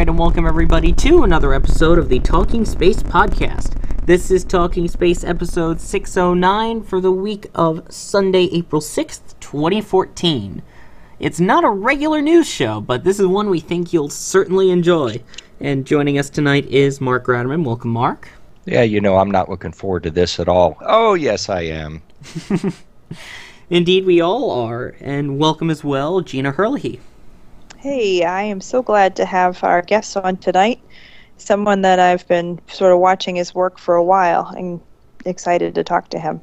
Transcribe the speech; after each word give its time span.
Right, 0.00 0.08
and 0.08 0.18
welcome 0.18 0.46
everybody 0.46 0.94
to 0.94 1.24
another 1.24 1.52
episode 1.52 1.98
of 1.98 2.08
the 2.08 2.20
Talking 2.20 2.64
Space 2.64 3.02
podcast. 3.02 3.76
This 4.06 4.30
is 4.30 4.44
Talking 4.44 4.88
Space 4.88 5.24
episode 5.24 5.78
609 5.78 6.84
for 6.84 7.02
the 7.02 7.12
week 7.12 7.48
of 7.54 7.84
Sunday, 7.92 8.44
April 8.44 8.80
6th, 8.80 9.38
2014. 9.40 10.62
It's 11.18 11.38
not 11.38 11.64
a 11.64 11.68
regular 11.68 12.22
news 12.22 12.48
show, 12.48 12.80
but 12.80 13.04
this 13.04 13.20
is 13.20 13.26
one 13.26 13.50
we 13.50 13.60
think 13.60 13.92
you'll 13.92 14.08
certainly 14.08 14.70
enjoy. 14.70 15.22
And 15.60 15.86
joining 15.86 16.16
us 16.16 16.30
tonight 16.30 16.64
is 16.68 17.02
Mark 17.02 17.26
Ratterman. 17.26 17.62
Welcome, 17.62 17.90
Mark. 17.90 18.30
Yeah, 18.64 18.84
you 18.84 19.02
know, 19.02 19.18
I'm 19.18 19.30
not 19.30 19.50
looking 19.50 19.72
forward 19.72 20.04
to 20.04 20.10
this 20.10 20.40
at 20.40 20.48
all. 20.48 20.78
Oh, 20.80 21.12
yes, 21.12 21.50
I 21.50 21.60
am. 21.60 22.02
Indeed, 23.68 24.06
we 24.06 24.22
all 24.22 24.50
are. 24.50 24.94
And 24.98 25.38
welcome 25.38 25.68
as 25.68 25.84
well, 25.84 26.22
Gina 26.22 26.52
Herlihy. 26.52 27.00
Hey, 27.80 28.24
I 28.24 28.42
am 28.42 28.60
so 28.60 28.82
glad 28.82 29.16
to 29.16 29.24
have 29.24 29.64
our 29.64 29.80
guest 29.80 30.14
on 30.14 30.36
tonight. 30.36 30.82
Someone 31.38 31.80
that 31.80 31.98
I've 31.98 32.28
been 32.28 32.60
sort 32.68 32.92
of 32.92 32.98
watching 32.98 33.36
his 33.36 33.54
work 33.54 33.78
for 33.78 33.94
a 33.94 34.04
while 34.04 34.48
and 34.48 34.82
excited 35.24 35.74
to 35.76 35.82
talk 35.82 36.10
to 36.10 36.18
him. 36.18 36.42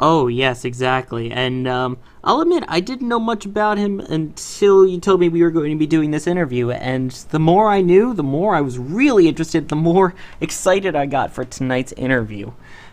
Oh, 0.00 0.26
yes, 0.28 0.64
exactly. 0.64 1.30
And 1.30 1.68
um, 1.68 1.98
I'll 2.24 2.40
admit, 2.40 2.64
I 2.68 2.80
didn't 2.80 3.06
know 3.06 3.18
much 3.20 3.44
about 3.44 3.76
him 3.76 4.00
until 4.00 4.86
you 4.86 4.98
told 4.98 5.20
me 5.20 5.28
we 5.28 5.42
were 5.42 5.50
going 5.50 5.72
to 5.72 5.78
be 5.78 5.86
doing 5.86 6.10
this 6.10 6.26
interview. 6.26 6.70
And 6.70 7.10
the 7.10 7.38
more 7.38 7.68
I 7.68 7.82
knew, 7.82 8.14
the 8.14 8.22
more 8.22 8.54
I 8.54 8.62
was 8.62 8.78
really 8.78 9.28
interested, 9.28 9.68
the 9.68 9.76
more 9.76 10.14
excited 10.40 10.96
I 10.96 11.04
got 11.04 11.34
for 11.34 11.44
tonight's 11.44 11.92
interview. 11.92 12.52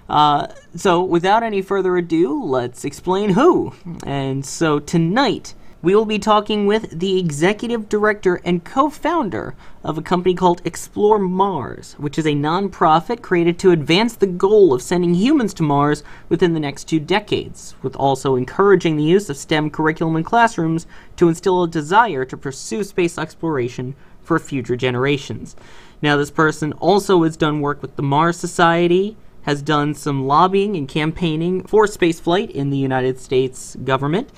Uh, 0.09 0.47
so, 0.75 1.01
without 1.01 1.43
any 1.43 1.61
further 1.61 1.95
ado, 1.95 2.43
let's 2.43 2.83
explain 2.83 3.29
who. 3.29 3.73
And 4.05 4.45
so, 4.45 4.79
tonight, 4.79 5.53
we 5.85 5.93
will 5.93 6.05
be 6.05 6.17
talking 6.17 6.65
with 6.65 6.99
the 6.99 7.19
executive 7.19 7.87
director 7.87 8.41
and 8.43 8.63
co 8.63 8.89
founder 8.89 9.53
of 9.83 9.99
a 9.99 10.01
company 10.01 10.33
called 10.33 10.59
Explore 10.65 11.19
Mars, 11.19 11.93
which 11.99 12.17
is 12.17 12.25
a 12.25 12.33
non-profit 12.33 13.21
created 13.21 13.59
to 13.59 13.69
advance 13.69 14.15
the 14.15 14.25
goal 14.25 14.73
of 14.73 14.81
sending 14.81 15.13
humans 15.13 15.53
to 15.53 15.61
Mars 15.61 16.01
within 16.27 16.55
the 16.55 16.59
next 16.59 16.85
two 16.85 16.99
decades, 16.99 17.75
with 17.83 17.95
also 17.97 18.35
encouraging 18.35 18.97
the 18.97 19.03
use 19.03 19.29
of 19.29 19.37
STEM 19.37 19.69
curriculum 19.69 20.15
in 20.15 20.23
classrooms 20.23 20.87
to 21.17 21.29
instill 21.29 21.61
a 21.61 21.67
desire 21.67 22.25
to 22.25 22.35
pursue 22.35 22.83
space 22.83 23.19
exploration 23.19 23.93
for 24.23 24.39
future 24.39 24.75
generations. 24.75 25.55
Now, 26.01 26.17
this 26.17 26.31
person 26.31 26.73
also 26.73 27.21
has 27.21 27.37
done 27.37 27.61
work 27.61 27.83
with 27.83 27.95
the 27.95 28.01
Mars 28.01 28.37
Society, 28.37 29.17
has 29.43 29.61
done 29.61 29.93
some 29.93 30.25
lobbying 30.25 30.75
and 30.75 30.87
campaigning 30.87 31.61
for 31.61 31.85
spaceflight 31.85 32.49
in 32.49 32.71
the 32.71 32.77
United 32.79 33.19
States 33.19 33.75
government 33.83 34.31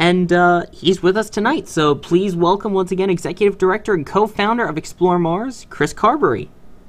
and 0.00 0.32
uh, 0.32 0.64
he's 0.72 1.02
with 1.02 1.16
us 1.16 1.28
tonight. 1.28 1.68
So 1.68 1.94
please 1.94 2.34
welcome 2.34 2.72
once 2.72 2.90
again 2.90 3.10
Executive 3.10 3.58
Director 3.58 3.92
and 3.92 4.06
co-founder 4.06 4.66
of 4.66 4.78
Explore 4.78 5.18
Mars, 5.18 5.66
Chris 5.68 5.92
Carberry. 5.92 6.48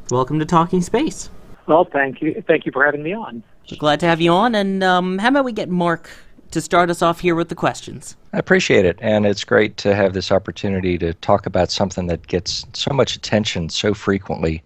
Welcome 0.09 0.39
to 0.39 0.45
Talking 0.45 0.81
Space. 0.81 1.29
Well, 1.67 1.83
thank 1.83 2.21
you. 2.21 2.41
Thank 2.47 2.65
you 2.65 2.71
for 2.71 2.85
having 2.85 3.03
me 3.03 3.13
on. 3.13 3.43
Glad 3.77 3.99
to 3.99 4.05
have 4.05 4.21
you 4.21 4.31
on. 4.31 4.55
And 4.55 4.81
um, 4.81 5.17
how 5.17 5.27
about 5.27 5.43
we 5.43 5.51
get 5.51 5.69
Mark 5.69 6.09
to 6.51 6.61
start 6.61 6.89
us 6.89 7.01
off 7.01 7.19
here 7.19 7.35
with 7.35 7.49
the 7.49 7.55
questions? 7.55 8.15
I 8.31 8.39
appreciate 8.39 8.85
it, 8.85 8.97
and 9.01 9.25
it's 9.25 9.43
great 9.43 9.75
to 9.77 9.93
have 9.93 10.13
this 10.13 10.31
opportunity 10.31 10.97
to 10.97 11.13
talk 11.15 11.45
about 11.45 11.69
something 11.69 12.07
that 12.07 12.27
gets 12.27 12.65
so 12.71 12.93
much 12.93 13.15
attention 13.17 13.69
so 13.69 13.93
frequently. 13.93 14.63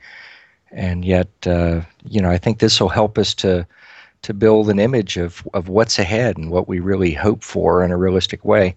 And 0.71 1.03
yet, 1.03 1.29
uh, 1.47 1.81
you 2.07 2.21
know, 2.21 2.29
I 2.29 2.37
think 2.37 2.59
this 2.59 2.79
will 2.79 2.89
help 2.89 3.17
us 3.17 3.33
to 3.35 3.65
to 4.25 4.33
build 4.33 4.71
an 4.71 4.79
image 4.79 5.17
of, 5.17 5.47
of 5.53 5.69
what's 5.69 5.99
ahead 5.99 6.35
and 6.35 6.49
what 6.49 6.67
we 6.67 6.79
really 6.79 7.13
hope 7.13 7.43
for 7.43 7.83
in 7.83 7.91
a 7.91 7.97
realistic 7.97 8.43
way. 8.43 8.75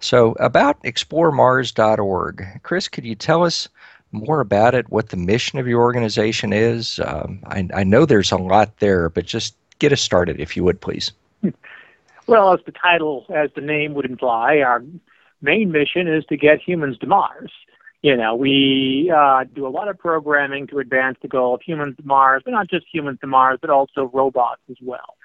So, 0.00 0.32
about 0.40 0.82
exploremars.org, 0.82 2.44
Chris, 2.64 2.88
could 2.88 3.04
you 3.04 3.14
tell 3.14 3.44
us 3.44 3.68
more 4.10 4.40
about 4.40 4.74
it, 4.74 4.90
what 4.90 5.10
the 5.10 5.16
mission 5.16 5.60
of 5.60 5.68
your 5.68 5.82
organization 5.82 6.52
is? 6.52 6.98
Um, 7.04 7.38
I, 7.46 7.68
I 7.74 7.84
know 7.84 8.06
there's 8.06 8.32
a 8.32 8.36
lot 8.36 8.76
there, 8.78 9.08
but 9.08 9.24
just 9.24 9.54
get 9.78 9.92
us 9.92 10.00
started, 10.00 10.40
if 10.40 10.56
you 10.56 10.64
would, 10.64 10.80
please. 10.80 11.12
Well, 12.26 12.52
as 12.52 12.60
the 12.66 12.72
title, 12.72 13.24
as 13.34 13.50
the 13.54 13.60
name 13.60 13.94
would 13.94 14.04
imply, 14.04 14.58
our 14.58 14.82
main 15.40 15.70
mission 15.70 16.08
is 16.08 16.24
to 16.26 16.36
get 16.36 16.60
humans 16.60 16.98
to 16.98 17.06
Mars. 17.06 17.52
You 18.02 18.16
know, 18.16 18.36
we 18.36 19.12
uh, 19.14 19.44
do 19.52 19.66
a 19.66 19.68
lot 19.68 19.88
of 19.88 19.98
programming 19.98 20.68
to 20.68 20.78
advance 20.78 21.18
the 21.20 21.28
goal 21.28 21.54
of 21.54 21.62
humans 21.62 21.96
to 21.96 22.06
Mars, 22.06 22.42
but 22.44 22.52
not 22.52 22.70
just 22.70 22.86
humans 22.92 23.18
to 23.22 23.26
Mars, 23.26 23.58
but 23.60 23.70
also 23.70 24.10
robots 24.14 24.62
as 24.70 24.76
well. 24.80 25.16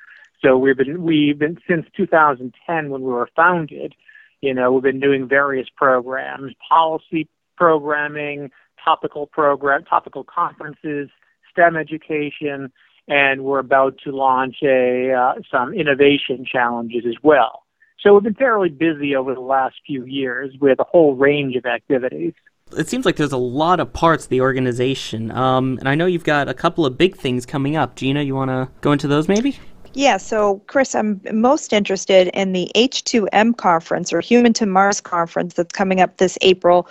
So 0.44 0.58
we've 0.58 0.76
been 0.76 1.04
we've 1.04 1.38
been 1.38 1.60
since 1.68 1.86
2010 1.96 2.90
when 2.90 3.02
we 3.02 3.08
were 3.08 3.30
founded. 3.36 3.94
You 4.42 4.54
know, 4.54 4.74
we've 4.74 4.84
been 4.84 5.00
doing 5.00 5.28
various 5.28 5.68
programs, 5.76 6.54
policy 6.68 7.30
programming, 7.56 8.52
topical 8.84 9.28
program, 9.28 9.86
topical 9.86 10.24
conferences, 10.24 11.10
STEM 11.52 11.78
education, 11.78 12.72
and 13.08 13.44
we're 13.44 13.60
about 13.60 14.00
to 14.04 14.12
launch 14.12 14.58
a 14.64 15.14
uh, 15.14 15.34
some 15.50 15.74
innovation 15.74 16.44
challenges 16.44 17.06
as 17.08 17.16
well. 17.22 17.64
So 18.02 18.14
we've 18.14 18.24
been 18.24 18.34
fairly 18.34 18.70
busy 18.70 19.16
over 19.16 19.34
the 19.34 19.40
last 19.40 19.76
few 19.86 20.06
years 20.06 20.54
with 20.60 20.80
a 20.80 20.84
whole 20.84 21.16
range 21.16 21.56
of 21.56 21.66
activities. 21.66 22.34
It 22.78 22.88
seems 22.88 23.06
like 23.06 23.16
there's 23.16 23.32
a 23.32 23.38
lot 23.38 23.80
of 23.80 23.94
parts 23.94 24.26
of 24.26 24.30
the 24.30 24.42
organization, 24.42 25.32
um, 25.32 25.78
and 25.80 25.88
I 25.88 25.96
know 25.96 26.06
you've 26.06 26.24
got 26.24 26.50
a 26.50 26.54
couple 26.54 26.86
of 26.86 26.98
big 26.98 27.16
things 27.16 27.46
coming 27.46 27.76
up. 27.76 27.96
Gina, 27.96 28.22
you 28.22 28.36
want 28.36 28.50
to 28.50 28.70
go 28.82 28.92
into 28.92 29.08
those 29.08 29.28
maybe? 29.28 29.58
Yeah, 29.94 30.18
so 30.18 30.60
Chris, 30.68 30.96
I'm 30.96 31.22
most 31.32 31.72
interested 31.72 32.30
in 32.30 32.54
the 32.54 32.72
H2M 32.76 33.58
conference 33.58 34.12
or 34.12 34.22
Human 34.22 34.54
to 34.54 34.66
Mars 34.66 35.00
conference 35.00 35.54
that's 35.54 35.72
coming 35.72 36.02
up 36.02 36.18
this 36.18 36.38
April 36.42 36.88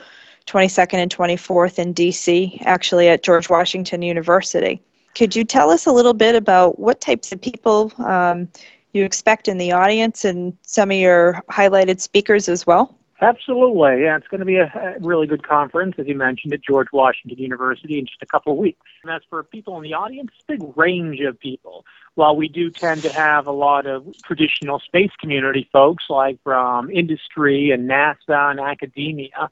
22nd 0.46 0.94
and 0.94 1.14
24th 1.14 1.78
in 1.78 1.94
DC, 1.94 2.62
actually 2.64 3.08
at 3.08 3.22
George 3.22 3.50
Washington 3.50 4.02
University. 4.02 4.80
Could 5.14 5.34
you 5.34 5.44
tell 5.44 5.70
us 5.70 5.86
a 5.86 5.92
little 5.92 6.14
bit 6.14 6.34
about 6.34 6.78
what 6.78 7.00
types 7.00 7.32
of 7.32 7.40
people 7.40 7.92
um, 8.04 8.48
you 8.92 9.04
expect 9.04 9.48
in 9.48 9.58
the 9.58 9.72
audience 9.72 10.24
and 10.24 10.56
some 10.62 10.90
of 10.90 10.96
your 10.96 11.42
highlighted 11.50 12.00
speakers 12.00 12.48
as 12.48 12.66
well? 12.66 12.96
Absolutely. 13.22 14.02
Yeah, 14.02 14.16
it's 14.16 14.26
going 14.26 14.40
to 14.40 14.44
be 14.44 14.56
a, 14.56 14.96
really 15.00 15.28
good 15.28 15.46
conference, 15.46 15.94
as 15.96 16.08
you 16.08 16.16
mentioned, 16.16 16.52
at 16.52 16.60
George 16.60 16.88
Washington 16.92 17.38
University 17.38 18.00
in 18.00 18.06
just 18.06 18.20
a 18.20 18.26
couple 18.26 18.52
of 18.52 18.58
weeks. 18.58 18.80
And 19.04 19.12
as 19.12 19.22
for 19.30 19.44
people 19.44 19.76
in 19.76 19.84
the 19.84 19.94
audience, 19.94 20.32
big 20.48 20.60
range 20.76 21.20
of 21.20 21.38
people. 21.38 21.86
While 22.16 22.34
we 22.34 22.48
do 22.48 22.68
tend 22.68 23.02
to 23.02 23.12
have 23.12 23.46
a 23.46 23.52
lot 23.52 23.86
of 23.86 24.04
traditional 24.24 24.80
space 24.80 25.12
community 25.20 25.68
folks, 25.72 26.04
like 26.10 26.42
from 26.42 26.90
industry 26.90 27.70
and 27.70 27.88
NASA 27.88 28.50
and 28.50 28.58
academia, 28.58 29.50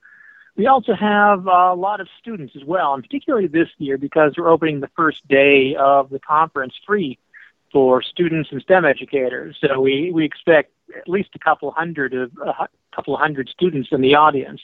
we 0.56 0.66
also 0.66 0.92
have 0.94 1.46
a 1.46 1.72
lot 1.74 2.00
of 2.00 2.08
students 2.18 2.54
as 2.56 2.64
well, 2.64 2.94
and 2.94 3.04
particularly 3.04 3.46
this 3.46 3.68
year 3.78 3.96
because 3.96 4.34
we're 4.36 4.50
opening 4.50 4.80
the 4.80 4.90
first 4.96 5.26
day 5.28 5.76
of 5.78 6.10
the 6.10 6.18
conference 6.18 6.74
free 6.84 7.20
for 7.72 8.02
students 8.02 8.50
and 8.50 8.60
STEM 8.62 8.84
educators. 8.84 9.56
So 9.60 9.80
we, 9.80 10.10
we 10.12 10.24
expect 10.24 10.72
at 10.98 11.08
least 11.08 11.30
a 11.36 11.38
couple 11.38 11.70
hundred 11.70 12.14
of 12.14 12.32
a 12.44 12.66
couple 13.00 13.16
hundred 13.16 13.48
students 13.48 13.88
in 13.92 14.00
the 14.00 14.14
audience, 14.14 14.60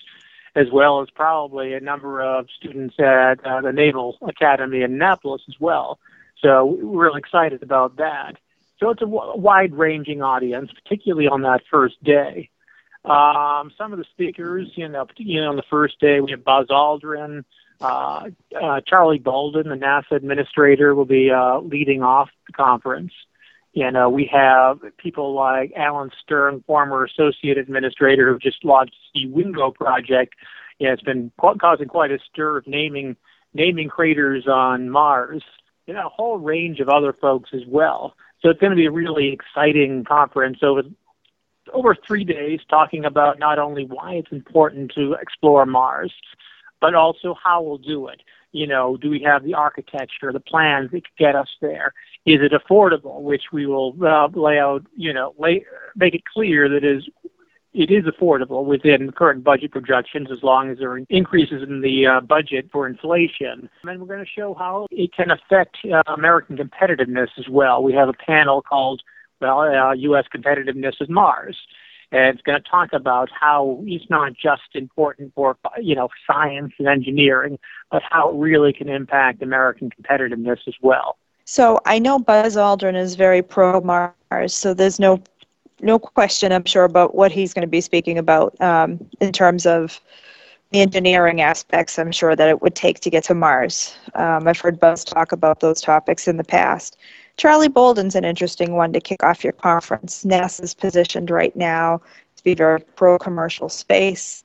as 0.55 0.69
well 0.71 1.01
as 1.03 1.09
probably 1.11 1.75
a 1.75 1.81
number 1.81 2.21
of 2.21 2.49
students 2.59 2.95
at 2.99 3.37
uh, 3.45 3.61
the 3.61 3.73
Naval 3.73 4.17
Academy 4.23 4.83
in 4.83 4.93
Annapolis 4.95 5.43
as 5.49 5.59
well. 5.59 5.99
So 6.43 6.65
we're 6.65 7.07
really 7.07 7.19
excited 7.19 7.63
about 7.63 7.97
that. 7.97 8.37
So 8.79 8.91
it's 8.91 9.01
a 9.01 9.07
w- 9.07 9.41
wide-ranging 9.49 10.21
audience, 10.23 10.71
particularly 10.81 11.29
on 11.29 11.43
that 11.43 11.63
first 11.71 12.03
day. 12.05 12.51
Um, 13.05 13.73
some 13.79 13.93
of 13.93 13.99
the 13.99 14.05
speakers, 14.15 14.67
you 14.75 14.89
know, 14.89 15.05
particularly 15.05 15.47
on 15.47 15.57
the 15.57 15.63
first 15.71 15.99
day, 15.99 16.21
we 16.21 16.31
have 16.33 16.45
Buzz 16.45 16.67
Aldrin, 16.69 17.45
Uh, 17.79 18.31
uh, 18.65 18.81
Charlie 18.89 19.19
Bolden, 19.19 19.69
the 19.69 19.77
NASA 19.77 20.13
administrator, 20.13 20.95
will 20.95 21.05
be 21.05 21.31
uh, 21.31 21.61
leading 21.61 22.03
off 22.03 22.31
the 22.47 22.55
conference. 22.55 23.13
You 23.77 23.89
uh, 23.89 23.91
know, 23.91 24.09
we 24.09 24.27
have 24.33 24.79
people 24.97 25.35
like 25.35 25.71
Alan 25.77 26.11
Stern, 26.23 26.65
former 26.67 27.05
associate 27.05 27.59
administrator, 27.59 28.33
who 28.33 28.39
just 28.39 28.65
launched 28.65 28.97
the 29.15 29.27
Uwingu 29.27 29.75
project. 29.75 30.35
Yeah, 30.79 30.95
it's 30.95 31.03
been 31.03 31.31
causing 31.61 31.87
quite 31.87 32.11
a 32.11 32.19
stir 32.33 32.57
of 32.57 32.67
naming 32.67 33.17
naming 33.53 33.91
craters 33.91 34.47
on 34.49 34.89
Mars. 34.89 35.43
You 35.87 35.93
know, 35.93 36.07
a 36.07 36.09
whole 36.09 36.39
range 36.39 36.81
of 36.81 36.89
other 36.89 37.13
folks 37.13 37.51
as 37.53 37.67
well. 37.69 38.15
So 38.41 38.49
it's 38.49 38.61
going 38.61 38.71
to 38.71 38.77
be 38.77 38.87
a 38.87 38.91
really 38.91 39.31
exciting 39.31 40.05
conference 40.05 40.61
over 40.63 40.81
over 41.75 41.95
three 41.95 42.25
days, 42.25 42.61
talking 42.71 43.05
about 43.05 43.39
not 43.39 43.59
only 43.59 43.85
why 43.85 44.15
it's 44.15 44.33
important 44.33 44.93
to 44.95 45.17
explore 45.21 45.67
Mars, 45.67 46.15
but 46.81 46.95
also 46.95 47.35
how 47.45 47.61
we'll 47.61 47.77
do 47.77 48.09
it. 48.09 48.23
You 48.57 48.67
know, 48.67 48.97
do 48.97 49.11
we 49.11 49.21
have 49.21 49.45
the 49.45 49.53
architecture, 49.53 50.33
the 50.33 50.41
plans 50.41 50.91
that 50.91 51.05
could 51.05 51.17
get 51.19 51.37
us 51.37 51.49
there? 51.61 51.93
Is 52.25 52.39
it 52.41 52.53
affordable? 52.53 53.21
Which 53.21 53.45
we 53.53 53.67
will 53.67 53.95
uh, 54.03 54.29
lay 54.29 54.59
out. 54.59 54.87
You 54.97 55.13
know, 55.13 55.35
lay, 55.39 55.67
make 55.95 56.15
it 56.15 56.23
clear 56.25 56.67
that 56.71 56.83
is 56.83 57.05
it 57.75 57.91
is 57.91 58.05
affordable 58.05 58.65
within 58.65 59.13
current 59.13 59.45
budget 59.45 59.73
projections 59.73 60.29
as 60.33 60.43
long 60.43 60.71
as 60.71 60.79
there 60.79 60.91
are 60.93 61.01
increases 61.11 61.63
in 61.63 61.83
the 61.83 62.07
uh, 62.07 62.21
budget 62.23 62.71
for 62.73 62.87
inflation. 62.87 63.69
And 63.85 64.01
we're 64.01 64.07
going 64.07 64.25
to 64.25 64.31
show 64.31 64.55
how 64.55 64.87
it 64.91 65.13
can 65.13 65.31
affect 65.31 65.77
uh, 65.85 66.03
American 66.07 66.57
competitiveness 66.57 67.29
as 67.39 67.51
well. 67.51 67.83
We 67.83 67.93
have 67.93 68.09
a 68.09 68.15
panel 68.15 68.63
called, 68.63 69.03
well, 69.43 69.61
uh, 69.61 69.93
U.S. 69.93 70.25
Competitiveness 70.35 70.95
at 71.03 71.11
Mars. 71.11 71.59
And 72.13 72.35
it's 72.35 72.43
going 72.43 72.61
to 72.63 72.69
talk 72.69 72.93
about 72.93 73.29
how 73.31 73.83
it's 73.85 74.09
not 74.09 74.33
just 74.35 74.75
important 74.75 75.33
for, 75.35 75.57
you 75.81 75.95
know, 75.95 76.09
science 76.27 76.73
and 76.79 76.87
engineering, 76.87 77.59
but 77.91 78.03
how 78.09 78.31
it 78.31 78.37
really 78.37 78.73
can 78.73 78.89
impact 78.89 79.43
American 79.43 79.91
competitiveness 79.91 80.59
as 80.69 80.75
well. 80.81 81.17
So 81.45 81.81
I 81.85 81.99
know 81.99 82.19
Buzz 82.19 82.57
Aldrin 82.57 82.97
is 82.97 83.15
very 83.15 83.43
pro 83.43 83.81
Mars, 83.81 84.55
so 84.55 84.75
there's 84.75 84.99
no 84.99 85.23
no 85.81 85.99
question, 85.99 86.53
I'm 86.53 86.65
sure, 86.65 86.85
about 86.85 87.15
what 87.15 87.31
he's 87.31 87.53
going 87.53 87.63
to 87.63 87.71
be 87.71 87.83
speaking 87.83 88.17
about 88.19 88.59
um, 88.61 88.99
in 89.21 89.31
terms 89.31 89.67
of 89.67 90.01
the 90.71 90.81
engineering 90.81 91.41
aspects. 91.41 91.99
I'm 91.99 92.13
sure 92.13 92.35
that 92.35 92.49
it 92.49 92.63
would 92.63 92.75
take 92.75 93.01
to 93.01 93.11
get 93.11 93.25
to 93.25 93.35
Mars. 93.35 93.95
Um, 94.15 94.49
I've 94.49 94.59
heard 94.59 94.81
Buzz 94.81 95.05
talk 95.05 95.33
about 95.33 95.61
those 95.61 95.81
topics 95.81 96.27
in 96.27 96.39
the 96.39 96.45
past. 96.45 96.97
Charlie 97.37 97.69
Bolden's 97.69 98.15
an 98.15 98.25
interesting 98.25 98.73
one 98.75 98.93
to 98.93 99.01
kick 99.01 99.23
off 99.23 99.45
your 99.45 99.53
conference. 99.53 100.25
NASA's 100.25 100.75
positioned 100.75 101.31
right 101.31 101.55
now 101.55 102.01
to 102.37 102.45
be 102.45 102.55
very 102.55 102.81
pro 102.81 103.19
commercial 103.19 103.69
space. 103.69 104.43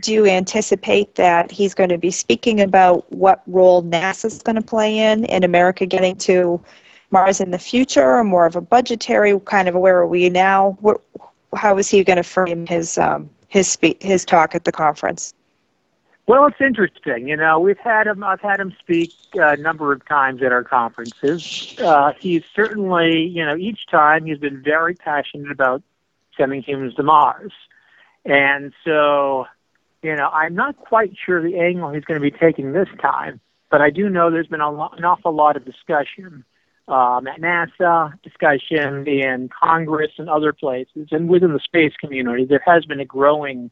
Do 0.00 0.12
you 0.12 0.26
anticipate 0.26 1.16
that 1.16 1.50
he's 1.50 1.74
going 1.74 1.90
to 1.90 1.98
be 1.98 2.10
speaking 2.10 2.60
about 2.60 3.10
what 3.12 3.42
role 3.46 3.82
NASA's 3.82 4.42
going 4.42 4.56
to 4.56 4.62
play 4.62 4.96
in 4.98 5.24
in 5.26 5.44
America 5.44 5.86
getting 5.86 6.16
to 6.18 6.60
Mars 7.10 7.40
in 7.40 7.50
the 7.50 7.58
future, 7.58 8.16
or 8.16 8.24
more 8.24 8.46
of 8.46 8.54
a 8.54 8.60
budgetary 8.60 9.38
kind 9.40 9.68
of 9.68 9.74
where 9.74 9.98
are 9.98 10.06
we 10.06 10.28
now? 10.28 10.76
What, 10.80 11.00
how 11.54 11.78
is 11.78 11.88
he 11.88 12.04
going 12.04 12.18
to 12.18 12.22
frame 12.22 12.66
his 12.66 12.98
um, 12.98 13.28
his 13.48 13.68
spe- 13.68 14.00
his 14.00 14.24
talk 14.24 14.54
at 14.54 14.64
the 14.64 14.72
conference? 14.72 15.34
Well, 16.28 16.44
it's 16.44 16.60
interesting. 16.60 17.26
You 17.26 17.38
know, 17.38 17.58
we've 17.58 17.78
had 17.78 18.06
him. 18.06 18.22
I've 18.22 18.42
had 18.42 18.60
him 18.60 18.74
speak 18.78 19.14
a 19.32 19.56
number 19.56 19.94
of 19.94 20.06
times 20.06 20.42
at 20.42 20.52
our 20.52 20.62
conferences. 20.62 21.74
Uh, 21.82 22.12
he's 22.20 22.42
certainly, 22.54 23.22
you 23.22 23.42
know, 23.46 23.56
each 23.56 23.86
time 23.90 24.26
he's 24.26 24.36
been 24.36 24.62
very 24.62 24.94
passionate 24.94 25.50
about 25.50 25.82
sending 26.36 26.62
humans 26.62 26.94
to 26.96 27.02
Mars, 27.02 27.52
and 28.26 28.74
so, 28.84 29.46
you 30.02 30.14
know, 30.14 30.28
I'm 30.28 30.54
not 30.54 30.76
quite 30.76 31.14
sure 31.24 31.42
the 31.42 31.58
angle 31.58 31.92
he's 31.92 32.04
going 32.04 32.20
to 32.20 32.30
be 32.30 32.36
taking 32.36 32.72
this 32.72 32.88
time, 33.00 33.40
but 33.70 33.80
I 33.80 33.88
do 33.88 34.10
know 34.10 34.30
there's 34.30 34.48
been 34.48 34.60
a 34.60 34.68
an 34.68 35.04
awful 35.06 35.34
lot 35.34 35.56
of 35.56 35.64
discussion 35.64 36.44
um, 36.88 37.26
at 37.26 37.40
NASA, 37.40 38.12
discussion 38.22 39.08
in 39.08 39.48
Congress 39.48 40.12
and 40.18 40.28
other 40.28 40.52
places, 40.52 41.08
and 41.10 41.30
within 41.30 41.54
the 41.54 41.60
space 41.60 41.94
community, 41.98 42.44
there 42.44 42.62
has 42.66 42.84
been 42.84 43.00
a 43.00 43.06
growing 43.06 43.70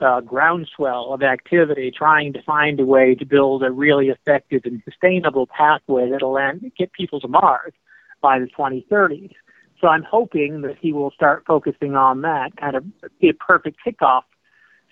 uh, 0.00 0.20
groundswell 0.20 1.12
of 1.12 1.22
activity 1.22 1.90
trying 1.90 2.32
to 2.32 2.42
find 2.42 2.80
a 2.80 2.84
way 2.84 3.14
to 3.14 3.24
build 3.24 3.62
a 3.62 3.70
really 3.70 4.08
effective 4.08 4.62
and 4.64 4.82
sustainable 4.84 5.46
pathway 5.46 6.10
that'll 6.10 6.32
land, 6.32 6.70
get 6.78 6.92
people 6.92 7.20
to 7.20 7.28
Mars 7.28 7.72
by 8.20 8.38
the 8.38 8.46
2030s. 8.46 9.32
So 9.80 9.88
I'm 9.88 10.02
hoping 10.02 10.62
that 10.62 10.76
he 10.80 10.92
will 10.92 11.10
start 11.12 11.44
focusing 11.46 11.94
on 11.94 12.22
that, 12.22 12.56
kind 12.56 12.76
of 12.76 12.84
be 13.20 13.28
a 13.28 13.34
perfect 13.34 13.78
kickoff 13.86 14.22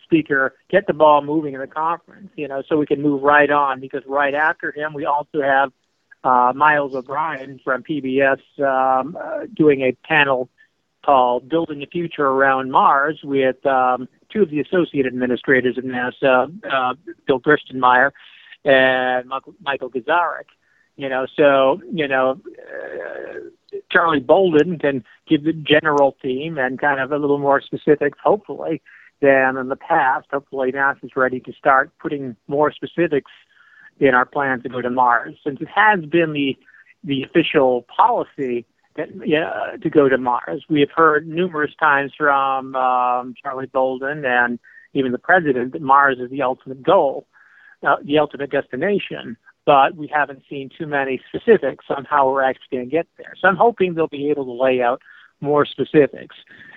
speaker, 0.05 0.55
get 0.71 0.87
the 0.87 0.93
ball 0.93 1.23
moving 1.23 1.55
in 1.55 1.61
the 1.61 1.67
conference, 1.67 2.31
you 2.37 2.47
know, 2.47 2.63
so 2.69 2.77
we 2.77 2.87
can 2.87 3.03
move 3.03 3.23
right 3.23 3.51
on 3.51 3.81
because 3.81 4.03
right 4.07 4.35
after 4.35 4.71
him, 4.71 4.95
we 4.95 5.05
also 5.05 5.43
have 5.43 5.73
uh, 6.23 6.53
Miles 6.55 6.95
O'Brien 6.95 7.61
from 7.65 7.83
PBS 7.83 8.41
um, 8.61 9.17
uh, 9.21 9.47
doing 9.55 9.83
a 9.83 9.93
panel 10.07 10.49
called 11.05 11.49
Building 11.49 11.83
a 11.83 11.87
Future 11.87 12.27
Around 12.27 12.71
Mars 12.71 13.21
with 13.23 13.65
um, 13.67 14.09
two 14.37 14.43
of 14.43 14.51
the 14.51 14.61
associate 14.61 15.07
administrators 15.07 15.79
of 15.79 15.85
NASA, 15.85 16.53
uh, 16.71 16.95
Bill 17.27 17.41
Gerstenmaier 17.41 18.11
and 18.65 19.29
Michael, 19.29 19.55
Michael 19.63 19.91
Gazarik. 19.91 20.49
You 20.97 21.09
know, 21.09 21.27
so, 21.37 21.81
you 21.93 22.09
know, 22.09 22.41
uh, 22.59 23.39
Charlie 23.91 24.21
Bolden 24.21 24.79
can 24.79 25.05
give 25.29 25.45
the 25.45 25.53
general 25.53 26.17
theme 26.23 26.57
and 26.57 26.81
kind 26.81 27.01
of 27.01 27.13
a 27.13 27.19
little 27.19 27.39
more 27.39 27.61
specifics, 27.61 28.19
hopefully, 28.23 28.81
than 29.21 29.57
in 29.59 29.69
the 29.69 29.77
past. 29.77 30.27
Hopefully, 30.33 30.73
NASA's 30.73 31.15
ready 31.15 31.41
to 31.41 31.53
start 31.53 31.91
putting 31.99 32.35
more 32.49 32.73
specifics 32.73 33.31
in 34.01 34.15
our 34.15 34.25
plan 34.25 34.63
to 34.63 34.69
go 34.69 34.81
to 34.81 34.91
Mars, 34.91 35.35
since 35.45 35.61
it 35.61 35.69
has 35.69 36.05
been 36.05 36.33
the 36.33 36.57
the 37.05 37.23
official 37.23 37.87
policy 37.95 38.65
that, 38.97 39.09
yeah, 39.25 39.77
to 39.83 39.91
go 39.91 40.09
to 40.09 40.19
Mars. 40.19 40.65
We 40.69 40.81
have 40.81 40.91
heard 40.95 41.27
numerous 41.27 41.73
times 41.79 42.13
from 42.17 42.75
um, 42.77 43.35
Charlie 43.41 43.67
Bolden 43.67 44.25
and 44.25 44.59
even 44.93 45.13
the 45.13 45.19
president 45.19 45.73
that 45.73 45.83
Mars 45.83 46.19
is 46.19 46.31
the 46.31 46.43
ultimate 46.43 46.83
goal, 46.83 47.27
uh, 47.87 47.97
the 48.05 48.19
ultimate 48.19 48.51
destination. 48.51 49.37
But 49.65 49.97
we 49.97 50.07
haven't 50.07 50.43
seen 50.49 50.71
too 50.77 50.87
many 50.87 51.21
specifics 51.29 51.87
on 51.91 52.05
how 52.05 52.31
we're 52.31 52.43
actually 52.43 52.79
going 52.79 52.85
to 52.85 52.91
get 52.91 53.09
there. 53.19 53.35
So 53.41 53.49
I'm 53.49 53.57
hoping 53.57 53.95
they'll 53.95 54.07
be 54.07 54.31
able 54.31 54.45
to 54.45 54.63
lay 54.63 54.81
out 54.81 55.03
more 55.41 55.67
specifics. 55.67 56.37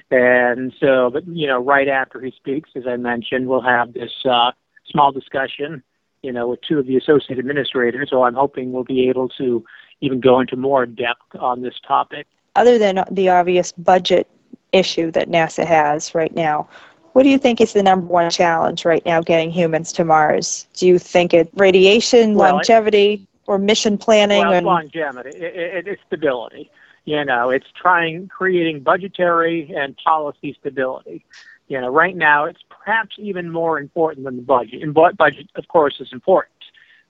And 0.09 0.73
so, 0.79 1.11
but 1.13 1.27
you 1.27 1.47
know, 1.47 1.63
right 1.63 1.87
after 1.87 2.19
he 2.19 2.31
speaks, 2.31 2.71
as 2.75 2.83
I 2.87 2.97
mentioned, 2.97 3.47
we'll 3.47 3.61
have 3.61 3.93
this 3.93 4.11
uh, 4.25 4.51
small 4.89 5.11
discussion 5.11 5.83
you 6.21 6.31
know, 6.31 6.47
with 6.47 6.59
two 6.67 6.79
of 6.79 6.87
the 6.87 6.97
associate 6.97 7.39
administrators. 7.39 8.09
So 8.09 8.23
I'm 8.23 8.33
hoping 8.33 8.71
we'll 8.71 8.83
be 8.83 9.09
able 9.09 9.29
to 9.37 9.63
even 10.01 10.19
go 10.19 10.39
into 10.39 10.55
more 10.55 10.85
depth 10.85 11.35
on 11.39 11.61
this 11.61 11.75
topic. 11.85 12.27
Other 12.55 12.77
than 12.77 13.03
the 13.11 13.29
obvious 13.29 13.71
budget 13.71 14.27
issue 14.71 15.11
that 15.11 15.29
NASA 15.29 15.65
has 15.65 16.13
right 16.13 16.33
now, 16.35 16.67
what 17.13 17.23
do 17.23 17.29
you 17.29 17.37
think 17.37 17.59
is 17.59 17.73
the 17.73 17.83
number 17.83 18.05
one 18.07 18.29
challenge 18.29 18.85
right 18.85 19.05
now 19.05 19.21
getting 19.21 19.51
humans 19.51 19.91
to 19.93 20.05
Mars? 20.05 20.67
Do 20.73 20.87
you 20.87 20.99
think 20.99 21.33
it 21.33 21.49
radiation, 21.55 22.35
well, 22.35 22.53
longevity, 22.53 23.13
it, 23.13 23.21
or 23.47 23.57
mission 23.57 23.97
planning? 23.97 24.41
Well, 24.41 24.53
and... 24.53 24.65
longevity. 24.65 25.29
It, 25.29 25.55
it, 25.55 25.87
it's 25.87 26.01
stability. 26.07 26.69
You 27.05 27.25
know, 27.25 27.49
it's 27.49 27.65
trying 27.75 28.27
creating 28.27 28.81
budgetary 28.81 29.73
and 29.75 29.97
policy 29.97 30.55
stability. 30.59 31.25
You 31.67 31.81
know, 31.81 31.89
right 31.89 32.15
now 32.15 32.45
it's 32.45 32.61
perhaps 32.69 33.15
even 33.17 33.49
more 33.49 33.79
important 33.79 34.25
than 34.25 34.35
the 34.35 34.43
budget. 34.43 34.83
And 34.83 34.93
budget, 34.93 35.49
of 35.55 35.67
course, 35.67 35.99
is 35.99 36.09
important. 36.11 36.53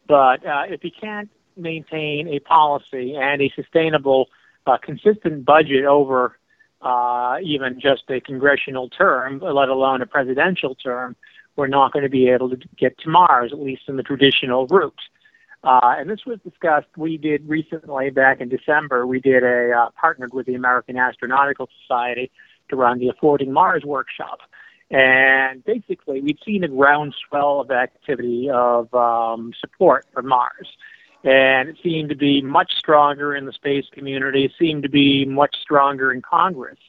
But 0.08 0.46
uh, 0.46 0.64
if 0.68 0.84
you 0.84 0.92
can't 0.92 1.30
maintain 1.60 2.28
a 2.28 2.40
policy 2.40 3.16
and 3.16 3.42
a 3.42 3.52
sustainable, 3.56 4.30
uh, 4.66 4.78
consistent 4.78 5.46
budget 5.46 5.86
over 5.86 6.38
uh, 6.82 7.38
even 7.44 7.80
just 7.80 8.04
a 8.10 8.22
congressional 8.22 8.90
term, 8.90 9.40
let 9.40 9.70
alone 9.70 10.02
a 10.02 10.06
presidential 10.06 10.76
term, 10.76 11.16
we're 11.56 11.68
not 11.68 11.92
going 11.92 12.04
to 12.04 12.10
be 12.10 12.30
able 12.30 12.50
to 12.50 12.58
get 12.78 12.98
to 13.00 13.10
Mars, 13.10 13.52
at 13.52 13.60
least 13.60 13.84
in 13.88 13.98
the 13.98 14.04
traditional 14.04 14.66
route. 14.68 15.02
Uh, 15.62 15.96
and 15.98 16.10
this 16.10 16.26
was 16.26 16.40
discussed. 16.40 16.88
We 16.96 17.18
did 17.18 17.48
recently, 17.48 18.12
back 18.12 18.40
in 18.40 18.48
December, 18.48 19.06
we 19.06 19.20
did 19.20 19.44
a 19.44 19.72
uh, 19.72 19.90
partnered 20.00 20.34
with 20.34 20.46
the 20.46 20.56
American 20.56 20.96
Astronautical 20.96 21.68
Society 21.82 22.32
to 22.70 22.78
run 22.78 23.00
the 23.00 23.10
Affording 23.10 23.52
Mars 23.52 23.84
workshop. 23.84 24.40
And 24.90 25.64
basically, 25.66 26.22
we'd 26.22 26.40
seen 26.46 26.64
a 26.64 26.70
groundswell 26.70 27.60
of 27.60 27.72
activity 27.72 28.50
of 28.50 28.92
um, 28.94 29.54
support 29.60 30.06
for 30.14 30.22
Mars. 30.22 30.68
And 31.24 31.70
it 31.70 31.78
seemed 31.84 32.10
to 32.10 32.16
be 32.16 32.42
much 32.42 32.72
stronger 32.78 33.36
in 33.36 33.46
the 33.46 33.52
space 33.52 33.86
community, 33.92 34.46
it 34.46 34.54
seemed 34.58 34.84
to 34.84 34.90
be 34.90 35.26
much 35.26 35.56
stronger 35.62 36.12
in 36.12 36.22
Congress 36.22 36.80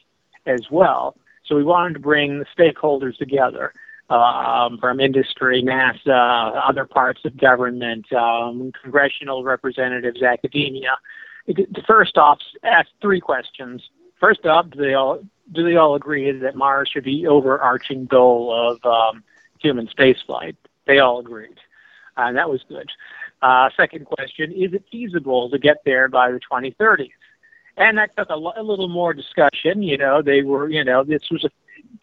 as 0.45 0.61
well. 0.71 1.15
So 1.45 1.55
we 1.55 1.63
wanted 1.63 1.95
to 1.95 1.99
bring 1.99 2.39
the 2.39 2.45
stakeholders 2.57 3.17
together 3.17 3.73
um, 4.09 4.77
from 4.79 4.99
industry, 4.99 5.63
NASA, 5.63 6.61
other 6.67 6.85
parts 6.85 7.21
of 7.25 7.37
government, 7.37 8.11
um, 8.13 8.71
congressional 8.81 9.43
representatives, 9.43 10.21
academia. 10.21 10.97
First 11.87 12.17
off, 12.17 12.39
ask 12.63 12.87
three 13.01 13.19
questions. 13.19 13.81
First 14.19 14.45
off, 14.45 14.69
do 14.69 14.79
they 14.79 14.93
all 14.93 15.23
do 15.51 15.63
they 15.63 15.75
all 15.75 15.95
agree 15.95 16.31
that 16.31 16.55
Mars 16.55 16.89
should 16.93 17.03
be 17.03 17.27
overarching 17.27 18.05
goal 18.05 18.53
of 18.53 18.85
um, 18.85 19.23
human 19.59 19.87
spaceflight? 19.87 20.55
They 20.87 20.99
all 20.99 21.19
agreed. 21.19 21.57
and 22.15 22.37
that 22.37 22.49
was 22.49 22.61
good. 22.69 22.89
Uh, 23.41 23.69
second 23.75 24.05
question: 24.05 24.51
Is 24.51 24.73
it 24.73 24.85
feasible 24.91 25.49
to 25.49 25.57
get 25.57 25.77
there 25.85 26.07
by 26.07 26.31
the 26.31 26.39
2030s? 26.51 27.09
And 27.77 27.97
that 27.97 28.15
took 28.17 28.29
a, 28.29 28.33
a 28.33 28.63
little 28.63 28.89
more 28.89 29.13
discussion. 29.13 29.81
You 29.81 29.97
know, 29.97 30.21
they 30.21 30.41
were, 30.41 30.69
you 30.69 30.83
know, 30.83 31.03
this 31.03 31.29
was 31.31 31.43
a 31.43 31.49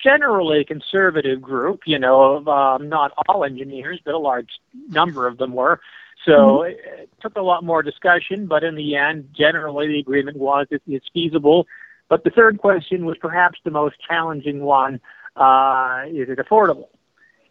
generally 0.02 0.64
conservative 0.64 1.40
group. 1.40 1.82
You 1.86 1.98
know, 1.98 2.36
of 2.36 2.48
um, 2.48 2.88
not 2.88 3.12
all 3.28 3.44
engineers, 3.44 4.00
but 4.04 4.14
a 4.14 4.18
large 4.18 4.50
number 4.88 5.26
of 5.26 5.38
them 5.38 5.52
were. 5.52 5.80
So 6.24 6.32
mm-hmm. 6.32 6.70
it, 6.70 6.80
it 7.02 7.10
took 7.20 7.36
a 7.36 7.42
lot 7.42 7.62
more 7.64 7.82
discussion, 7.82 8.46
but 8.46 8.64
in 8.64 8.74
the 8.74 8.96
end, 8.96 9.28
generally 9.36 9.86
the 9.86 9.98
agreement 10.00 10.36
was 10.36 10.66
it, 10.70 10.82
it's 10.86 11.06
feasible. 11.12 11.66
But 12.08 12.24
the 12.24 12.30
third 12.30 12.58
question 12.58 13.04
was 13.04 13.16
perhaps 13.18 13.58
the 13.64 13.70
most 13.70 13.96
challenging 14.08 14.60
one: 14.60 15.00
uh, 15.36 16.04
Is 16.08 16.28
it 16.28 16.38
affordable? 16.38 16.88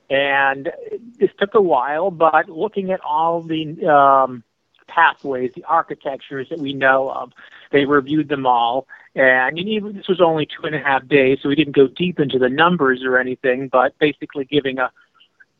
And 0.09 0.71
this 1.19 1.29
took 1.37 1.53
a 1.53 1.61
while, 1.61 2.11
but 2.11 2.49
looking 2.49 2.91
at 2.91 3.01
all 3.01 3.41
the 3.41 3.85
um, 3.87 4.43
pathways, 4.87 5.51
the 5.55 5.65
architectures 5.65 6.47
that 6.49 6.59
we 6.59 6.73
know 6.73 7.09
of, 7.09 7.33
they 7.71 7.85
reviewed 7.85 8.29
them 8.29 8.45
all. 8.45 8.87
And 9.15 9.59
even, 9.59 9.95
this 9.95 10.07
was 10.07 10.21
only 10.21 10.45
two 10.45 10.65
and 10.65 10.75
a 10.75 10.79
half 10.79 11.07
days, 11.07 11.39
so 11.41 11.49
we 11.49 11.55
didn't 11.55 11.75
go 11.75 11.87
deep 11.87 12.19
into 12.19 12.39
the 12.39 12.49
numbers 12.49 13.03
or 13.03 13.17
anything, 13.17 13.67
but 13.67 13.97
basically 13.99 14.45
giving 14.45 14.79
a, 14.79 14.91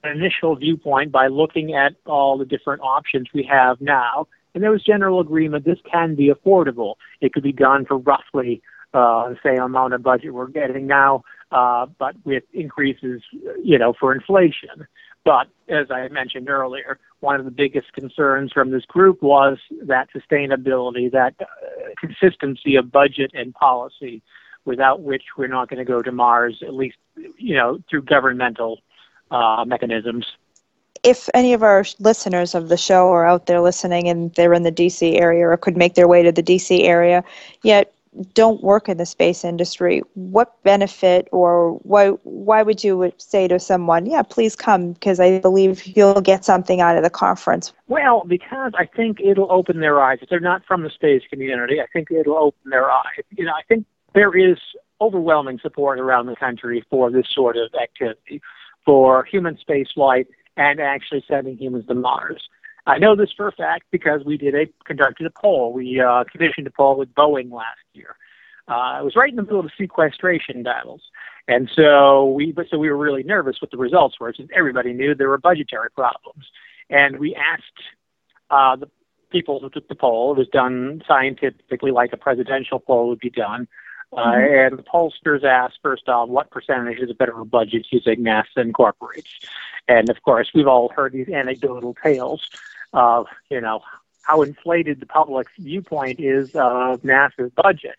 an 0.04 0.18
initial 0.18 0.56
viewpoint 0.56 1.12
by 1.12 1.28
looking 1.28 1.74
at 1.74 1.96
all 2.06 2.38
the 2.38 2.46
different 2.46 2.82
options 2.82 3.28
we 3.34 3.44
have 3.44 3.82
now. 3.82 4.28
And 4.54 4.64
there 4.64 4.72
was 4.72 4.84
general 4.84 5.20
agreement 5.20 5.66
this 5.66 5.80
can 5.92 6.16
be 6.16 6.30
affordable. 6.30 6.96
It 7.20 7.34
could 7.34 7.44
be 7.44 7.52
done 7.52 7.86
for 7.86 7.98
roughly 7.98 8.62
uh, 8.98 9.34
same 9.44 9.62
amount 9.62 9.94
of 9.94 10.02
budget 10.02 10.34
we're 10.34 10.48
getting 10.48 10.88
now 10.88 11.24
uh, 11.52 11.86
but 11.98 12.16
with 12.26 12.44
increases, 12.54 13.22
you 13.64 13.78
know, 13.78 13.94
for 14.00 14.14
inflation. 14.14 14.88
But 15.24 15.48
as 15.68 15.92
I 15.92 16.08
mentioned 16.10 16.50
earlier, 16.50 17.00
one 17.20 17.38
of 17.40 17.46
the 17.46 17.52
biggest 17.52 17.94
concerns 17.94 18.52
from 18.52 18.72
this 18.72 18.86
group 18.86 19.22
was 19.22 19.58
that 19.84 20.08
sustainability, 20.16 21.12
that 21.12 21.36
uh, 21.40 21.46
consistency 22.00 22.76
of 22.76 22.92
budget 22.92 23.32
and 23.34 23.54
policy, 23.54 24.22
without 24.66 25.02
which 25.02 25.24
we're 25.38 25.48
not 25.48 25.70
going 25.70 25.80
to 25.80 25.86
go 25.86 26.02
to 26.02 26.12
Mars, 26.12 26.62
at 26.62 26.74
least, 26.74 26.98
you 27.38 27.56
know, 27.56 27.80
through 27.90 28.04
governmental 28.04 28.80
uh, 29.32 29.64
mechanisms. 29.66 30.26
If 31.04 31.30
any 31.34 31.54
of 31.54 31.64
our 31.64 31.86
listeners 32.00 32.56
of 32.56 32.70
the 32.70 32.78
show 32.78 33.10
are 33.12 33.26
out 33.26 33.46
there 33.46 33.62
listening 33.62 34.10
and 34.10 34.34
they're 34.34 34.54
in 34.54 34.64
the 34.64 34.72
DC 34.72 35.20
area 35.20 35.48
or 35.48 35.56
could 35.56 35.78
make 35.78 35.96
their 35.96 36.08
way 36.08 36.24
to 36.24 36.32
the 36.32 36.44
DC 36.44 36.84
area, 36.84 37.24
yet 37.64 37.94
don't 38.34 38.64
work 38.64 38.90
in 38.90 38.98
the 38.98 39.06
space 39.06 39.44
industry, 39.44 40.02
what 40.14 40.62
benefit 40.64 41.28
or 41.32 41.74
why 41.84 42.10
why 42.24 42.64
would 42.64 42.84
you 42.84 43.12
say 43.18 43.48
to 43.48 43.60
someone, 43.60 44.06
yeah, 44.06 44.22
please 44.22 44.56
come 44.56 44.94
because 44.94 45.20
I 45.20 45.40
believe 45.40 45.86
you'll 45.86 46.22
get 46.22 46.46
something 46.46 46.82
out 46.82 46.98
of 46.98 47.04
the 47.04 47.10
conference? 47.10 47.74
Well, 47.88 48.24
because 48.28 48.74
I 48.78 48.86
think 48.86 49.20
it'll 49.20 49.52
open 49.52 49.80
their 49.80 50.02
eyes. 50.02 50.20
If 50.22 50.30
they're 50.30 50.40
not 50.40 50.66
from 50.66 50.84
the 50.84 50.90
space 50.90 51.24
community, 51.30 51.80
I 51.82 51.88
think 51.94 52.12
it'll 52.12 52.38
open 52.38 52.70
their 52.70 52.90
eyes. 52.90 53.24
You 53.32 53.46
know, 53.46 53.54
I 53.54 53.64
think 53.68 53.86
there 54.14 54.36
is 54.36 54.58
overwhelming 55.00 55.60
support 55.62 56.00
around 56.00 56.26
the 56.26 56.36
country 56.36 56.84
for 56.90 57.12
this 57.12 57.28
sort 57.34 57.56
of 57.58 57.74
activity, 57.82 58.42
for 58.86 59.24
human 59.26 59.58
space 59.58 59.88
flight 59.94 60.28
and 60.56 60.80
actually 60.80 61.24
sending 61.28 61.58
humans 61.58 61.86
to 61.88 61.94
Mars. 61.94 62.50
I 62.88 63.00
know 63.00 63.18
this 63.18 63.32
for 63.36 63.50
a 63.50 63.52
fact 63.52 63.84
because 63.92 64.24
we 64.26 64.38
did 64.38 64.56
a 64.56 64.66
conducted 64.86 65.28
a 65.28 65.30
poll. 65.30 65.74
We 65.74 66.00
uh, 66.00 66.24
commissioned 66.32 66.68
a 66.68 66.72
poll 66.72 66.98
with 66.98 67.14
Boeing 67.14 67.52
last 67.52 67.80
year. 67.94 68.16
Uh, 68.68 69.00
it 69.02 69.04
was 69.04 69.16
right 69.16 69.30
in 69.30 69.36
the 69.36 69.44
middle 69.44 69.60
of 69.60 69.66
the 69.66 69.72
sequestration 69.78 70.64
battles, 70.64 71.02
and 71.50 71.70
so 71.76 72.32
we 72.32 72.54
but 72.54 72.68
so 72.72 72.78
we 72.78 72.90
were 72.90 72.98
really 72.98 73.24
nervous 73.24 73.58
what 73.62 73.72
the 73.72 73.78
results 73.78 74.20
were 74.20 74.34
since 74.34 74.50
everybody 74.56 74.94
knew 74.94 75.14
there 75.14 75.30
were 75.30 75.38
budgetary 75.38 75.92
problems, 75.92 76.46
and 76.90 77.20
we 77.20 77.36
asked 77.36 77.64
uh, 78.50 78.78
the 78.78 78.90
people 79.32 79.60
who 79.60 79.70
took 79.70 79.88
the 79.90 79.96
poll. 79.96 80.32
It 80.32 80.38
was 80.38 80.48
done 80.48 81.04
scientifically, 81.06 81.92
like 81.92 82.14
a 82.14 82.18
presidential 82.18 82.80
poll 82.80 83.10
would 83.10 83.20
be 83.20 83.30
done. 83.30 83.68
Uh, 84.14 84.22
mm-hmm. 84.22 84.74
and 84.74 84.80
the 84.80 84.84
pollsters 84.84 85.44
asked 85.44 85.80
first 85.84 86.08
off 86.08 86.30
what 86.30 86.50
percentage 86.50 86.98
of 87.00 87.10
the 87.10 87.14
federal 87.14 87.44
budget 87.44 87.86
you 87.92 88.00
think 88.00 88.22
NASA 88.22 88.46
incorporates. 88.56 89.30
And 89.90 90.10
of 90.10 90.22
course, 90.24 90.50
we've 90.56 90.68
all 90.68 90.88
heard 90.96 91.12
these 91.12 91.28
anecdotal 91.28 91.94
tales 92.02 92.50
of 92.94 93.28
you 93.50 93.62
know 93.62 93.82
how 94.24 94.42
inflated 94.42 95.00
the 95.00 95.06
public's 95.06 95.52
viewpoint 95.58 96.20
is 96.20 96.50
of 96.56 97.02
NASA's 97.02 97.52
budget, 97.56 97.96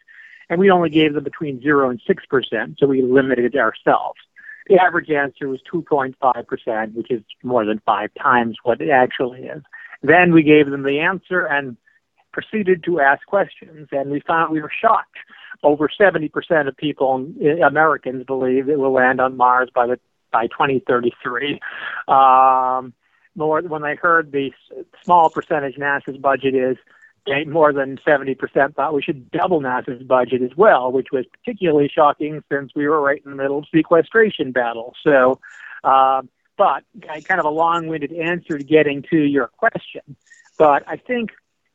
and 0.50 0.60
we 0.60 0.70
only 0.70 0.90
gave 0.90 1.14
them 1.14 1.24
between 1.24 1.60
zero 1.60 1.90
and 1.90 2.00
six 2.06 2.24
percent, 2.26 2.78
so 2.78 2.86
we 2.86 3.02
limited 3.02 3.56
ourselves. 3.56 4.20
The 4.68 4.78
average 4.78 5.10
answer 5.10 5.48
was 5.48 5.60
2.5 5.72 6.46
percent, 6.46 6.94
which 6.94 7.10
is 7.10 7.22
more 7.42 7.64
than 7.64 7.80
five 7.86 8.10
times 8.20 8.56
what 8.62 8.80
it 8.80 8.90
actually 8.90 9.44
is. 9.44 9.62
Then 10.02 10.32
we 10.32 10.42
gave 10.42 10.70
them 10.70 10.82
the 10.82 11.00
answer 11.00 11.46
and 11.46 11.76
proceeded 12.32 12.84
to 12.84 13.00
ask 13.00 13.26
questions, 13.26 13.88
and 13.90 14.10
we 14.10 14.20
found 14.20 14.52
we 14.52 14.60
were 14.60 14.70
shocked. 14.80 15.16
Over 15.62 15.88
70% 15.88 16.68
of 16.68 16.76
people, 16.76 17.26
Americans, 17.66 18.24
believe 18.24 18.68
it 18.68 18.78
will 18.78 18.92
land 18.92 19.20
on 19.20 19.36
Mars 19.36 19.70
by 19.74 19.86
the 19.88 19.98
by 20.30 20.46
2033. 20.46 21.58
Um, 22.06 22.92
more 23.38 23.62
when 23.62 23.82
they 23.82 23.94
heard 23.94 24.32
the 24.32 24.50
small 25.02 25.30
percentage 25.30 25.76
NASA's 25.76 26.18
budget 26.18 26.54
is, 26.54 26.76
more 27.46 27.72
than 27.72 27.98
70% 28.06 28.74
thought 28.74 28.94
we 28.94 29.02
should 29.02 29.30
double 29.30 29.60
NASA's 29.60 30.02
budget 30.02 30.42
as 30.42 30.56
well, 30.56 30.90
which 30.90 31.08
was 31.12 31.26
particularly 31.26 31.90
shocking 31.94 32.42
since 32.50 32.72
we 32.74 32.88
were 32.88 33.00
right 33.00 33.22
in 33.24 33.30
the 33.30 33.36
middle 33.36 33.58
of 33.58 33.66
sequestration 33.74 34.52
battle. 34.52 34.94
So, 35.04 35.40
uh, 35.84 36.22
but 36.56 36.84
kind 37.04 37.38
of 37.38 37.44
a 37.44 37.50
long-winded 37.50 38.12
answer 38.12 38.58
to 38.58 38.64
getting 38.64 39.04
to 39.10 39.16
your 39.16 39.48
question. 39.48 40.16
But 40.58 40.82
I 40.88 40.96
think, 40.96 41.30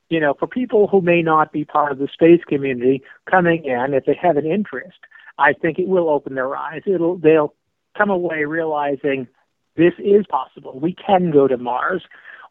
you 0.10 0.20
know, 0.20 0.34
for 0.34 0.48
people 0.48 0.88
who 0.88 1.02
may 1.02 1.22
not 1.22 1.54
be 1.54 1.64
part 1.64 1.92
of 1.92 2.00
the 2.00 2.10
space 2.12 2.42
community 2.48 3.04
coming 3.30 3.64
in, 3.64 3.94
if 3.94 4.06
they 4.06 4.18
have 4.22 4.38
an 4.38 4.46
interest, 4.46 4.98
I 5.38 5.54
think 5.54 5.80
it 5.80 5.88
will 5.88 6.10
open 6.10 6.36
their 6.36 6.56
eyes. 6.56 6.82
It'll 6.86 7.18
they'll 7.18 7.54
come 7.98 8.10
away 8.10 8.44
realizing 8.46 9.28
this 9.76 9.94
is 9.98 10.26
possible. 10.30 10.80
We 10.80 10.94
can 10.94 11.32
go 11.32 11.48
to 11.48 11.58
Mars. 11.58 12.04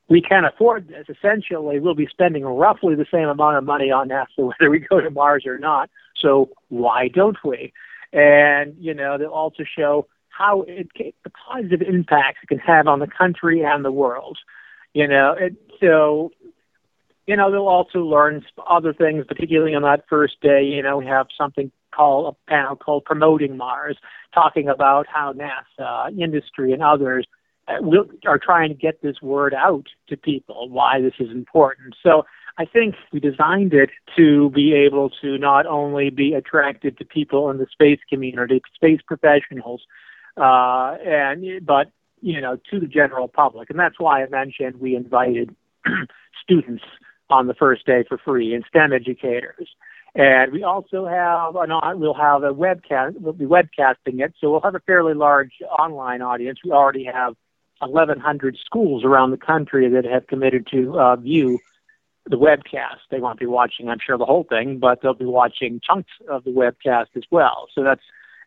We 0.09 0.21
can 0.21 0.45
afford 0.45 0.89
this. 0.89 1.07
Essentially, 1.09 1.79
we'll 1.79 1.95
be 1.95 2.09
spending 2.11 2.45
roughly 2.45 2.95
the 2.95 3.07
same 3.11 3.29
amount 3.29 3.57
of 3.57 3.65
money 3.65 3.91
on 3.91 4.09
NASA 4.09 4.27
whether 4.37 4.71
we 4.71 4.81
go 4.81 5.01
to 5.01 5.11
Mars 5.11 5.45
or 5.47 5.59
not. 5.59 5.91
So 6.21 6.51
why 6.69 7.09
don't 7.09 7.39
we? 7.45 7.73
And 8.13 8.75
you 8.79 8.95
know, 8.95 9.17
they'll 9.17 9.29
also 9.29 9.65
show 9.65 10.07
how 10.29 10.63
it 10.63 10.89
the 10.97 11.31
positive 11.31 11.83
impacts 11.83 12.41
it 12.43 12.49
can 12.49 12.59
have 12.59 12.87
on 12.87 12.99
the 12.99 13.07
country 13.07 13.63
and 13.63 13.85
the 13.85 13.93
world. 13.93 14.39
You 14.93 15.09
know, 15.09 15.35
it, 15.39 15.55
so 15.81 16.33
you 17.27 17.37
know 17.37 17.51
they'll 17.51 17.69
also 17.69 18.01
learn 18.01 18.45
other 18.69 18.93
things, 18.93 19.25
particularly 19.27 19.75
on 19.75 19.83
that 19.83 20.05
first 20.09 20.41
day. 20.43 20.65
You 20.65 20.83
know, 20.83 20.99
we 20.99 21.07
have 21.07 21.29
something 21.39 21.71
called 21.93 22.35
a 22.35 22.51
panel 22.51 22.77
called 22.77 23.05
Promoting 23.05 23.57
Mars, 23.57 23.97
talking 24.35 24.69
about 24.69 25.07
how 25.07 25.33
NASA, 25.33 26.19
industry, 26.19 26.73
and 26.73 26.83
others 26.83 27.27
uh, 27.69 27.75
are 28.27 28.39
trying 28.39 28.69
to 28.71 28.75
get 28.75 29.03
this 29.03 29.23
word 29.23 29.55
out 29.55 29.87
to 30.09 30.17
people 30.17 30.69
why 30.69 31.01
this 31.01 31.15
is 31.21 31.31
important. 31.31 31.95
So 32.03 32.25
I 32.59 32.65
think 32.65 32.95
we 33.13 33.21
designed 33.21 33.73
it 33.73 33.91
to 34.17 34.51
be 34.51 34.75
able 34.75 35.11
to 35.23 35.39
not 35.39 35.67
only 35.67 36.11
be 36.11 36.35
attractive 36.35 36.97
to 36.99 37.05
people 37.05 37.51
in 37.51 37.59
the 37.59 37.67
space 37.71 38.01
community, 38.11 38.61
space 38.75 39.01
professionals, 39.07 39.83
uh, 40.37 40.97
and 41.05 41.65
but 41.65 41.91
you 42.21 42.41
know 42.41 42.59
to 42.71 42.81
the 42.81 42.87
general 42.87 43.29
public, 43.29 43.71
and 43.71 43.79
that's 43.79 43.99
why 43.99 44.23
I 44.23 44.29
mentioned 44.29 44.81
we 44.81 44.95
invited 44.97 45.55
students 46.43 46.85
on 47.31 47.47
the 47.47 47.55
first 47.55 47.87
day 47.87 48.05
for 48.07 48.19
free 48.19 48.55
and 48.55 48.65
STEM 48.69 48.93
educators. 48.93 49.69
And 50.15 50.53
we 50.53 50.63
also 50.63 51.07
have 51.07 51.57
an 51.57 51.71
we'll 51.99 52.15
have 52.15 52.43
a 52.43 52.53
webcast. 52.53 53.19
We'll 53.19 53.33
be 53.33 53.47
webcasting 53.47 54.21
it, 54.21 54.35
so 54.41 54.51
we'll 54.51 54.61
have 54.61 54.75
a 54.75 54.81
fairly 54.81 55.15
large 55.15 55.53
online 55.79 56.21
audience. 56.21 56.59
We 56.63 56.71
already 56.71 57.05
have 57.05 57.35
1,100 57.81 58.59
schools 58.65 59.05
around 59.05 59.31
the 59.31 59.39
country 59.39 59.89
that 59.89 60.05
have 60.05 60.27
committed 60.27 60.67
to 60.71 60.99
uh, 61.01 61.17
view 61.17 61.59
the 62.27 62.37
webcast. 62.37 62.99
They 63.11 63.21
won't 63.21 63.41
be 63.41 63.47
watching, 63.47 63.89
I'm 63.89 63.99
sure, 64.05 64.19
the 64.19 64.27
whole 64.27 64.45
thing, 64.45 64.79
but 64.79 65.01
they'll 65.01 65.15
be 65.15 65.25
watching 65.25 65.81
chunks 65.83 66.11
of 66.29 66.45
the 66.45 66.51
webcast 66.51 67.09
as 67.17 67.25
well. 67.31 67.69
So 67.75 67.83
that's 67.83 68.03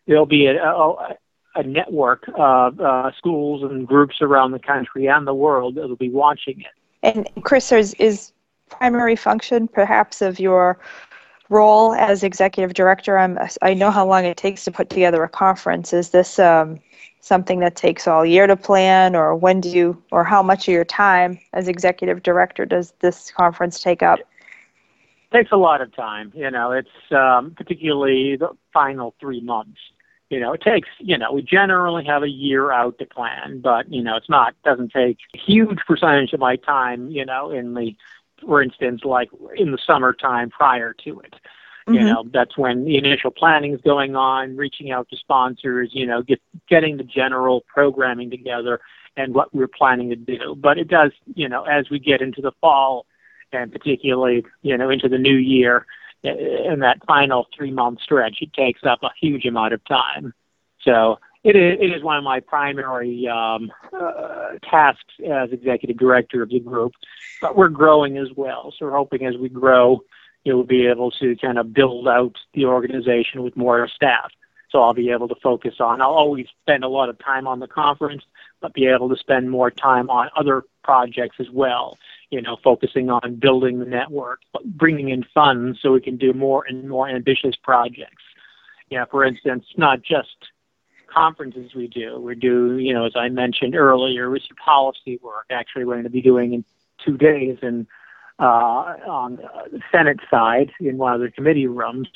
there'll 0.06 0.24
be 0.24 0.46
a, 0.46 0.62
a, 0.62 1.16
a 1.56 1.62
network 1.64 2.30
of 2.34 2.80
uh, 2.80 3.10
schools 3.18 3.62
and 3.62 3.86
groups 3.86 4.16
around 4.20 4.52
the 4.52 4.60
country 4.60 5.08
and 5.08 5.26
the 5.26 5.34
world 5.34 5.74
that 5.74 5.88
will 5.88 5.96
be 5.96 6.10
watching 6.10 6.60
it. 6.60 6.66
And 7.02 7.28
Chris, 7.44 7.72
is, 7.72 7.94
is 7.94 8.32
primary 8.70 9.16
function 9.16 9.68
perhaps 9.68 10.22
of 10.22 10.40
your 10.40 10.78
role 11.48 11.94
as 11.94 12.22
executive 12.22 12.74
director? 12.74 13.18
I'm, 13.18 13.38
I 13.62 13.74
know 13.74 13.90
how 13.90 14.06
long 14.06 14.24
it 14.24 14.36
takes 14.36 14.64
to 14.64 14.70
put 14.70 14.90
together 14.90 15.22
a 15.22 15.28
conference. 15.28 15.92
Is 15.92 16.10
this 16.10 16.38
um, 16.38 16.78
something 17.20 17.60
that 17.60 17.76
takes 17.76 18.06
all 18.06 18.24
year 18.24 18.46
to 18.46 18.56
plan, 18.56 19.14
or 19.14 19.34
when 19.34 19.60
do 19.60 19.68
you, 19.68 20.02
or 20.10 20.24
how 20.24 20.42
much 20.42 20.68
of 20.68 20.72
your 20.72 20.84
time 20.84 21.38
as 21.52 21.68
executive 21.68 22.22
director 22.22 22.64
does 22.66 22.92
this 23.00 23.30
conference 23.30 23.80
take 23.80 24.02
up? 24.02 24.18
It 24.18 24.26
takes 25.32 25.52
a 25.52 25.56
lot 25.56 25.80
of 25.80 25.94
time. 25.94 26.32
You 26.34 26.50
know, 26.50 26.72
it's 26.72 26.88
um, 27.10 27.54
particularly 27.56 28.36
the 28.36 28.50
final 28.72 29.14
three 29.20 29.40
months. 29.40 29.80
you 30.30 30.40
know, 30.40 30.52
it 30.52 30.60
takes, 30.60 30.88
you 30.98 31.16
know, 31.16 31.32
we 31.32 31.42
generally 31.42 32.04
have 32.04 32.22
a 32.22 32.28
year 32.28 32.72
out 32.72 32.98
to 32.98 33.06
plan, 33.06 33.60
but, 33.60 33.90
you 33.92 34.02
know, 34.02 34.16
it's 34.16 34.28
not, 34.28 34.54
doesn't 34.64 34.92
take 34.92 35.18
a 35.34 35.38
huge 35.38 35.78
percentage 35.86 36.32
of 36.32 36.40
my 36.40 36.56
time, 36.56 37.10
you 37.10 37.24
know, 37.24 37.50
in 37.50 37.74
the, 37.74 37.94
for 38.44 38.62
instance, 38.62 39.02
like 39.04 39.28
in 39.56 39.72
the 39.72 39.78
summertime 39.86 40.50
prior 40.50 40.92
to 41.04 41.20
it. 41.20 41.34
You 41.88 42.00
Mhm. 42.00 42.06
know, 42.06 42.24
that's 42.32 42.58
when 42.58 42.84
the 42.84 42.96
initial 42.96 43.30
planning 43.30 43.72
is 43.72 43.80
going 43.82 44.16
on, 44.16 44.56
reaching 44.56 44.90
out 44.90 45.08
to 45.10 45.16
sponsors, 45.16 45.90
you 45.92 46.04
know, 46.04 46.20
get, 46.20 46.40
getting 46.68 46.96
the 46.96 47.04
general 47.04 47.64
programming 47.72 48.28
together 48.28 48.80
and 49.16 49.34
what 49.34 49.54
we're 49.54 49.68
planning 49.68 50.10
to 50.10 50.16
do. 50.16 50.56
But 50.56 50.78
it 50.78 50.88
does, 50.88 51.12
you 51.34 51.48
know, 51.48 51.62
as 51.62 51.88
we 51.88 52.00
get 52.00 52.20
into 52.20 52.42
the 52.42 52.50
fall 52.60 53.06
and 53.52 53.70
particularly, 53.70 54.44
you 54.62 54.76
know, 54.76 54.90
into 54.90 55.08
the 55.08 55.18
new 55.18 55.36
year, 55.36 55.86
in 56.24 56.80
that 56.80 57.04
final 57.06 57.46
three 57.56 57.70
month 57.70 58.00
stretch, 58.00 58.38
it 58.40 58.52
takes 58.52 58.82
up 58.82 59.02
a 59.02 59.10
huge 59.20 59.44
amount 59.44 59.72
of 59.72 59.84
time. 59.84 60.34
So 60.80 61.20
it 61.46 61.56
is, 61.56 61.78
it 61.80 61.96
is 61.96 62.02
one 62.02 62.16
of 62.16 62.24
my 62.24 62.40
primary 62.40 63.28
um, 63.28 63.70
uh, 63.92 64.58
tasks 64.68 65.14
as 65.30 65.52
executive 65.52 65.96
director 65.96 66.42
of 66.42 66.50
the 66.50 66.60
group, 66.60 66.92
but 67.40 67.56
we're 67.56 67.68
growing 67.68 68.18
as 68.18 68.28
well. 68.36 68.72
So 68.76 68.86
we're 68.86 68.96
hoping 68.96 69.24
as 69.26 69.36
we 69.36 69.48
grow, 69.48 70.00
you 70.44 70.52
know, 70.52 70.58
we'll 70.58 70.66
be 70.66 70.86
able 70.86 71.10
to 71.12 71.36
kind 71.36 71.58
of 71.58 71.72
build 71.72 72.08
out 72.08 72.36
the 72.54 72.66
organization 72.66 73.42
with 73.42 73.56
more 73.56 73.88
staff. 73.88 74.30
So 74.70 74.82
I'll 74.82 74.94
be 74.94 75.10
able 75.10 75.28
to 75.28 75.36
focus 75.42 75.74
on, 75.80 76.02
I'll 76.02 76.10
always 76.10 76.46
spend 76.62 76.82
a 76.82 76.88
lot 76.88 77.08
of 77.08 77.18
time 77.18 77.46
on 77.46 77.60
the 77.60 77.68
conference, 77.68 78.24
but 78.60 78.74
be 78.74 78.86
able 78.86 79.08
to 79.08 79.16
spend 79.16 79.48
more 79.48 79.70
time 79.70 80.10
on 80.10 80.28
other 80.36 80.64
projects 80.82 81.36
as 81.38 81.48
well 81.50 81.96
you 82.30 82.42
know, 82.42 82.56
focusing 82.62 83.10
on 83.10 83.36
building 83.36 83.78
the 83.78 83.84
network, 83.84 84.40
bringing 84.64 85.10
in 85.10 85.24
funds 85.34 85.78
so 85.80 85.92
we 85.92 86.00
can 86.00 86.16
do 86.16 86.32
more 86.32 86.64
and 86.68 86.88
more 86.88 87.08
ambitious 87.08 87.54
projects. 87.62 88.22
You 88.90 88.98
know, 88.98 89.06
for 89.10 89.24
instance, 89.24 89.64
not 89.76 90.02
just 90.02 90.36
conferences 91.12 91.72
we 91.74 91.88
do. 91.88 92.18
We 92.20 92.34
do, 92.34 92.78
you 92.78 92.92
know, 92.92 93.06
as 93.06 93.12
I 93.16 93.28
mentioned 93.28 93.74
earlier, 93.74 94.30
we 94.30 94.40
some 94.40 94.56
policy 94.56 95.18
work. 95.22 95.46
Actually, 95.50 95.84
we're 95.84 95.94
going 95.94 96.04
to 96.04 96.10
be 96.10 96.22
doing 96.22 96.52
in 96.52 96.64
two 97.04 97.16
days 97.16 97.58
and 97.62 97.86
uh, 98.38 98.96
on 99.08 99.36
the 99.70 99.80
Senate 99.90 100.20
side 100.30 100.70
in 100.80 100.98
one 100.98 101.14
of 101.14 101.20
the 101.20 101.30
committee 101.30 101.66
rooms 101.66 102.08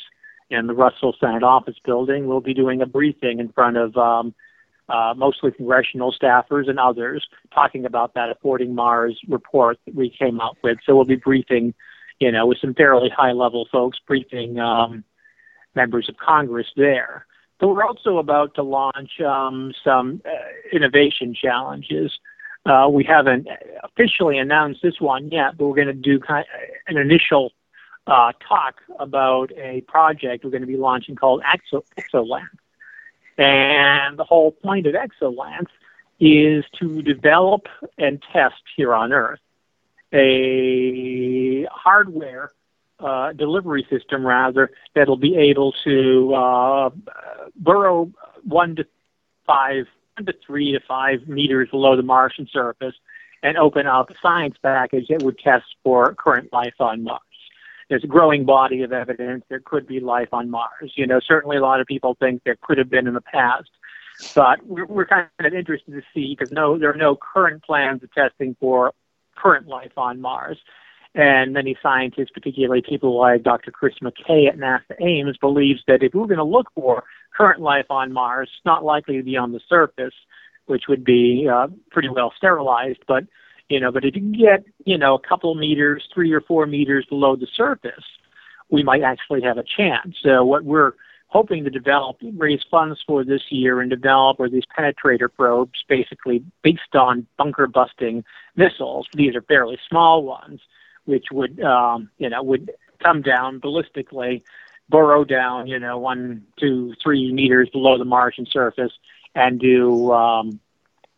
in 0.51 0.67
the 0.67 0.75
Russell 0.75 1.15
Senate 1.19 1.43
office 1.43 1.77
building. 1.85 2.27
We'll 2.27 2.41
be 2.41 2.55
doing 2.55 2.83
a 2.83 2.87
briefing 2.87 3.39
in 3.39 3.51
front 3.51 3.77
of 3.77 3.97
um, 3.97 4.35
uh, 4.89 5.15
mostly 5.17 5.53
congressional 5.53 6.13
staffers 6.13 6.69
and 6.69 6.79
others, 6.79 7.27
talking 7.55 7.85
about 7.85 8.15
that 8.15 8.31
Affording 8.31 8.75
Mars 8.75 9.19
report 9.29 9.79
that 9.87 9.95
we 9.95 10.11
came 10.11 10.41
up 10.41 10.57
with. 10.63 10.79
So 10.85 10.95
we'll 10.97 11.05
be 11.05 11.17
briefing, 11.17 11.73
you 12.19 12.33
know, 12.33 12.47
with 12.47 12.59
some 12.61 12.75
fairly 12.75 13.09
high 13.09 13.33
level 13.33 13.69
folks, 13.71 13.99
briefing 14.07 14.59
um, 14.59 15.05
members 15.75 16.09
of 16.09 16.17
Congress 16.17 16.67
there. 16.77 17.27
But 17.61 17.69
we're 17.69 17.85
also 17.85 18.19
about 18.19 18.55
to 18.55 18.63
launch 18.63 19.21
um, 19.21 19.73
some 19.85 20.23
uh, 20.25 20.31
innovation 20.73 21.35
challenges. 21.35 22.19
Uh, 22.65 22.89
we 22.91 23.05
haven't 23.05 23.49
officially 23.85 24.39
announced 24.39 24.81
this 24.83 25.01
one 25.01 25.29
yet, 25.31 25.59
but 25.59 25.67
we're 25.67 25.77
going 25.77 25.87
to 25.87 25.93
do 25.93 26.19
kind 26.19 26.47
of 26.55 26.71
an 26.89 26.97
initial 26.97 27.53
uh, 28.07 28.33
talk 28.47 28.77
about 28.99 29.53
a 29.57 29.83
project 29.83 30.45
we're 30.45 30.51
going 30.51 30.63
to 30.63 30.67
be 30.67 30.77
launching 30.77 31.17
called 31.17 31.43
Exo- 31.43 31.85
Exolance. 31.99 32.49
And 33.39 34.19
the 34.19 34.25
whole 34.25 34.53
point 34.53 34.87
of 34.87 34.95
Exolance 34.95 35.71
is 36.19 36.65
to 36.79 37.03
develop 37.03 37.67
and 37.99 38.23
test 38.33 38.63
here 38.77 38.95
on 38.95 39.13
Earth 39.13 39.41
a 40.13 41.67
hardware 41.71 42.51
uh, 43.01 43.33
delivery 43.33 43.87
system, 43.91 44.27
rather, 44.27 44.71
that'll 44.95 45.17
be 45.17 45.37
able 45.37 45.73
to 45.85 46.35
uh, 46.35 46.91
burrow 47.57 48.11
one 48.45 48.77
to 48.77 48.87
five, 49.47 49.87
one 50.17 50.27
to 50.27 50.35
three 50.47 50.73
to 50.73 50.81
five 50.87 51.27
meters 51.29 51.69
below 51.71 51.97
the 51.97 52.03
Martian 52.03 52.49
surface 52.53 52.95
and 53.43 53.57
open 53.57 53.87
up 53.87 54.11
a 54.11 54.15
science 54.21 54.57
package 54.63 55.07
that 55.09 55.23
would 55.23 55.39
test 55.39 55.65
for 55.83 56.15
current 56.15 56.53
life 56.53 56.75
on 56.79 57.03
Mars 57.03 57.21
there's 57.91 58.05
a 58.05 58.07
growing 58.07 58.45
body 58.47 58.83
of 58.83 58.93
evidence 58.93 59.45
there 59.49 59.61
could 59.61 59.87
be 59.87 60.01
life 60.01 60.29
on 60.33 60.49
Mars. 60.49 60.93
You 60.95 61.07
know, 61.07 61.21
certainly 61.21 61.57
a 61.57 61.61
lot 61.61 61.81
of 61.81 61.87
people 61.87 62.17
think 62.19 62.43
there 62.45 62.57
could 62.63 62.79
have 62.79 62.89
been 62.89 63.07
in 63.09 63.15
the 63.15 63.21
past, 63.21 63.69
but 64.35 64.65
we're, 64.65 64.87
we're 64.87 65.07
kind 65.07 65.27
of 65.41 65.53
interested 65.53 65.93
to 65.93 66.03
see 66.15 66.37
because 66.39 66.53
no, 66.53 66.79
there 66.79 66.91
are 66.91 66.97
no 66.97 67.17
current 67.17 67.65
plans 67.65 68.03
of 68.05 68.13
testing 68.15 68.57
for 68.61 68.93
current 69.37 69.67
life 69.67 69.93
on 69.97 70.21
Mars. 70.21 70.59
And 71.15 71.53
many 71.53 71.77
scientists, 71.83 72.31
particularly 72.33 72.83
people 72.83 73.19
like 73.19 73.43
Dr. 73.43 73.73
Chris 73.73 73.95
McKay 74.01 74.49
at 74.49 74.59
NASA 74.59 74.95
Ames, 75.01 75.37
believes 75.39 75.81
that 75.89 76.03
if 76.03 76.15
we're 76.15 76.27
going 76.27 76.39
to 76.39 76.45
look 76.45 76.69
for 76.75 77.05
current 77.37 77.61
life 77.61 77.87
on 77.91 78.13
Mars, 78.13 78.49
it's 78.53 78.65
not 78.65 78.85
likely 78.85 79.17
to 79.17 79.23
be 79.23 79.37
on 79.37 79.53
the 79.53 79.61
surface, 79.69 80.15
which 80.67 80.85
would 80.89 81.05
be 81.05 81.49
uh, 81.53 81.67
pretty 81.91 82.09
well 82.09 82.33
sterilized, 82.37 83.01
but 83.09 83.25
you 83.69 83.79
know, 83.79 83.93
but 83.93 84.05
if 84.05 84.17
you 84.17 84.37
get, 84.37 84.65
you 84.85 84.99
know, 84.99 85.15
a 85.15 85.29
couple 85.29 85.55
meters, 85.55 86.03
three 86.13 86.33
or 86.33 86.41
four 86.41 86.67
meters 86.67 87.07
below 87.09 87.37
the 87.37 87.47
surface, 87.57 88.05
we 88.69 88.83
might 88.83 89.03
actually 89.03 89.43
have 89.43 89.59
a 89.59 89.65
chance. 89.65 90.17
So 90.23 90.45
what 90.45 90.65
we're 90.65 90.93
hoping 91.29 91.63
to 91.63 91.71
develop, 91.71 92.17
raise 92.37 92.63
funds 92.69 93.01
for 93.07 93.25
this 93.25 93.43
year 93.51 93.81
and 93.81 93.89
develop 93.89 94.41
are 94.41 94.49
these 94.49 94.65
penetrator 94.77 95.29
probes, 95.33 95.85
basically 95.89 96.45
based 96.63 96.95
on 96.95 97.27
bunker 97.39 97.69
busting 97.69 98.25
missiles. 98.57 99.07
These 99.15 99.37
are 99.37 99.43
fairly 99.43 99.79
small 99.89 100.25
ones, 100.25 100.61
which 101.11 101.27
would, 101.33 101.61
um, 101.61 102.09
you 102.19 102.31
know, 102.31 102.43
would 102.43 102.71
come 103.03 103.21
down 103.21 103.61
ballistically, 103.61 104.43
burrow 104.89 105.25
down, 105.25 105.67
you 105.67 105.79
know, 105.79 105.99
one, 105.99 106.45
two, 106.59 106.95
three 107.03 107.33
meters 107.33 107.69
below 107.71 107.99
the 107.99 108.05
Martian 108.05 108.47
surface, 108.47 108.93
and 109.35 109.59
do 109.59 110.13
um, 110.13 110.61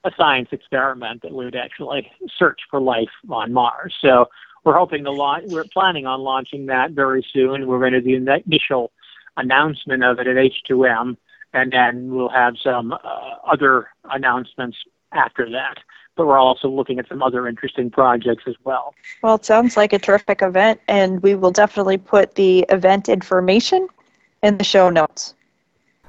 a 0.04 0.10
science 0.16 0.48
experiment 0.50 1.20
that 1.22 1.32
would 1.32 1.54
actually 1.54 2.10
search 2.38 2.60
for 2.70 2.80
life 2.80 3.10
on 3.28 3.52
Mars. 3.52 3.94
So 4.00 4.30
we're 4.64 4.78
hoping 4.78 5.04
to 5.04 5.10
launch. 5.10 5.44
We're 5.48 5.64
planning 5.64 6.06
on 6.06 6.20
launching 6.20 6.66
that 6.66 6.92
very 6.92 7.24
soon. 7.32 7.66
We're 7.66 7.80
going 7.80 7.92
to 7.92 8.00
do 8.00 8.24
the 8.24 8.40
initial 8.46 8.92
announcement 9.36 10.02
of 10.04 10.18
it 10.18 10.26
at 10.26 10.36
H2M, 10.36 11.16
and 11.52 11.72
then 11.72 12.14
we'll 12.14 12.30
have 12.30 12.54
some 12.62 12.92
uh, 12.92 12.96
other 13.46 13.88
announcements 14.04 14.78
after 15.12 15.50
that. 15.50 15.78
But 16.16 16.26
we're 16.26 16.38
also 16.38 16.68
looking 16.68 16.98
at 16.98 17.08
some 17.08 17.22
other 17.22 17.48
interesting 17.48 17.90
projects 17.90 18.44
as 18.46 18.54
well. 18.64 18.94
Well, 19.22 19.36
it 19.36 19.44
sounds 19.44 19.76
like 19.76 19.92
a 19.92 19.98
terrific 19.98 20.42
event, 20.42 20.80
and 20.86 21.22
we 21.22 21.34
will 21.34 21.50
definitely 21.50 21.96
put 21.96 22.34
the 22.34 22.66
event 22.68 23.08
information 23.08 23.88
in 24.42 24.58
the 24.58 24.64
show 24.64 24.90
notes. 24.90 25.34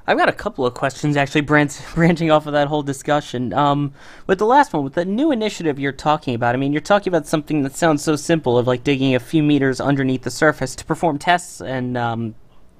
I've 0.06 0.18
got 0.18 0.28
a 0.28 0.32
couple 0.32 0.66
of 0.66 0.74
questions 0.74 1.16
actually, 1.16 1.40
branch, 1.40 1.78
branching 1.94 2.30
off 2.30 2.46
of 2.46 2.52
that 2.52 2.68
whole 2.68 2.82
discussion. 2.82 3.52
Um, 3.54 3.94
with 4.26 4.38
the 4.38 4.46
last 4.46 4.72
one, 4.72 4.84
with 4.84 4.94
the 4.94 5.04
new 5.04 5.32
initiative 5.32 5.78
you're 5.78 5.92
talking 5.92 6.34
about, 6.34 6.54
I 6.54 6.58
mean, 6.58 6.72
you're 6.72 6.82
talking 6.82 7.10
about 7.10 7.26
something 7.26 7.62
that 7.62 7.74
sounds 7.74 8.02
so 8.02 8.16
simple 8.16 8.58
of 8.58 8.66
like 8.66 8.84
digging 8.84 9.14
a 9.14 9.20
few 9.20 9.42
meters 9.42 9.80
underneath 9.80 10.22
the 10.22 10.30
surface 10.30 10.76
to 10.76 10.84
perform 10.84 11.18
tests 11.18 11.62
and 11.62 11.96
um, 11.96 12.34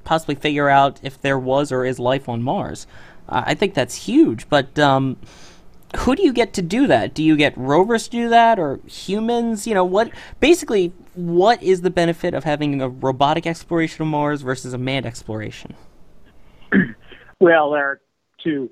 possibly 0.05 0.35
figure 0.35 0.69
out 0.69 1.01
if 1.03 1.21
there 1.21 1.39
was 1.39 1.73
or 1.73 1.87
is 1.87 1.99
life 1.99 2.29
on 2.29 2.43
Mars. 2.43 2.87
Uh, 3.27 3.43
I 3.47 3.55
think 3.55 3.73
that's 3.73 3.95
huge, 3.95 4.47
but 4.51 4.79
um, 4.79 5.17
who 5.99 6.17
do 6.17 6.23
you 6.23 6.33
get 6.33 6.53
to 6.55 6.63
do 6.63 6.87
that? 6.87 7.15
Do 7.15 7.23
you 7.23 7.37
get 7.37 7.57
rovers 7.57 8.05
to 8.05 8.11
do 8.11 8.29
that 8.29 8.59
or 8.59 8.81
humans? 8.87 9.67
You 9.67 9.75
know, 9.75 9.85
what 9.85 10.11
basically 10.41 10.93
what 11.15 11.63
is 11.63 11.83
the 11.83 11.91
benefit 11.91 12.35
of 12.35 12.45
having 12.45 12.81
a 12.81 12.89
robotic 12.89 13.47
exploration 13.47 14.03
of 14.03 14.09
Mars 14.09 14.43
versus 14.43 14.73
a 14.73 14.79
manned 14.79 15.07
exploration? 15.07 15.75
Well, 17.41 17.73
there 17.73 17.85
are 17.85 18.01
two, 18.43 18.71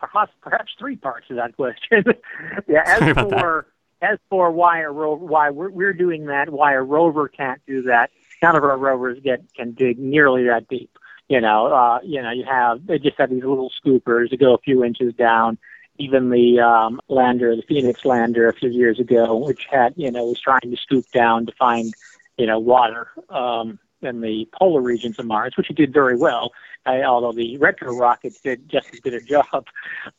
perhaps 0.00 0.72
three 0.78 0.96
parts 0.96 1.28
to 1.28 1.34
that 1.34 1.56
question. 1.56 2.04
yeah, 2.68 2.82
as 2.86 3.12
for 3.12 3.66
as 4.00 4.18
for 4.30 4.50
why 4.50 4.80
a 4.80 4.90
ro- 4.90 5.16
why 5.16 5.50
we're, 5.50 5.70
we're 5.70 5.92
doing 5.92 6.26
that, 6.26 6.50
why 6.50 6.74
a 6.74 6.82
rover 6.82 7.28
can't 7.28 7.60
do 7.66 7.82
that. 7.82 8.10
None 8.42 8.56
of 8.56 8.64
our 8.64 8.78
rovers 8.78 9.18
get 9.22 9.42
can 9.54 9.72
dig 9.72 9.98
nearly 9.98 10.44
that 10.44 10.68
deep. 10.68 10.96
You 11.28 11.40
know, 11.40 11.66
uh, 11.66 11.98
you 12.02 12.22
know, 12.22 12.30
you 12.30 12.44
have 12.44 12.86
they 12.86 12.98
just 12.98 13.18
have 13.18 13.30
these 13.30 13.44
little 13.44 13.70
scoopers 13.84 14.30
that 14.30 14.38
go 14.38 14.54
a 14.54 14.58
few 14.58 14.84
inches 14.84 15.14
down. 15.14 15.58
Even 15.98 16.30
the 16.30 16.60
um, 16.60 17.00
lander, 17.08 17.54
the 17.54 17.62
Phoenix 17.62 18.04
lander, 18.04 18.48
a 18.48 18.54
few 18.54 18.70
years 18.70 18.98
ago, 18.98 19.36
which 19.36 19.66
had 19.70 19.94
you 19.96 20.10
know 20.10 20.24
was 20.26 20.40
trying 20.40 20.60
to 20.62 20.76
scoop 20.76 21.04
down 21.12 21.46
to 21.46 21.52
find 21.52 21.92
you 22.36 22.46
know 22.46 22.58
water 22.58 23.08
um, 23.30 23.78
in 24.02 24.20
the 24.20 24.48
polar 24.58 24.80
regions 24.80 25.18
of 25.18 25.26
Mars, 25.26 25.54
which 25.56 25.70
it 25.70 25.76
did 25.76 25.92
very 25.92 26.16
well. 26.16 26.52
Uh, 26.86 27.02
although 27.02 27.32
the 27.32 27.56
retro 27.58 27.96
rockets 27.96 28.40
did 28.40 28.68
just 28.68 28.92
as 28.92 29.00
good 29.00 29.14
a 29.14 29.20
job, 29.22 29.66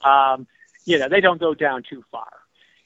um, 0.02 0.48
you 0.86 0.98
know 0.98 1.10
they 1.10 1.22
don't 1.22 1.40
go 1.40 1.54
down 1.54 1.84
too 1.84 2.04
far. 2.12 2.32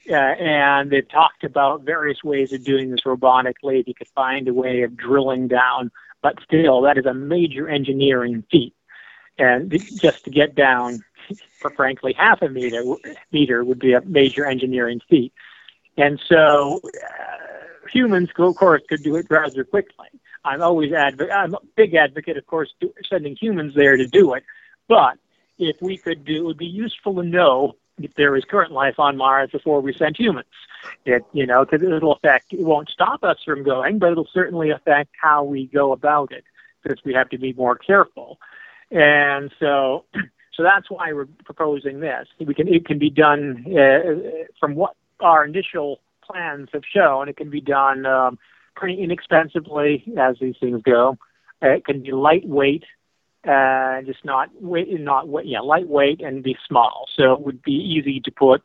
Uh, 0.08 0.14
and 0.14 0.90
they've 0.90 1.08
talked 1.08 1.44
about 1.44 1.82
various 1.82 2.24
ways 2.24 2.52
of 2.52 2.64
doing 2.64 2.90
this 2.90 3.02
robotically. 3.02 3.80
If 3.80 3.88
you 3.88 3.94
could 3.94 4.08
find 4.08 4.48
a 4.48 4.54
way 4.54 4.82
of 4.82 4.96
drilling 4.96 5.46
down, 5.46 5.90
but 6.22 6.36
still, 6.42 6.80
that 6.82 6.98
is 6.98 7.06
a 7.06 7.14
major 7.14 7.68
engineering 7.68 8.44
feat. 8.50 8.74
And 9.38 9.70
just 9.70 10.24
to 10.24 10.30
get 10.30 10.54
down, 10.54 11.02
for 11.60 11.70
frankly, 11.70 12.14
half 12.16 12.42
a 12.42 12.48
meter 12.48 12.82
meter 13.32 13.64
would 13.64 13.78
be 13.78 13.92
a 13.92 14.00
major 14.02 14.46
engineering 14.46 15.00
feat. 15.08 15.32
And 15.96 16.20
so, 16.28 16.80
uh, 16.84 17.88
humans, 17.92 18.30
of 18.38 18.56
course, 18.56 18.82
could 18.88 19.02
do 19.02 19.16
it 19.16 19.26
rather 19.28 19.64
quickly. 19.64 20.08
I'm 20.44 20.62
always 20.62 20.92
adv- 20.92 21.30
I'm 21.32 21.54
a 21.54 21.58
big 21.76 21.94
advocate, 21.94 22.36
of 22.36 22.46
course, 22.46 22.72
sending 23.08 23.36
humans 23.36 23.74
there 23.74 23.96
to 23.96 24.06
do 24.06 24.34
it. 24.34 24.44
But 24.88 25.18
if 25.58 25.76
we 25.80 25.98
could 25.98 26.24
do, 26.24 26.36
it 26.36 26.44
would 26.44 26.58
be 26.58 26.66
useful 26.66 27.14
to 27.16 27.22
know 27.22 27.76
if 27.98 28.14
there 28.14 28.34
is 28.36 28.44
current 28.44 28.72
life 28.72 28.98
on 28.98 29.16
Mars 29.16 29.50
before 29.50 29.80
we 29.80 29.92
send 29.92 30.16
humans. 30.16 30.48
It, 31.04 31.24
you 31.32 31.46
know, 31.46 31.64
because 31.64 31.86
it'll 31.86 32.14
affect, 32.14 32.52
it 32.52 32.64
won't 32.64 32.88
stop 32.88 33.22
us 33.22 33.36
from 33.44 33.62
going, 33.62 33.98
but 33.98 34.12
it'll 34.12 34.28
certainly 34.32 34.70
affect 34.70 35.10
how 35.20 35.44
we 35.44 35.66
go 35.66 35.92
about 35.92 36.32
it, 36.32 36.44
because 36.82 36.98
we 37.04 37.12
have 37.12 37.28
to 37.30 37.38
be 37.38 37.52
more 37.52 37.76
careful. 37.76 38.38
And 38.90 39.52
so, 39.60 40.06
so 40.60 40.64
that's 40.64 40.90
why 40.90 41.14
we're 41.14 41.28
proposing 41.46 42.00
this. 42.00 42.28
We 42.38 42.52
can, 42.52 42.68
it 42.68 42.84
can 42.84 42.98
be 42.98 43.08
done 43.08 43.64
uh, 43.66 44.44
from 44.58 44.74
what 44.74 44.94
our 45.20 45.42
initial 45.42 46.00
plans 46.22 46.68
have 46.74 46.82
shown. 46.84 47.30
It 47.30 47.38
can 47.38 47.48
be 47.48 47.62
done 47.62 48.04
um, 48.04 48.38
pretty 48.76 49.02
inexpensively, 49.02 50.04
as 50.18 50.36
these 50.38 50.56
things 50.60 50.82
go. 50.82 51.16
Uh, 51.62 51.68
it 51.68 51.86
can 51.86 52.02
be 52.02 52.12
lightweight 52.12 52.84
uh, 53.48 54.02
just 54.02 54.22
not 54.22 54.50
weight, 54.60 54.88
not 55.00 55.26
yeah, 55.46 55.60
lightweight 55.60 56.20
and 56.20 56.42
be 56.42 56.58
small. 56.68 57.06
So 57.16 57.32
it 57.32 57.40
would 57.40 57.62
be 57.62 57.72
easy 57.72 58.20
to 58.20 58.30
put. 58.30 58.62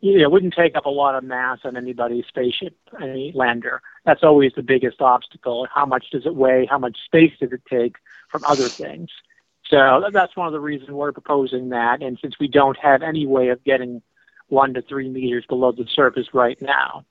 You 0.00 0.16
know, 0.16 0.24
it 0.24 0.30
wouldn't 0.30 0.54
take 0.54 0.74
up 0.74 0.86
a 0.86 0.90
lot 0.90 1.14
of 1.14 1.24
mass 1.24 1.58
on 1.64 1.76
anybody's 1.76 2.24
spaceship, 2.26 2.74
any 3.02 3.32
lander. 3.34 3.82
That's 4.06 4.22
always 4.22 4.52
the 4.56 4.62
biggest 4.62 5.02
obstacle. 5.02 5.68
How 5.70 5.84
much 5.84 6.06
does 6.10 6.24
it 6.24 6.34
weigh? 6.34 6.64
How 6.64 6.78
much 6.78 6.96
space 7.04 7.32
does 7.38 7.52
it 7.52 7.60
take 7.68 7.96
from 8.30 8.42
other 8.46 8.70
things? 8.70 9.10
So 9.70 10.04
that's 10.12 10.36
one 10.36 10.46
of 10.46 10.52
the 10.52 10.60
reasons 10.60 10.90
we're 10.90 11.12
proposing 11.12 11.68
that. 11.70 12.02
And 12.02 12.18
since 12.20 12.38
we 12.38 12.48
don't 12.48 12.76
have 12.78 13.02
any 13.02 13.26
way 13.26 13.48
of 13.48 13.62
getting 13.64 14.02
one 14.48 14.74
to 14.74 14.82
three 14.82 15.08
meters 15.08 15.44
below 15.48 15.72
the 15.72 15.86
surface 15.94 16.26
right 16.34 16.60
now, 16.60 17.04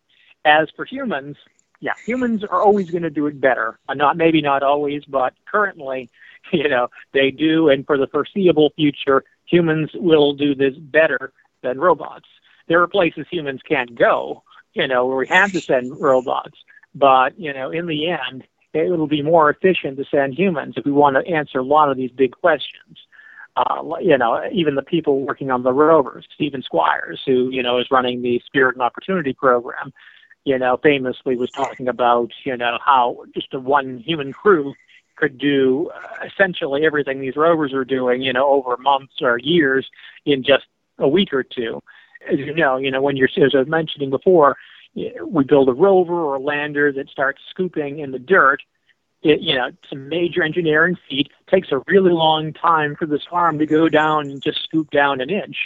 as 0.44 0.68
for 0.76 0.84
humans, 0.86 1.38
yeah, 1.80 1.94
humans 2.06 2.44
are 2.44 2.62
always 2.62 2.92
going 2.92 3.04
to 3.04 3.10
do 3.10 3.28
it 3.28 3.40
better. 3.40 3.80
Uh, 3.88 3.94
not 3.94 4.18
maybe 4.18 4.42
not 4.42 4.62
always, 4.62 5.06
but 5.06 5.34
currently 5.50 6.10
you 6.54 6.70
know, 6.70 6.90
they 7.14 7.32
do, 7.32 7.70
and 7.70 7.86
for 7.86 7.98
the 7.98 8.08
foreseeable 8.08 8.72
future, 8.76 9.24
humans 9.46 9.92
will 9.94 10.34
do 10.34 10.56
this 10.56 10.76
better 10.76 11.34
than 11.62 11.80
robots. 11.80 12.28
There 12.68 12.82
are 12.82 12.88
places 12.88 13.26
humans 13.30 13.62
can't 13.68 13.96
go, 13.96 14.44
you 14.74 14.88
know, 14.88 15.06
where 15.06 15.18
we 15.18 15.28
have 15.28 15.52
to 15.54 15.62
send 15.62 16.00
robots, 16.00 16.58
but 16.94 17.40
you 17.40 17.54
know, 17.54 17.72
in 17.72 17.88
the 17.88 18.10
end, 18.10 18.44
it 18.74 18.90
will 18.90 19.08
be 19.08 19.22
more 19.22 19.50
efficient 19.50 19.98
to 19.98 20.06
send 20.06 20.36
humans 20.36 20.76
if 20.78 20.86
we 20.86 20.92
want 20.92 21.16
to 21.16 21.32
answer 21.32 21.60
a 21.60 21.64
lot 21.64 21.90
of 21.90 21.98
these 21.98 22.12
big 22.12 22.32
questions. 22.32 22.98
Uh, 23.58 23.82
you 24.00 24.18
know, 24.18 24.42
even 24.52 24.76
the 24.76 24.82
people 24.82 25.22
working 25.22 25.52
on 25.52 25.64
the 25.64 25.74
rovers, 25.74 26.26
Steven 26.34 26.62
Squyres, 26.62 27.20
who 27.26 27.50
you 27.50 27.64
know 27.64 27.80
is 27.80 27.92
running 27.92 28.22
the 28.22 28.42
Spirit 28.46 28.76
and 28.76 28.82
Opportunity 28.82 29.34
program, 29.34 29.92
you 30.46 30.58
know, 30.58 30.78
famously 30.82 31.36
was 31.36 31.52
talking 31.52 31.88
about 31.88 32.32
you 32.46 32.56
know 32.56 32.78
how 32.84 33.26
just 33.34 33.54
a 33.54 33.60
one 33.60 33.98
human 33.98 34.32
crew 34.32 34.74
could 35.20 35.38
do 35.38 35.92
uh, 35.94 36.26
essentially 36.26 36.86
everything 36.86 37.20
these 37.20 37.36
rovers 37.36 37.74
are 37.74 37.84
doing, 37.84 38.22
you 38.22 38.32
know, 38.32 38.48
over 38.48 38.78
months 38.78 39.16
or 39.22 39.38
years 39.40 39.90
in 40.26 40.44
just 40.44 40.66
a 40.98 41.08
week 41.08 41.34
or 41.34 41.44
two. 41.44 41.82
As 42.32 42.38
you 42.38 42.54
know, 42.54 42.78
you 42.78 42.92
know, 42.92 43.02
when 43.02 43.18
you're, 43.18 43.30
as 43.38 43.54
I 43.54 43.60
was 43.60 43.68
mentioning 43.68 44.10
before, 44.10 44.58
we 45.26 45.44
build 45.44 45.70
a 45.70 45.74
rover 45.74 46.14
or 46.14 46.36
a 46.36 46.40
lander 46.40 46.92
that 46.92 47.10
starts 47.10 47.42
scooping 47.50 48.00
in 48.00 48.12
the 48.12 48.20
dirt. 48.20 48.62
It, 49.22 49.42
you 49.42 49.56
know, 49.56 49.68
it's 49.68 49.92
a 49.92 49.96
major 49.96 50.44
engineering 50.44 50.98
feat. 51.10 51.28
It 51.28 51.52
takes 51.52 51.72
a 51.72 51.82
really 51.88 52.12
long 52.12 52.54
time 52.54 52.96
for 52.96 53.06
this 53.06 53.24
arm 53.32 53.60
to 53.60 53.66
go 53.66 53.90
down 53.90 54.30
and 54.30 54.42
just 54.42 54.64
scoop 54.64 54.92
down 54.92 55.22
an 55.22 55.30
inch. 55.30 55.58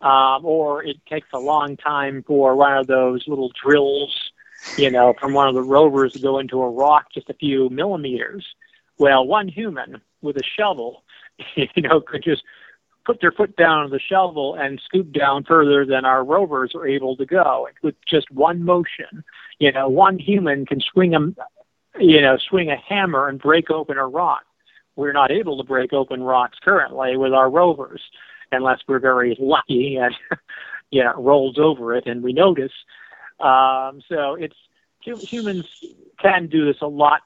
Um, 0.00 0.44
or 0.44 0.84
it 0.84 0.96
takes 1.06 1.26
a 1.32 1.40
long 1.40 1.76
time 1.76 2.22
for 2.24 2.54
one 2.54 2.76
of 2.76 2.86
those 2.86 3.24
little 3.26 3.50
drills, 3.60 4.30
you 4.76 4.90
know, 4.90 5.12
from 5.18 5.32
one 5.32 5.48
of 5.48 5.54
the 5.54 5.62
rovers 5.62 6.12
to 6.12 6.20
go 6.20 6.38
into 6.38 6.62
a 6.62 6.70
rock 6.70 7.06
just 7.12 7.28
a 7.30 7.34
few 7.34 7.68
millimeters. 7.70 8.46
Well, 8.98 9.26
one 9.26 9.48
human 9.48 10.00
with 10.22 10.36
a 10.36 10.44
shovel, 10.44 11.02
you 11.56 11.82
know, 11.82 12.00
could 12.00 12.22
just 12.22 12.42
put 13.08 13.22
their 13.22 13.32
foot 13.32 13.56
down 13.56 13.84
on 13.84 13.90
the 13.90 13.98
shovel 13.98 14.54
and 14.54 14.78
scoop 14.84 15.10
down 15.12 15.42
further 15.42 15.86
than 15.86 16.04
our 16.04 16.22
rovers 16.22 16.72
are 16.74 16.86
able 16.86 17.16
to 17.16 17.24
go 17.24 17.66
with 17.82 17.94
just 18.06 18.30
one 18.30 18.62
motion. 18.62 19.24
You 19.58 19.72
know, 19.72 19.88
one 19.88 20.18
human 20.18 20.66
can 20.66 20.82
swing 20.82 21.14
a, 21.14 21.20
you 21.98 22.20
know, 22.20 22.36
swing 22.36 22.70
a 22.70 22.76
hammer 22.76 23.26
and 23.26 23.40
break 23.40 23.70
open 23.70 23.96
a 23.96 24.06
rock. 24.06 24.42
We're 24.94 25.14
not 25.14 25.30
able 25.30 25.56
to 25.56 25.64
break 25.64 25.94
open 25.94 26.22
rocks 26.22 26.58
currently 26.62 27.16
with 27.16 27.32
our 27.32 27.48
rovers 27.48 28.02
unless 28.52 28.80
we're 28.86 28.98
very 28.98 29.34
lucky 29.40 29.96
and, 29.96 30.14
you 30.90 31.02
know, 31.02 31.14
rolls 31.16 31.58
over 31.58 31.96
it 31.96 32.06
and 32.06 32.22
we 32.22 32.34
notice. 32.34 32.72
Um, 33.40 34.02
so 34.06 34.34
it's 34.34 34.56
humans 35.00 35.64
can 36.20 36.48
do 36.48 36.66
this 36.66 36.82
a 36.82 36.86
lot 36.86 37.22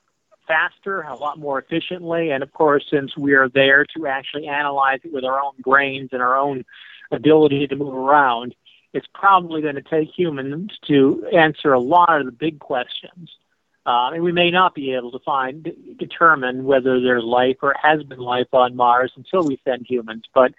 faster, 0.47 1.03
a 1.03 1.17
lot 1.17 1.39
more 1.39 1.59
efficiently. 1.59 2.31
And 2.31 2.43
of 2.43 2.53
course, 2.53 2.85
since 2.91 3.17
we 3.17 3.35
are 3.35 3.49
there 3.49 3.85
to 3.97 4.07
actually 4.07 4.47
analyze 4.47 5.01
it 5.05 5.13
with 5.13 5.25
our 5.25 5.41
own 5.41 5.55
brains 5.61 6.11
and 6.13 6.23
our 6.23 6.37
own 6.37 6.65
ability 7.11 7.67
to 7.69 7.77
move 7.77 7.95
around, 7.95 8.55
it's 8.93 9.07
probably 9.15 9.63
going 9.63 9.77
to 9.77 9.83
take 9.83 10.09
humans 10.17 10.71
to 10.87 11.27
answer 11.35 11.73
a 11.73 11.81
lot 11.81 12.21
of 12.21 12.27
the 12.27 12.33
big 12.33 12.59
questions. 12.59 13.31
Uh, 13.85 14.11
and 14.13 14.23
we 14.23 14.31
may 14.31 14.51
not 14.51 14.75
be 14.75 14.95
able 14.95 15.11
to 15.11 15.19
find 15.21 15.73
determine 15.99 16.65
whether 16.65 17.01
there's 17.01 17.25
life 17.25 17.57
or 17.63 17.75
has 17.83 18.03
been 18.05 18.21
life 18.21 18.47
on 18.53 18.77
Mars 18.77 19.13
until 19.17 19.45
we 19.45 19.61
send 19.65 19.87
humans, 19.89 20.25
but 20.33 20.53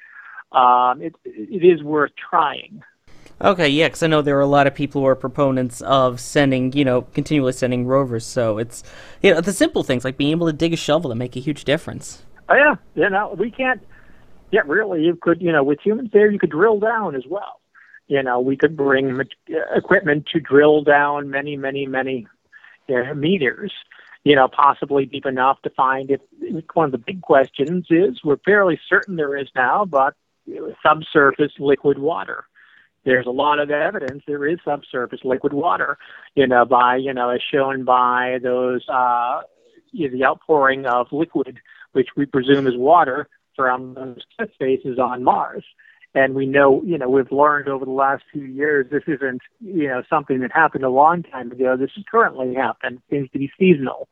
um, 0.51 1.01
it, 1.01 1.15
it 1.23 1.63
is 1.63 1.81
worth 1.81 2.11
trying. 2.15 2.83
Okay, 3.41 3.67
yeah, 3.67 3.87
because 3.87 4.03
I 4.03 4.07
know 4.07 4.21
there 4.21 4.37
are 4.37 4.41
a 4.41 4.47
lot 4.47 4.67
of 4.67 4.75
people 4.75 5.01
who 5.01 5.07
are 5.07 5.15
proponents 5.15 5.81
of 5.81 6.19
sending, 6.19 6.71
you 6.73 6.85
know, 6.85 7.01
continually 7.01 7.51
sending 7.51 7.85
rovers. 7.85 8.25
So 8.25 8.57
it's, 8.57 8.83
you 9.21 9.33
know, 9.33 9.41
the 9.41 9.51
simple 9.51 9.83
things 9.83 10.05
like 10.05 10.17
being 10.17 10.31
able 10.31 10.47
to 10.47 10.53
dig 10.53 10.73
a 10.73 10.77
shovel 10.77 11.09
that 11.09 11.15
make 11.15 11.35
a 11.35 11.39
huge 11.39 11.65
difference. 11.65 12.23
Oh 12.49 12.55
yeah, 12.55 12.75
you 12.95 13.09
know, 13.09 13.35
we 13.37 13.51
can't. 13.51 13.81
Yeah, 14.51 14.61
really, 14.65 15.03
you 15.03 15.17
could, 15.19 15.41
you 15.41 15.51
know, 15.51 15.63
with 15.63 15.79
humans 15.83 16.11
there, 16.13 16.29
you 16.29 16.37
could 16.37 16.51
drill 16.51 16.79
down 16.79 17.15
as 17.15 17.23
well. 17.27 17.59
You 18.07 18.21
know, 18.21 18.39
we 18.39 18.55
could 18.55 18.77
bring 18.77 19.19
uh, 19.19 19.23
equipment 19.75 20.27
to 20.33 20.39
drill 20.39 20.83
down 20.83 21.29
many, 21.29 21.57
many, 21.57 21.87
many 21.87 22.27
know, 22.87 23.13
meters. 23.13 23.73
You 24.23 24.35
know, 24.35 24.47
possibly 24.47 25.05
deep 25.05 25.25
enough 25.25 25.61
to 25.63 25.69
find 25.71 26.11
if 26.11 26.21
one 26.73 26.85
of 26.85 26.91
the 26.91 26.97
big 26.97 27.21
questions 27.21 27.87
is 27.89 28.23
we're 28.23 28.37
fairly 28.45 28.79
certain 28.87 29.17
there 29.17 29.35
is 29.35 29.47
now, 29.53 29.83
but 29.83 30.13
uh, 30.47 30.69
subsurface 30.81 31.51
liquid 31.59 31.97
water 31.97 32.45
there's 33.05 33.25
a 33.25 33.31
lot 33.31 33.59
of 33.59 33.69
evidence 33.69 34.23
there 34.25 34.47
is 34.47 34.59
subsurface 34.63 35.19
liquid 35.23 35.53
water, 35.53 35.97
you 36.35 36.47
know, 36.47 36.65
by, 36.65 36.95
you 36.95 37.13
know, 37.13 37.29
as 37.29 37.41
shown 37.41 37.83
by 37.83 38.37
those, 38.41 38.87
uh, 38.89 39.41
you 39.91 40.09
know, 40.09 40.17
the 40.17 40.25
outpouring 40.25 40.85
of 40.85 41.07
liquid, 41.11 41.59
which 41.91 42.09
we 42.15 42.25
presume 42.25 42.67
is 42.67 42.75
water 42.75 43.27
from 43.55 43.93
those 43.93 44.21
test 44.39 44.53
spaces 44.53 44.97
on 44.99 45.23
Mars. 45.23 45.63
And 46.15 46.35
we 46.35 46.45
know, 46.45 46.81
you 46.83 46.97
know, 46.97 47.09
we've 47.09 47.31
learned 47.31 47.67
over 47.67 47.85
the 47.85 47.91
last 47.91 48.23
few 48.31 48.43
years 48.43 48.85
this 48.91 49.03
isn't, 49.07 49.41
you 49.59 49.87
know, 49.87 50.03
something 50.09 50.39
that 50.41 50.51
happened 50.51 50.83
a 50.83 50.89
long 50.89 51.23
time 51.23 51.51
ago. 51.51 51.75
This 51.75 51.89
is 51.97 52.03
currently 52.09 52.53
happening. 52.53 53.01
It 53.09 53.15
seems 53.15 53.29
to 53.31 53.39
be 53.39 53.51
seasonal. 53.59 54.07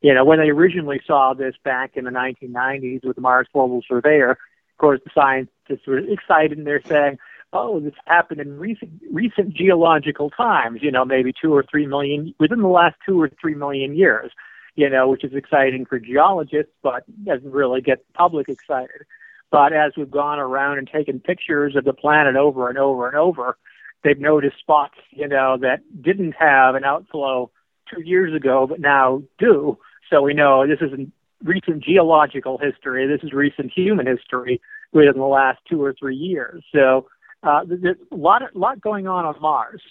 You 0.00 0.14
know, 0.14 0.24
when 0.24 0.38
they 0.38 0.48
originally 0.48 1.00
saw 1.06 1.34
this 1.34 1.54
back 1.62 1.96
in 1.96 2.04
the 2.04 2.10
1990s 2.10 3.04
with 3.04 3.16
the 3.16 3.22
Mars 3.22 3.48
Global 3.52 3.82
Surveyor, 3.86 4.30
of 4.30 4.78
course, 4.78 5.00
the 5.04 5.10
scientists 5.14 5.86
were 5.86 5.98
excited 5.98 6.56
and 6.56 6.66
they're 6.66 6.82
saying, 6.86 7.18
oh, 7.52 7.80
this 7.80 7.94
happened 8.06 8.40
in 8.40 8.58
recent 8.58 8.92
recent 9.10 9.54
geological 9.54 10.30
times, 10.30 10.80
you 10.82 10.90
know, 10.90 11.04
maybe 11.04 11.32
two 11.32 11.54
or 11.54 11.64
three 11.68 11.86
million 11.86 12.34
within 12.38 12.60
the 12.60 12.68
last 12.68 12.96
two 13.06 13.20
or 13.20 13.30
three 13.40 13.54
million 13.54 13.96
years, 13.96 14.30
you 14.76 14.88
know, 14.88 15.08
which 15.08 15.24
is 15.24 15.34
exciting 15.34 15.84
for 15.84 15.98
geologists, 15.98 16.72
but 16.82 17.04
doesn't 17.24 17.50
really 17.50 17.80
get 17.80 17.98
the 17.98 18.12
public 18.14 18.48
excited. 18.48 19.02
But 19.50 19.72
as 19.72 19.92
we've 19.96 20.10
gone 20.10 20.38
around 20.38 20.78
and 20.78 20.88
taken 20.88 21.18
pictures 21.18 21.74
of 21.74 21.84
the 21.84 21.92
planet 21.92 22.36
over 22.36 22.68
and 22.68 22.78
over 22.78 23.08
and 23.08 23.16
over, 23.16 23.56
they've 24.04 24.18
noticed 24.18 24.58
spots, 24.60 24.94
you 25.10 25.26
know, 25.26 25.56
that 25.60 25.80
didn't 26.00 26.34
have 26.38 26.76
an 26.76 26.84
outflow 26.84 27.50
two 27.92 28.02
years 28.02 28.34
ago, 28.34 28.66
but 28.68 28.80
now 28.80 29.22
do. 29.38 29.76
So 30.08 30.22
we 30.22 30.34
know 30.34 30.66
this 30.66 30.80
isn't 30.80 31.12
recent 31.42 31.82
geological 31.82 32.58
history. 32.58 33.06
This 33.08 33.24
is 33.24 33.32
recent 33.32 33.72
human 33.74 34.06
history 34.06 34.60
within 34.92 35.18
the 35.18 35.26
last 35.26 35.58
two 35.68 35.82
or 35.82 35.94
three 35.98 36.16
years. 36.16 36.62
So 36.72 37.08
uh, 37.42 37.60
there's 37.66 37.96
a 38.10 38.16
lot, 38.16 38.42
lot 38.54 38.80
going 38.80 39.06
on 39.06 39.24
on 39.24 39.40
Mars, 39.40 39.82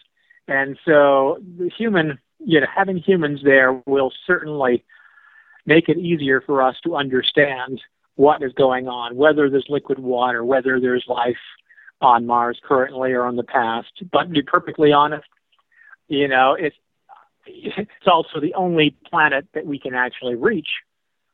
and 0.47 0.77
so 0.85 1.37
the 1.57 1.69
human, 1.75 2.19
you 2.39 2.59
know, 2.59 2.67
having 2.73 2.97
humans 2.97 3.41
there 3.43 3.81
will 3.85 4.11
certainly 4.25 4.83
make 5.65 5.89
it 5.89 5.97
easier 5.97 6.41
for 6.41 6.61
us 6.61 6.75
to 6.83 6.95
understand 6.95 7.81
what 8.15 8.43
is 8.43 8.51
going 8.53 8.87
on, 8.87 9.15
whether 9.15 9.49
there's 9.49 9.67
liquid 9.69 9.99
water, 9.99 10.43
whether 10.43 10.79
there's 10.79 11.05
life 11.07 11.37
on 12.01 12.25
Mars 12.25 12.59
currently 12.67 13.13
or 13.13 13.27
in 13.27 13.35
the 13.35 13.43
past. 13.43 13.91
But 14.11 14.23
to 14.23 14.29
be 14.29 14.41
perfectly 14.41 14.91
honest, 14.91 15.27
you 16.07 16.27
know, 16.27 16.55
it's 16.59 16.75
it's 17.45 18.07
also 18.07 18.39
the 18.39 18.53
only 18.53 18.95
planet 19.09 19.47
that 19.53 19.65
we 19.65 19.79
can 19.79 19.95
actually 19.95 20.35
reach 20.35 20.67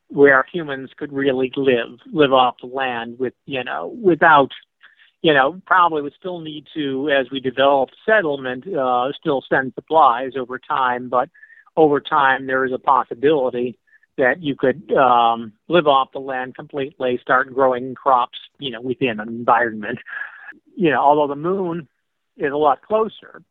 where 0.08 0.44
humans 0.52 0.90
could 0.96 1.12
really 1.12 1.52
live, 1.56 1.98
live 2.12 2.32
off 2.32 2.56
the 2.60 2.68
land 2.68 3.18
with, 3.18 3.34
you 3.44 3.64
know, 3.64 3.92
without 4.00 4.52
you 5.26 5.34
know, 5.34 5.60
probably 5.66 6.02
would 6.02 6.14
still 6.16 6.38
need 6.38 6.68
to, 6.72 7.10
as 7.10 7.28
we 7.32 7.40
develop 7.40 7.88
settlement, 8.08 8.64
uh, 8.72 9.10
still 9.18 9.42
send 9.48 9.74
supplies 9.74 10.34
over 10.38 10.56
time. 10.56 11.08
But 11.08 11.28
over 11.76 11.98
time, 11.98 12.46
there 12.46 12.64
is 12.64 12.70
a 12.72 12.78
possibility 12.78 13.76
that 14.18 14.40
you 14.40 14.54
could 14.54 14.92
um, 14.92 15.52
live 15.66 15.88
off 15.88 16.12
the 16.12 16.20
land 16.20 16.54
completely, 16.54 17.18
start 17.20 17.52
growing 17.52 17.96
crops, 17.96 18.38
you 18.60 18.70
know, 18.70 18.80
within 18.80 19.18
an 19.18 19.28
environment. 19.28 19.98
You 20.76 20.92
know, 20.92 21.00
although 21.00 21.26
the 21.26 21.40
moon 21.40 21.88
is 22.36 22.52
a 22.52 22.56
lot 22.56 22.82
closer, 22.82 23.42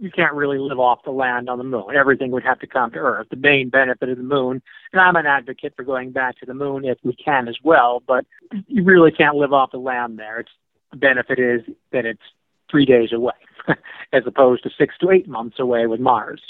you 0.00 0.10
can't 0.10 0.32
really 0.32 0.58
live 0.58 0.78
off 0.78 1.00
the 1.04 1.10
land 1.10 1.50
on 1.50 1.58
the 1.58 1.64
moon. 1.64 1.94
Everything 1.94 2.30
would 2.30 2.42
have 2.42 2.60
to 2.60 2.66
come 2.66 2.90
to 2.92 2.98
Earth. 2.98 3.26
The 3.28 3.36
main 3.36 3.68
benefit 3.68 4.08
of 4.08 4.16
the 4.16 4.22
moon, 4.22 4.62
and 4.94 5.00
I'm 5.02 5.16
an 5.16 5.26
advocate 5.26 5.74
for 5.76 5.84
going 5.84 6.12
back 6.12 6.38
to 6.38 6.46
the 6.46 6.54
moon 6.54 6.86
if 6.86 6.96
we 7.02 7.14
can 7.14 7.48
as 7.48 7.56
well, 7.62 8.02
but 8.06 8.24
you 8.66 8.82
really 8.82 9.10
can't 9.10 9.36
live 9.36 9.52
off 9.52 9.72
the 9.72 9.78
land 9.78 10.18
there. 10.18 10.40
It's 10.40 10.50
benefit 10.96 11.38
is 11.38 11.62
that 11.92 12.04
it's 12.04 12.22
three 12.70 12.84
days 12.84 13.12
away, 13.12 13.34
as 14.12 14.22
opposed 14.26 14.62
to 14.64 14.70
six 14.78 14.94
to 15.00 15.10
eight 15.10 15.28
months 15.28 15.58
away 15.58 15.86
with 15.86 16.00
Mars. 16.00 16.40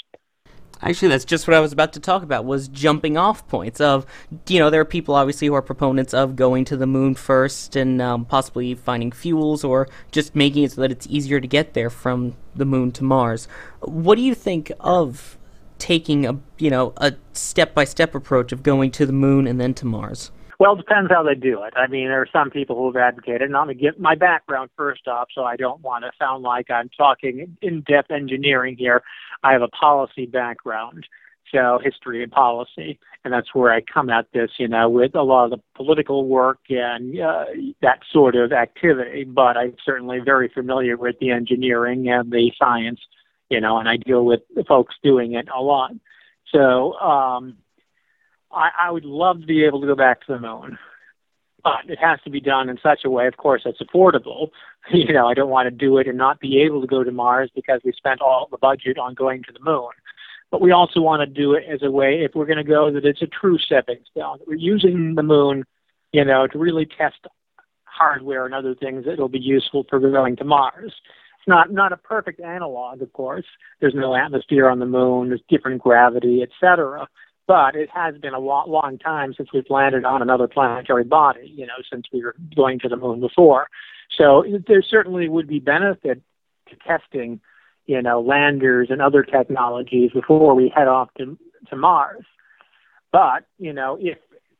Actually, 0.81 1.07
that's 1.07 1.23
just 1.23 1.47
what 1.47 1.55
I 1.55 1.61
was 1.61 1.71
about 1.71 1.93
to 1.93 1.99
talk 2.01 2.23
about 2.23 2.43
was 2.43 2.67
jumping 2.67 3.15
off 3.15 3.47
points 3.47 3.79
of, 3.79 4.05
you 4.49 4.59
know, 4.59 4.69
there 4.69 4.81
are 4.81 4.85
people 4.85 5.15
obviously 5.15 5.47
who 5.47 5.53
are 5.53 5.61
proponents 5.61 6.13
of 6.13 6.35
going 6.35 6.65
to 6.65 6.75
the 6.75 6.85
moon 6.85 7.15
first 7.15 7.77
and 7.77 8.01
um, 8.01 8.25
possibly 8.25 8.75
finding 8.75 9.11
fuels 9.13 9.63
or 9.63 9.87
just 10.11 10.35
making 10.35 10.63
it 10.63 10.73
so 10.73 10.81
that 10.81 10.91
it's 10.91 11.07
easier 11.09 11.39
to 11.39 11.47
get 11.47 11.73
there 11.73 11.89
from 11.89 12.35
the 12.53 12.65
moon 12.65 12.91
to 12.93 13.03
Mars. 13.03 13.47
What 13.79 14.15
do 14.15 14.21
you 14.21 14.35
think 14.35 14.73
of 14.81 15.37
taking 15.79 16.25
a, 16.25 16.37
you 16.57 16.69
know, 16.69 16.91
a 16.97 17.13
step-by-step 17.31 18.13
approach 18.13 18.51
of 18.51 18.61
going 18.61 18.91
to 18.91 19.05
the 19.05 19.13
moon 19.13 19.47
and 19.47 19.61
then 19.61 19.73
to 19.75 19.85
Mars? 19.85 20.31
Well, 20.63 20.75
it 20.75 20.77
depends 20.77 21.11
how 21.11 21.23
they 21.23 21.35
do 21.35 21.63
it. 21.63 21.73
I 21.75 21.87
mean, 21.87 22.07
there 22.07 22.21
are 22.21 22.27
some 22.31 22.49
people 22.49 22.77
who 22.77 22.85
have 22.85 22.95
advocated, 22.95 23.41
and 23.41 23.57
I'm 23.57 23.65
going 23.65 23.77
to 23.77 23.83
give 23.83 23.99
my 23.99 24.15
background 24.15 24.69
first 24.77 25.09
off, 25.09 25.27
so 25.35 25.43
I 25.43 25.57
don't 25.57 25.81
want 25.81 26.05
to 26.05 26.11
sound 26.17 26.41
like 26.41 26.71
I'm 26.71 26.87
talking 26.87 27.57
in 27.61 27.81
depth 27.81 28.11
engineering 28.11 28.77
here. 28.79 29.03
I 29.43 29.51
have 29.51 29.61
a 29.61 29.67
policy 29.67 30.25
background, 30.25 31.05
so 31.51 31.81
history 31.83 32.23
and 32.23 32.31
policy, 32.31 32.97
and 33.25 33.33
that's 33.33 33.53
where 33.53 33.73
I 33.73 33.81
come 33.81 34.09
at 34.09 34.27
this, 34.33 34.51
you 34.57 34.69
know, 34.69 34.87
with 34.87 35.15
a 35.15 35.21
lot 35.21 35.43
of 35.43 35.51
the 35.51 35.61
political 35.75 36.29
work 36.29 36.59
and 36.69 37.19
uh, 37.19 37.43
that 37.81 37.99
sort 38.09 38.37
of 38.37 38.53
activity. 38.53 39.25
But 39.25 39.57
I'm 39.57 39.75
certainly 39.85 40.19
very 40.23 40.47
familiar 40.47 40.95
with 40.95 41.19
the 41.19 41.31
engineering 41.31 42.07
and 42.07 42.31
the 42.31 42.53
science, 42.57 43.01
you 43.49 43.59
know, 43.59 43.79
and 43.79 43.89
I 43.89 43.97
deal 43.97 44.23
with 44.23 44.39
the 44.55 44.63
folks 44.63 44.95
doing 45.03 45.33
it 45.33 45.49
a 45.53 45.61
lot. 45.61 45.91
So, 46.53 46.93
um, 46.99 47.57
I, 48.53 48.69
I 48.87 48.91
would 48.91 49.05
love 49.05 49.41
to 49.41 49.47
be 49.47 49.65
able 49.65 49.81
to 49.81 49.87
go 49.87 49.95
back 49.95 50.25
to 50.25 50.33
the 50.33 50.39
moon, 50.39 50.77
but 51.63 51.89
it 51.89 51.99
has 51.99 52.19
to 52.23 52.29
be 52.29 52.39
done 52.39 52.69
in 52.69 52.77
such 52.81 53.01
a 53.05 53.09
way, 53.09 53.27
of 53.27 53.37
course, 53.37 53.63
that's 53.65 53.81
affordable. 53.81 54.49
You 54.91 55.13
know, 55.13 55.27
I 55.27 55.33
don't 55.33 55.49
want 55.49 55.67
to 55.67 55.71
do 55.71 55.97
it 55.97 56.09
and 56.09 56.17
not 56.17 56.41
be 56.41 56.61
able 56.61 56.81
to 56.81 56.87
go 56.87 57.05
to 57.05 57.11
Mars 57.13 57.49
because 57.55 57.79
we 57.85 57.93
spent 57.93 58.19
all 58.19 58.49
the 58.51 58.57
budget 58.57 58.97
on 58.97 59.13
going 59.13 59.41
to 59.43 59.53
the 59.53 59.63
moon. 59.63 59.91
But 60.51 60.59
we 60.59 60.73
also 60.73 60.99
want 60.99 61.21
to 61.21 61.25
do 61.25 61.53
it 61.53 61.63
as 61.71 61.81
a 61.83 61.89
way, 61.89 62.19
if 62.21 62.35
we're 62.35 62.47
going 62.47 62.57
to 62.57 62.65
go, 62.65 62.91
that 62.91 63.05
it's 63.05 63.21
a 63.21 63.27
true 63.27 63.57
stepping 63.57 63.99
stone. 64.11 64.39
We're 64.45 64.55
using 64.55 65.15
the 65.15 65.23
moon, 65.23 65.63
you 66.11 66.25
know, 66.25 66.47
to 66.47 66.59
really 66.59 66.85
test 66.85 67.15
hardware 67.85 68.45
and 68.45 68.53
other 68.53 68.75
things 68.75 69.05
that 69.05 69.17
will 69.17 69.29
be 69.29 69.39
useful 69.39 69.85
for 69.89 70.01
going 70.01 70.35
to 70.35 70.43
Mars. 70.43 70.93
It's 71.39 71.47
not 71.47 71.71
not 71.71 71.93
a 71.93 71.97
perfect 71.97 72.41
analog, 72.41 73.01
of 73.01 73.13
course. 73.13 73.45
There's 73.79 73.95
no 73.95 74.17
atmosphere 74.17 74.67
on 74.67 74.79
the 74.79 74.85
moon. 74.85 75.29
There's 75.29 75.41
different 75.47 75.81
gravity, 75.81 76.41
etc 76.43 77.07
but 77.47 77.75
it 77.75 77.89
has 77.93 78.15
been 78.17 78.33
a 78.33 78.39
long, 78.39 78.69
long 78.69 78.97
time 78.97 79.33
since 79.35 79.49
we've 79.53 79.69
landed 79.69 80.05
on 80.05 80.21
another 80.21 80.47
planetary 80.47 81.03
body, 81.03 81.51
you 81.53 81.65
know, 81.65 81.73
since 81.91 82.05
we 82.13 82.23
were 82.23 82.35
going 82.55 82.79
to 82.79 82.89
the 82.89 82.95
moon 82.95 83.19
before. 83.19 83.67
So 84.17 84.45
there 84.67 84.81
certainly 84.81 85.27
would 85.27 85.47
be 85.47 85.59
benefit 85.59 86.21
to 86.69 86.75
testing, 86.87 87.41
you 87.85 88.01
know, 88.01 88.21
landers 88.21 88.87
and 88.91 89.01
other 89.01 89.23
technologies 89.23 90.11
before 90.13 90.55
we 90.55 90.71
head 90.73 90.87
off 90.87 91.09
to, 91.17 91.37
to 91.69 91.75
Mars. 91.75 92.23
But, 93.11 93.45
you 93.57 93.73
know, 93.73 93.97
if, 93.99 94.17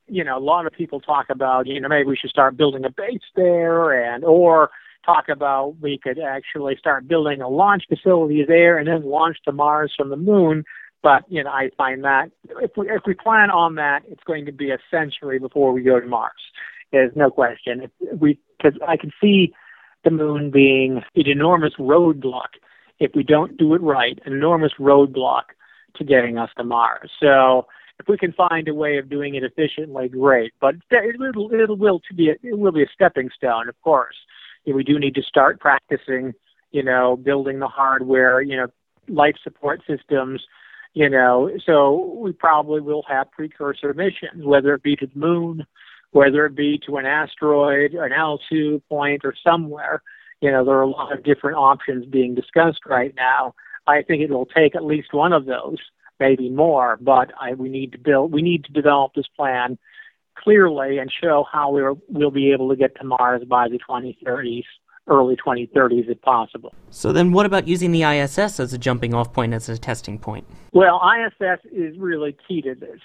you 0.07 0.23
know, 0.23 0.37
a 0.37 0.39
lot 0.39 0.67
of 0.67 0.73
people 0.73 0.99
talk 0.99 1.27
about, 1.29 1.67
you 1.67 1.79
know, 1.79 1.87
maybe 1.87 2.09
we 2.09 2.17
should 2.17 2.29
start 2.29 2.57
building 2.57 2.83
a 2.83 2.89
base 2.89 3.21
there 3.35 4.13
and, 4.13 4.25
or 4.25 4.69
talk 5.05 5.29
about 5.29 5.75
we 5.81 5.97
could 5.97 6.19
actually 6.19 6.75
start 6.77 7.07
building 7.07 7.41
a 7.41 7.49
launch 7.49 7.83
facility 7.87 8.43
there 8.47 8.77
and 8.77 8.87
then 8.87 9.03
launch 9.03 9.37
to 9.45 9.51
Mars 9.51 9.93
from 9.97 10.09
the 10.09 10.17
moon 10.17 10.63
but 11.03 11.23
you 11.27 11.43
know, 11.43 11.51
I 11.51 11.69
find 11.77 12.03
that 12.05 12.31
if 12.61 12.71
we 12.75 12.89
if 12.89 13.01
we 13.05 13.13
plan 13.13 13.51
on 13.51 13.75
that, 13.75 14.01
it's 14.07 14.23
going 14.23 14.45
to 14.45 14.51
be 14.51 14.71
a 14.71 14.77
century 14.89 15.37
before 15.37 15.71
we 15.73 15.83
go 15.83 15.99
to 15.99 16.07
Mars. 16.07 16.31
There's 16.91 17.15
no 17.15 17.29
question. 17.29 17.89
If 17.99 18.19
we 18.19 18.39
because 18.57 18.79
I 18.87 18.97
can 18.97 19.11
see 19.21 19.53
the 20.03 20.11
moon 20.11 20.49
being 20.51 21.01
an 21.15 21.27
enormous 21.27 21.73
roadblock 21.79 22.55
if 22.99 23.11
we 23.15 23.23
don't 23.23 23.57
do 23.57 23.73
it 23.73 23.81
right, 23.81 24.19
an 24.25 24.33
enormous 24.33 24.73
roadblock 24.79 25.43
to 25.95 26.03
getting 26.03 26.37
us 26.37 26.49
to 26.57 26.63
Mars. 26.63 27.11
So 27.19 27.67
if 27.99 28.07
we 28.07 28.17
can 28.17 28.33
find 28.33 28.67
a 28.67 28.73
way 28.73 28.97
of 28.97 29.09
doing 29.09 29.35
it 29.35 29.43
efficiently, 29.43 30.07
great. 30.09 30.53
But 30.59 30.75
it 30.89 31.19
will 31.19 31.49
it 31.51 31.77
will 31.77 31.99
to 32.07 32.13
be 32.13 32.29
a, 32.29 32.33
it 32.41 32.57
will 32.57 32.71
be 32.71 32.83
a 32.83 32.87
stepping 32.93 33.29
stone, 33.35 33.69
of 33.69 33.79
course. 33.81 34.15
We 34.65 34.83
do 34.83 34.97
need 34.97 35.15
to 35.15 35.23
start 35.23 35.59
practicing. 35.59 36.33
You 36.71 36.81
know, 36.81 37.17
building 37.17 37.59
the 37.59 37.67
hardware. 37.67 38.41
You 38.41 38.57
know, 38.57 38.67
life 39.07 39.35
support 39.43 39.81
systems 39.87 40.41
you 40.93 41.09
know, 41.09 41.49
so 41.65 42.17
we 42.19 42.31
probably 42.31 42.79
will 42.79 43.03
have 43.07 43.31
precursor 43.31 43.93
missions, 43.93 44.45
whether 44.45 44.73
it 44.75 44.83
be 44.83 44.95
to 44.97 45.07
the 45.07 45.19
moon, 45.19 45.65
whether 46.11 46.45
it 46.45 46.55
be 46.55 46.79
to 46.85 46.97
an 46.97 47.05
asteroid, 47.05 47.93
an 47.93 48.11
L2 48.11 48.81
point, 48.87 49.21
or 49.25 49.33
somewhere. 49.43 50.03
You 50.39 50.51
know, 50.51 50.63
there 50.63 50.75
are 50.75 50.83
a 50.83 50.89
lot 50.89 51.11
of 51.11 51.23
different 51.23 51.57
options 51.57 52.05
being 52.05 52.35
discussed 52.35 52.81
right 52.85 53.13
now. 53.15 53.55
I 53.87 54.03
think 54.03 54.21
it 54.21 54.29
will 54.29 54.45
take 54.45 54.75
at 54.75 54.85
least 54.85 55.13
one 55.13 55.33
of 55.33 55.45
those, 55.45 55.77
maybe 56.19 56.49
more, 56.49 56.97
but 57.01 57.31
I, 57.39 57.53
we 57.53 57.69
need 57.69 57.91
to 57.93 57.97
build, 57.97 58.31
we 58.31 58.41
need 58.41 58.65
to 58.65 58.71
develop 58.71 59.13
this 59.15 59.27
plan 59.35 59.79
clearly 60.37 60.99
and 60.99 61.11
show 61.11 61.45
how 61.51 61.71
we're, 61.71 61.93
we'll 62.07 62.31
be 62.31 62.51
able 62.51 62.69
to 62.69 62.75
get 62.75 62.95
to 62.97 63.03
Mars 63.03 63.43
by 63.47 63.67
the 63.67 63.79
2030s 63.89 64.63
early 65.07 65.35
2030s 65.35 66.09
if 66.09 66.21
possible. 66.21 66.73
So 66.89 67.11
then 67.11 67.31
what 67.31 67.45
about 67.45 67.67
using 67.67 67.91
the 67.91 68.03
ISS 68.03 68.59
as 68.59 68.73
a 68.73 68.77
jumping 68.77 69.13
off 69.13 69.33
point, 69.33 69.53
as 69.53 69.67
a 69.69 69.77
testing 69.77 70.17
point? 70.17 70.45
Well, 70.71 71.01
ISS 71.01 71.59
is 71.71 71.97
really 71.97 72.35
key 72.47 72.61
to 72.61 72.75
this. 72.75 72.99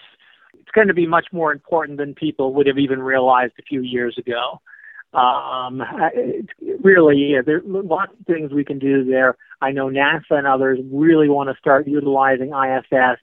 It's 0.55 0.71
going 0.75 0.89
to 0.89 0.95
be 0.95 1.07
much 1.07 1.27
more 1.33 1.53
important 1.53 1.99
than 1.99 2.15
people 2.15 2.55
would 2.55 2.67
have 2.67 2.79
even 2.79 3.03
realized 3.03 3.55
a 3.59 3.63
few 3.63 3.83
years 3.83 4.17
ago. 4.19 4.61
Um, 5.15 5.83
it 6.13 6.47
really 6.85 7.33
is. 7.33 7.47
There 7.47 7.57
are 7.57 7.63
lots 7.65 8.13
of 8.19 8.27
things 8.27 8.53
we 8.53 8.65
can 8.65 8.79
do 8.79 9.05
there. 9.05 9.37
I 9.61 9.73
know 9.73 9.89
NASA 9.89 10.33
and 10.33 10.47
others 10.47 10.79
really 10.93 11.29
want 11.29 11.49
to 11.49 11.57
start 11.59 11.89
utilizing 11.89 12.53
ISS 12.53 13.19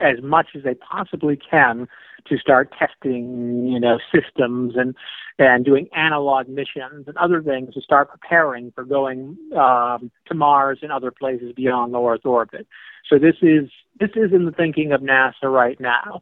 as 0.00 0.16
much 0.22 0.48
as 0.56 0.62
they 0.64 0.74
possibly 0.74 1.38
can 1.38 1.86
to 2.26 2.38
start 2.38 2.72
testing, 2.78 3.66
you 3.66 3.80
know, 3.80 3.98
systems 4.14 4.74
and 4.76 4.94
and 5.38 5.64
doing 5.64 5.88
analog 5.94 6.48
missions 6.48 7.06
and 7.06 7.16
other 7.16 7.42
things 7.42 7.72
to 7.74 7.80
start 7.80 8.10
preparing 8.10 8.72
for 8.72 8.84
going 8.84 9.36
um, 9.56 10.10
to 10.26 10.34
Mars 10.34 10.80
and 10.82 10.92
other 10.92 11.10
places 11.10 11.52
beyond 11.56 11.92
low 11.92 12.08
Earth 12.08 12.26
orbit. 12.26 12.66
So 13.08 13.18
this 13.18 13.36
is 13.42 13.70
this 13.98 14.10
is 14.16 14.32
in 14.32 14.44
the 14.44 14.52
thinking 14.52 14.92
of 14.92 15.00
NASA 15.00 15.44
right 15.44 15.80
now. 15.80 16.20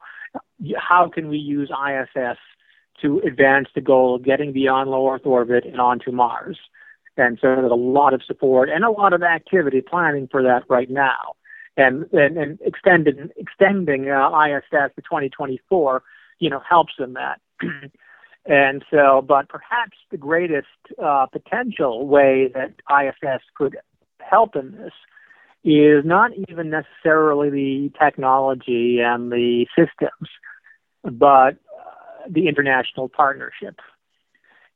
How 0.76 1.08
can 1.12 1.28
we 1.28 1.38
use 1.38 1.70
ISS 1.70 2.38
to 3.02 3.20
advance 3.26 3.68
the 3.74 3.80
goal 3.80 4.16
of 4.16 4.24
getting 4.24 4.52
beyond 4.52 4.90
low 4.90 5.12
Earth 5.12 5.26
orbit 5.26 5.64
and 5.64 5.80
onto 5.80 6.12
Mars? 6.12 6.58
And 7.16 7.38
so 7.40 7.48
there's 7.48 7.72
a 7.72 7.74
lot 7.74 8.14
of 8.14 8.22
support 8.22 8.68
and 8.68 8.84
a 8.84 8.90
lot 8.90 9.12
of 9.12 9.22
activity 9.22 9.80
planning 9.80 10.28
for 10.30 10.42
that 10.42 10.62
right 10.68 10.88
now 10.88 11.34
and 11.78 12.04
and, 12.12 12.36
and 12.36 12.58
extending 13.36 14.10
uh, 14.10 14.30
ISS 14.30 14.92
to 14.96 15.02
2024, 15.02 16.02
you 16.38 16.50
know, 16.50 16.60
helps 16.68 16.94
in 16.98 17.14
that. 17.14 17.40
and 18.46 18.84
so, 18.90 19.24
but 19.26 19.48
perhaps 19.48 19.96
the 20.10 20.18
greatest 20.18 20.66
uh, 21.02 21.26
potential 21.32 22.06
way 22.06 22.50
that 22.52 22.74
ISS 22.90 23.42
could 23.56 23.76
help 24.18 24.56
in 24.56 24.72
this 24.72 24.92
is 25.64 26.04
not 26.04 26.32
even 26.48 26.70
necessarily 26.70 27.50
the 27.50 27.92
technology 27.98 29.00
and 29.00 29.30
the 29.32 29.66
systems, 29.76 30.28
but 31.02 31.50
uh, 31.50 32.28
the 32.28 32.48
international 32.48 33.08
partnership. 33.08 33.80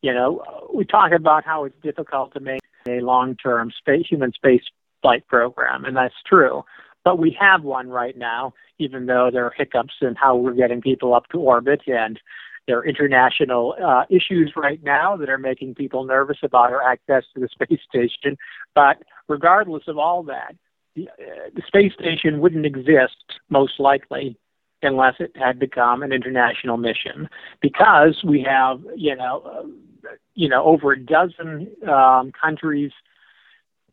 You 0.03 0.13
know, 0.13 0.69
we 0.75 0.85
talk 0.85 1.13
about 1.13 1.45
how 1.45 1.65
it's 1.65 1.81
difficult 1.83 2.35
to 2.35 2.41
make 2.41 2.61
a 2.89 3.01
long-term 3.01 3.71
space 3.79 4.07
human 4.09 4.33
space 4.33 4.63
flight 5.03 5.27
program, 5.29 5.85
and 5.85 5.97
that's 5.97 6.15
true. 6.27 6.65
But 7.05 7.19
we 7.19 7.37
have 7.41 7.63
one 7.63 7.89
right 7.89 8.17
now, 8.17 8.55
even 8.79 9.07
though 9.07 9.31
there 9.33 9.45
are 9.45 9.55
hiccups 9.57 9.95
in 10.01 10.15
how 10.15 10.37
we're 10.37 10.55
getting 10.55 10.81
people 10.81 11.15
up 11.15 11.27
to 11.29 11.39
orbit 11.39 11.83
and 11.87 12.19
there 12.67 12.79
are 12.79 12.87
international 12.87 13.75
uh, 13.85 14.05
issues 14.09 14.53
right 14.57 14.83
now 14.85 15.17
that 15.17 15.29
are 15.29 15.39
making 15.39 15.75
people 15.75 16.05
nervous 16.05 16.39
about 16.43 16.73
our 16.73 16.83
access 16.83 17.25
to 17.35 17.41
the 17.41 17.49
space 17.53 17.81
station. 17.89 18.37
But 18.75 19.03
regardless 19.29 19.85
of 19.89 19.99
all 19.99 20.23
that, 20.25 20.55
the, 20.95 21.09
uh, 21.09 21.51
the 21.55 21.63
space 21.67 21.93
station 21.95 22.41
wouldn't 22.41 22.67
exist 22.67 23.17
most 23.49 23.81
likely 23.81 24.37
unless 24.83 25.15
it 25.21 25.33
had 25.37 25.59
become 25.59 26.03
an 26.03 26.13
international 26.13 26.77
mission 26.77 27.29
because 27.61 28.23
we 28.25 28.43
have 28.43 28.81
you 28.97 29.15
know 29.15 29.43
uh, 29.47 30.09
you 30.35 30.49
know 30.49 30.65
over 30.65 30.93
a 30.93 31.01
dozen 31.01 31.69
um, 31.89 32.33
countries 32.33 32.91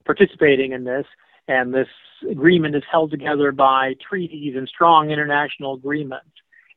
participating 0.03 0.71
in 0.71 0.83
this 0.83 1.05
and 1.49 1.73
this 1.73 1.87
agreement 2.29 2.75
is 2.75 2.83
held 2.89 3.09
together 3.09 3.51
by 3.51 3.95
treaties 4.07 4.53
and 4.55 4.67
strong 4.67 5.09
international 5.09 5.73
agreements. 5.73 6.29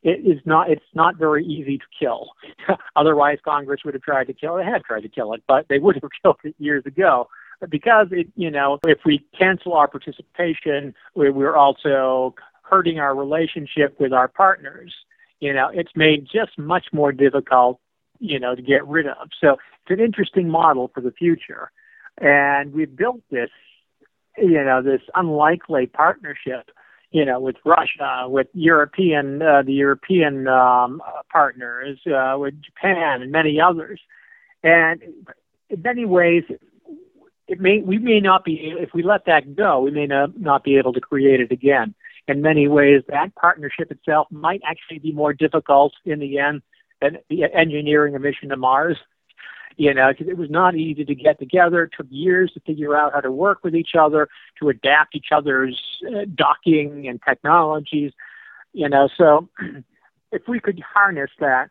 it 0.03 0.27
is 0.27 0.41
not 0.47 0.71
it's 0.71 0.83
not 0.95 1.17
very 1.17 1.45
easy 1.45 1.79
to 1.79 1.85
kill. 1.97 2.31
Otherwise, 2.97 3.39
Congress 3.45 3.83
would 3.85 3.95
have 3.95 4.03
tried 4.03 4.27
to 4.27 4.33
kill 4.33 4.57
it. 4.57 4.65
Had 4.65 4.83
tried 4.83 5.03
to 5.03 5.09
kill 5.09 5.35
it, 5.35 5.43
but 5.47 5.67
they 5.69 5.79
would 5.79 5.97
have 5.97 6.11
killed 6.23 6.39
it 6.43 6.55
years 6.59 6.85
ago. 6.87 7.29
Because 7.71 8.09
it, 8.11 8.27
you 8.35 8.51
know, 8.51 8.81
if 8.85 8.99
we 9.05 9.25
cancel 9.39 9.75
our 9.75 9.87
participation, 9.87 10.95
we're 11.15 11.55
also 11.55 12.35
hurting 12.63 12.99
our 12.99 13.15
relationship 13.15 13.95
with 14.01 14.13
our 14.13 14.27
partners. 14.27 14.93
You 15.39 15.53
know, 15.53 15.71
it's 15.73 15.93
made 15.95 16.27
just 16.27 16.59
much 16.59 16.87
more 16.93 17.13
difficult, 17.13 17.79
you 18.19 18.41
know, 18.41 18.57
to 18.57 18.63
get 18.63 18.85
rid 18.89 19.07
of. 19.07 19.29
So 19.41 19.53
it's 19.53 19.91
an 19.97 20.01
interesting 20.01 20.49
model 20.49 20.91
for 20.93 21.03
the 21.03 21.13
future, 21.13 21.71
and 22.21 22.73
we've 22.73 22.97
built 22.97 23.21
this, 23.31 23.51
you 24.39 24.65
know, 24.65 24.83
this 24.83 25.03
unlikely 25.15 25.87
partnership 25.87 26.71
you 27.13 27.27
know, 27.27 27.39
with 27.39 27.57
Russia, 27.65 28.25
with 28.27 28.49
European, 28.55 29.43
uh, 29.43 29.63
the 29.63 29.75
European 29.75 30.49
um, 30.49 31.03
partners, 31.31 31.99
uh, 32.07 32.37
with 32.39 32.55
Japan 32.63 33.21
and 33.21 33.31
many 33.31 33.61
others. 33.61 34.01
And 34.63 35.03
in 35.69 35.83
many 35.83 36.07
ways, 36.07 36.45
it 37.49 37.61
may 37.61 37.81
we 37.81 37.99
may 37.99 38.21
not 38.21 38.45
be 38.45 38.75
if 38.79 38.95
we 38.95 39.03
let 39.03 39.27
that 39.27 39.55
go, 39.55 39.81
we 39.81 39.91
may 39.91 40.07
not, 40.07 40.41
not 40.41 40.65
be 40.65 40.79
able 40.79 40.95
to 40.95 41.01
create 41.01 41.41
it 41.41 41.53
again. 41.53 41.95
In 42.29 42.41
many 42.41 42.67
ways, 42.67 43.03
that 43.09 43.35
partnership 43.35 43.91
itself 43.91 44.29
might 44.31 44.63
actually 44.65 45.01
be 45.01 45.13
more 45.13 45.35
difficult 45.35 45.93
in 46.05 46.19
the 46.19 46.39
end 46.39 46.63
than 47.03 47.19
the 47.29 47.45
engineering 47.53 48.15
a 48.15 48.21
mission 48.21 48.49
to 48.51 48.57
Mars 48.57 48.97
you 49.77 49.93
know, 49.95 50.11
because 50.11 50.29
it 50.29 50.37
was 50.37 50.51
not 50.51 50.77
easy 50.77 51.05
to 51.05 51.15
get 51.15 51.39
together. 51.39 51.85
It 51.85 51.93
took 51.97 52.07
years 52.11 52.53
to 52.55 52.61
figure 52.61 52.97
out 52.97 53.13
how 53.15 53.21
to 53.21 53.31
work 53.31 53.65
with 53.65 53.75
each 53.75 53.95
other, 53.99 54.29
to 54.61 54.69
adapt 54.69 55.15
each 55.15 55.29
other's 55.35 55.81
uh, 56.07 56.27
docking 56.35 57.09
and 57.09 57.21
technologies, 57.27 58.13
you 58.73 58.89
know. 58.89 59.09
So 59.17 59.49
if 60.33 60.43
we 60.49 60.61
could 60.61 60.81
harness 60.81 61.31
that, 61.41 61.71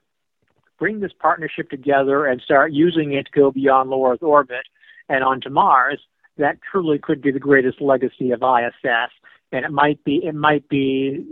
bring 0.80 1.00
this 1.00 1.12
partnership 1.20 1.70
together 1.70 2.26
and 2.26 2.42
start 2.42 2.72
using 2.72 3.14
it 3.14 3.28
to 3.28 3.32
go 3.40 3.52
beyond 3.52 3.90
low 3.90 4.12
Earth 4.12 4.24
orbit 4.24 4.66
and 5.10 5.24
onto 5.24 5.50
Mars, 5.50 6.00
that 6.38 6.58
truly 6.72 6.98
could 6.98 7.22
be 7.22 7.32
the 7.32 7.40
greatest 7.40 7.82
legacy 7.82 8.32
of 8.32 8.42
ISS. 8.42 9.12
And 9.52 9.66
it 9.66 9.72
might 9.72 10.04
be, 10.04 10.22
it 10.24 10.34
might 10.34 10.68
be, 10.70 11.26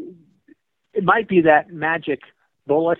it 0.93 1.03
might 1.03 1.27
be 1.27 1.41
that 1.41 1.71
magic 1.71 2.21
bullet 2.67 2.99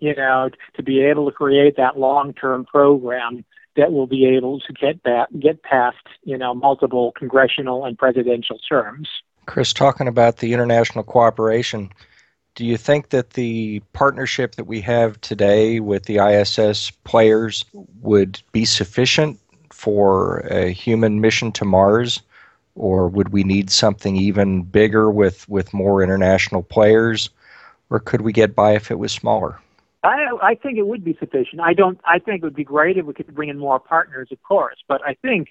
you 0.00 0.14
know, 0.14 0.50
to 0.76 0.82
be 0.82 1.00
able 1.02 1.26
to 1.26 1.32
create 1.32 1.76
that 1.76 1.98
long-term 1.98 2.64
program 2.66 3.44
that 3.76 3.92
will 3.92 4.06
be 4.06 4.24
able 4.26 4.60
to 4.60 4.72
get 4.72 5.02
that 5.04 5.26
get 5.40 5.62
past, 5.62 5.96
you 6.22 6.38
know, 6.38 6.54
multiple 6.54 7.12
congressional 7.16 7.84
and 7.84 7.98
presidential 7.98 8.58
terms. 8.68 9.08
Chris, 9.46 9.72
talking 9.72 10.08
about 10.08 10.38
the 10.38 10.52
international 10.52 11.04
cooperation, 11.04 11.90
do 12.54 12.64
you 12.64 12.76
think 12.76 13.08
that 13.08 13.30
the 13.30 13.80
partnership 13.92 14.54
that 14.54 14.64
we 14.64 14.80
have 14.80 15.20
today 15.20 15.80
with 15.80 16.04
the 16.04 16.18
ISS 16.18 16.90
players 17.02 17.64
would 18.00 18.40
be 18.52 18.64
sufficient 18.64 19.38
for 19.70 20.38
a 20.50 20.70
human 20.70 21.20
mission 21.20 21.50
to 21.52 21.64
Mars? 21.64 22.22
Or 22.76 23.08
would 23.08 23.30
we 23.30 23.44
need 23.44 23.70
something 23.70 24.16
even 24.16 24.62
bigger 24.62 25.10
with, 25.10 25.48
with 25.48 25.74
more 25.74 26.02
international 26.02 26.62
players? 26.62 27.30
Or 27.90 28.00
could 28.00 28.22
we 28.22 28.32
get 28.32 28.54
by 28.54 28.74
if 28.74 28.90
it 28.90 28.98
was 28.98 29.12
smaller? 29.12 29.60
I, 30.04 30.26
I 30.42 30.54
think 30.54 30.78
it 30.78 30.86
would 30.86 31.04
be 31.04 31.16
sufficient. 31.18 31.60
I 31.62 31.72
don't. 31.72 31.98
I 32.04 32.18
think 32.18 32.42
it 32.42 32.44
would 32.44 32.54
be 32.54 32.64
great 32.64 32.98
if 32.98 33.06
we 33.06 33.14
could 33.14 33.34
bring 33.34 33.48
in 33.48 33.58
more 33.58 33.80
partners, 33.80 34.28
of 34.30 34.42
course. 34.42 34.76
But 34.86 35.00
I 35.04 35.14
think 35.14 35.48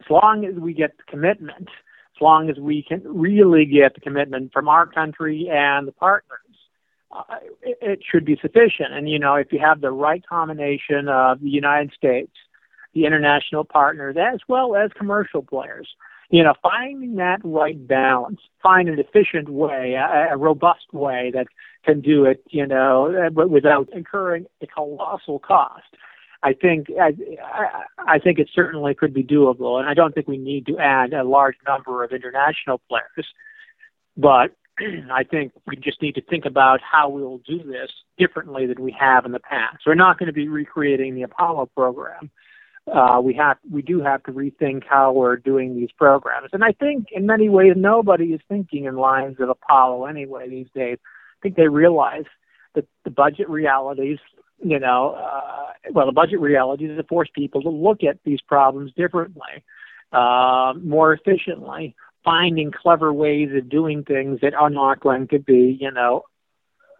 as 0.00 0.10
long 0.10 0.44
as 0.44 0.54
we 0.54 0.72
get 0.74 0.96
the 0.96 1.02
commitment, 1.08 1.68
as 1.68 2.20
long 2.20 2.48
as 2.48 2.56
we 2.58 2.84
can 2.86 3.02
really 3.04 3.66
get 3.66 3.94
the 3.94 4.00
commitment 4.00 4.52
from 4.52 4.68
our 4.68 4.86
country 4.86 5.48
and 5.50 5.88
the 5.88 5.92
partners, 5.92 6.38
uh, 7.10 7.22
it, 7.62 7.78
it 7.80 7.98
should 8.10 8.24
be 8.24 8.38
sufficient. 8.40 8.92
And 8.92 9.08
you 9.08 9.18
know, 9.18 9.34
if 9.34 9.52
you 9.52 9.58
have 9.58 9.80
the 9.80 9.90
right 9.90 10.24
combination 10.26 11.08
of 11.08 11.40
the 11.40 11.50
United 11.50 11.92
States, 11.92 12.32
the 12.94 13.04
international 13.04 13.64
partners, 13.64 14.16
as 14.18 14.40
well 14.48 14.76
as 14.76 14.90
commercial 14.96 15.42
players, 15.42 15.88
you 16.30 16.42
know, 16.42 16.54
finding 16.62 17.16
that 17.16 17.40
right 17.44 17.86
balance, 17.86 18.40
find 18.62 18.88
an 18.88 18.98
efficient 18.98 19.48
way, 19.48 19.94
a, 19.94 20.34
a 20.34 20.36
robust 20.36 20.92
way 20.92 21.30
that 21.34 21.46
can 21.86 22.00
do 22.00 22.24
it, 22.24 22.42
you 22.50 22.66
know, 22.66 23.30
but 23.32 23.50
without 23.50 23.88
incurring 23.92 24.46
a 24.62 24.66
colossal 24.66 25.38
cost. 25.38 25.84
I 26.42 26.52
think 26.52 26.88
I, 27.00 27.12
I 27.98 28.18
think 28.18 28.38
it 28.38 28.50
certainly 28.54 28.94
could 28.94 29.14
be 29.14 29.24
doable, 29.24 29.78
and 29.80 29.88
I 29.88 29.94
don't 29.94 30.14
think 30.14 30.28
we 30.28 30.36
need 30.36 30.66
to 30.66 30.78
add 30.78 31.12
a 31.12 31.24
large 31.24 31.56
number 31.66 32.04
of 32.04 32.12
international 32.12 32.80
players. 32.88 33.26
But 34.16 34.54
I 35.10 35.24
think 35.24 35.52
we 35.66 35.76
just 35.76 36.02
need 36.02 36.14
to 36.16 36.22
think 36.22 36.44
about 36.44 36.80
how 36.82 37.08
we 37.08 37.22
will 37.22 37.40
do 37.46 37.58
this 37.58 37.90
differently 38.18 38.66
than 38.66 38.82
we 38.82 38.94
have 38.98 39.24
in 39.24 39.32
the 39.32 39.40
past. 39.40 39.78
We're 39.86 39.94
not 39.94 40.18
going 40.18 40.26
to 40.26 40.32
be 40.32 40.48
recreating 40.48 41.14
the 41.14 41.22
Apollo 41.22 41.70
program 41.74 42.30
uh, 42.92 43.20
we 43.22 43.34
have 43.34 43.56
we 43.70 43.82
do 43.82 44.00
have 44.00 44.22
to 44.24 44.32
rethink 44.32 44.84
how 44.88 45.12
we're 45.12 45.36
doing 45.36 45.74
these 45.74 45.90
programs. 45.96 46.50
And 46.52 46.62
I 46.62 46.72
think 46.72 47.08
in 47.10 47.26
many 47.26 47.48
ways 47.48 47.72
nobody 47.76 48.26
is 48.26 48.40
thinking 48.48 48.84
in 48.84 48.96
lines 48.96 49.36
of 49.40 49.48
Apollo 49.48 50.06
anyway 50.06 50.48
these 50.48 50.68
days. 50.74 50.98
I 51.36 51.42
think 51.42 51.56
they 51.56 51.68
realize 51.68 52.24
that 52.74 52.86
the 53.04 53.10
budget 53.10 53.48
realities, 53.48 54.18
you 54.62 54.78
know, 54.78 55.16
uh, 55.18 55.72
well, 55.92 56.06
the 56.06 56.12
budget 56.12 56.40
realities 56.40 56.96
have 56.96 57.06
forced 57.08 57.34
people 57.34 57.62
to 57.62 57.70
look 57.70 58.02
at 58.02 58.18
these 58.24 58.40
problems 58.40 58.92
differently, 58.96 59.64
uh, 60.12 60.74
more 60.82 61.12
efficiently, 61.12 61.94
finding 62.24 62.72
clever 62.72 63.12
ways 63.12 63.50
of 63.56 63.68
doing 63.68 64.02
things 64.02 64.40
that 64.42 64.54
are 64.54 64.70
not 64.70 65.00
going 65.00 65.28
to 65.28 65.38
be, 65.38 65.76
you 65.80 65.90
know, 65.90 66.22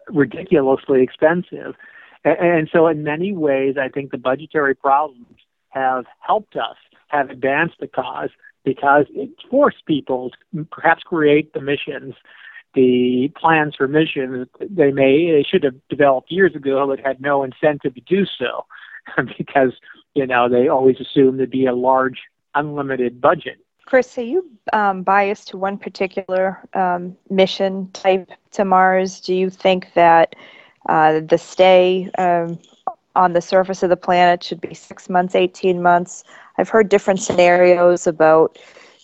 ridiculously 0.09 1.01
expensive. 1.03 1.75
And, 2.23 2.37
and 2.39 2.69
so, 2.71 2.87
in 2.87 3.03
many 3.03 3.33
ways, 3.33 3.75
I 3.81 3.89
think 3.89 4.11
the 4.11 4.17
budgetary 4.17 4.75
problems 4.75 5.37
have 5.69 6.05
helped 6.19 6.55
us, 6.55 6.77
have 7.07 7.29
advanced 7.29 7.75
the 7.79 7.87
cause 7.87 8.29
because 8.63 9.05
it 9.11 9.29
forced 9.49 9.85
people 9.85 10.31
to 10.53 10.65
perhaps 10.71 11.03
create 11.03 11.53
the 11.53 11.61
missions, 11.61 12.15
the 12.77 13.31
plans 13.35 13.75
for 13.75 13.87
missions 13.87 14.47
they 14.59 14.91
may 14.91 15.31
they 15.31 15.43
should 15.43 15.63
have 15.63 15.75
developed 15.89 16.31
years 16.31 16.55
ago, 16.55 16.87
but 16.87 16.99
had 16.99 17.19
no 17.19 17.43
incentive 17.43 17.95
to 17.95 18.01
do 18.01 18.25
so 18.25 18.65
because 19.37 19.73
you 20.13 20.25
know 20.25 20.47
they 20.47 20.67
always 20.67 20.97
assumed 20.99 21.39
there'd 21.39 21.49
be 21.49 21.65
a 21.65 21.75
large 21.75 22.21
unlimited 22.55 23.19
budget. 23.19 23.57
Chris, 23.85 24.17
are 24.17 24.21
you 24.21 24.45
um, 24.73 25.01
biased 25.01 25.47
to 25.49 25.57
one 25.57 25.77
particular 25.77 26.59
um, 26.73 27.17
mission 27.29 27.89
type 27.93 28.29
to 28.51 28.63
Mars? 28.65 29.19
Do 29.21 29.33
you 29.33 29.49
think 29.49 29.93
that 29.93 30.35
uh, 30.87 31.21
the 31.21 31.37
stay 31.37 32.09
um, 32.17 32.59
on 33.17 33.33
the 33.33 33.41
surface 33.41 33.83
of 33.83 33.89
the 33.89 33.97
planet 33.97 34.43
should 34.43 34.61
be 34.61 34.73
six 34.73 35.09
months, 35.09 35.35
18 35.35 35.81
months. 35.81 36.23
I've 36.57 36.69
heard 36.69 36.87
different 36.87 37.19
scenarios 37.19 38.07
about, 38.07 38.57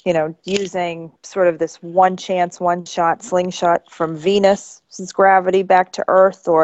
you 0.05 0.13
know, 0.13 0.35
using 0.43 1.11
sort 1.23 1.47
of 1.47 1.59
this 1.59 1.77
one 1.77 2.17
chance, 2.17 2.59
one 2.59 2.85
shot 2.85 3.23
slingshot 3.23 3.89
from 3.89 4.17
Venus's 4.17 5.13
gravity 5.13 5.63
back 5.63 5.91
to 5.93 6.03
Earth, 6.07 6.47
or 6.47 6.63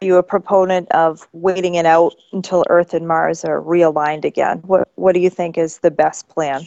are 0.00 0.04
you 0.04 0.16
a 0.16 0.22
proponent 0.22 0.90
of 0.92 1.28
waiting 1.32 1.74
it 1.74 1.86
out 1.86 2.14
until 2.32 2.64
Earth 2.70 2.94
and 2.94 3.06
Mars 3.06 3.44
are 3.44 3.60
realigned 3.60 4.24
again? 4.24 4.58
What 4.66 4.88
What 4.94 5.14
do 5.14 5.20
you 5.20 5.30
think 5.30 5.58
is 5.58 5.78
the 5.78 5.90
best 5.90 6.28
plan? 6.28 6.62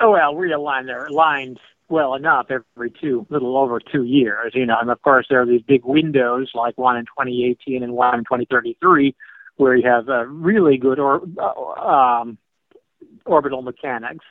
Oh 0.00 0.10
well, 0.10 0.34
realign. 0.34 0.86
They're 0.86 1.06
aligned 1.06 1.60
well 1.88 2.14
enough 2.14 2.46
every 2.50 2.90
two, 2.90 3.26
little 3.30 3.56
over 3.56 3.80
two 3.80 4.04
years, 4.04 4.52
you 4.54 4.66
know. 4.66 4.76
And 4.80 4.90
of 4.90 5.00
course, 5.02 5.26
there 5.30 5.40
are 5.40 5.46
these 5.46 5.62
big 5.62 5.84
windows, 5.84 6.50
like 6.54 6.76
one 6.76 6.96
in 6.96 7.04
2018 7.04 7.82
and 7.82 7.92
one 7.92 8.14
in 8.14 8.24
2033, 8.24 9.14
where 9.56 9.76
you 9.76 9.88
have 9.88 10.08
uh, 10.08 10.26
really 10.26 10.78
good 10.78 10.98
or 10.98 11.22
uh, 11.38 12.20
um, 12.20 12.38
orbital 13.24 13.62
mechanics. 13.62 14.24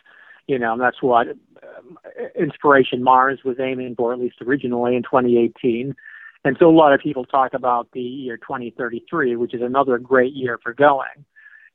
You 0.48 0.60
know, 0.60 0.78
that's 0.78 1.02
what 1.02 1.28
um, 1.28 1.98
Inspiration 2.40 3.04
Mars 3.04 3.40
was 3.44 3.58
aiming 3.60 3.96
for, 3.96 4.14
at 4.14 4.20
least 4.20 4.36
originally 4.42 4.96
in 4.96 5.04
2018. 5.04 5.96
And 6.44 6.58
so 6.60 6.70
a 6.70 6.72
lot 6.72 6.94
of 6.94 7.00
people 7.00 7.26
talk 7.26 7.54
about 7.54 7.90
the 7.94 8.02
year 8.02 8.38
2033, 8.38 9.36
which 9.36 9.54
is 9.54 9.62
another 9.62 9.98
great 9.98 10.34
year 10.34 10.60
for 10.62 10.74
going. 10.74 11.26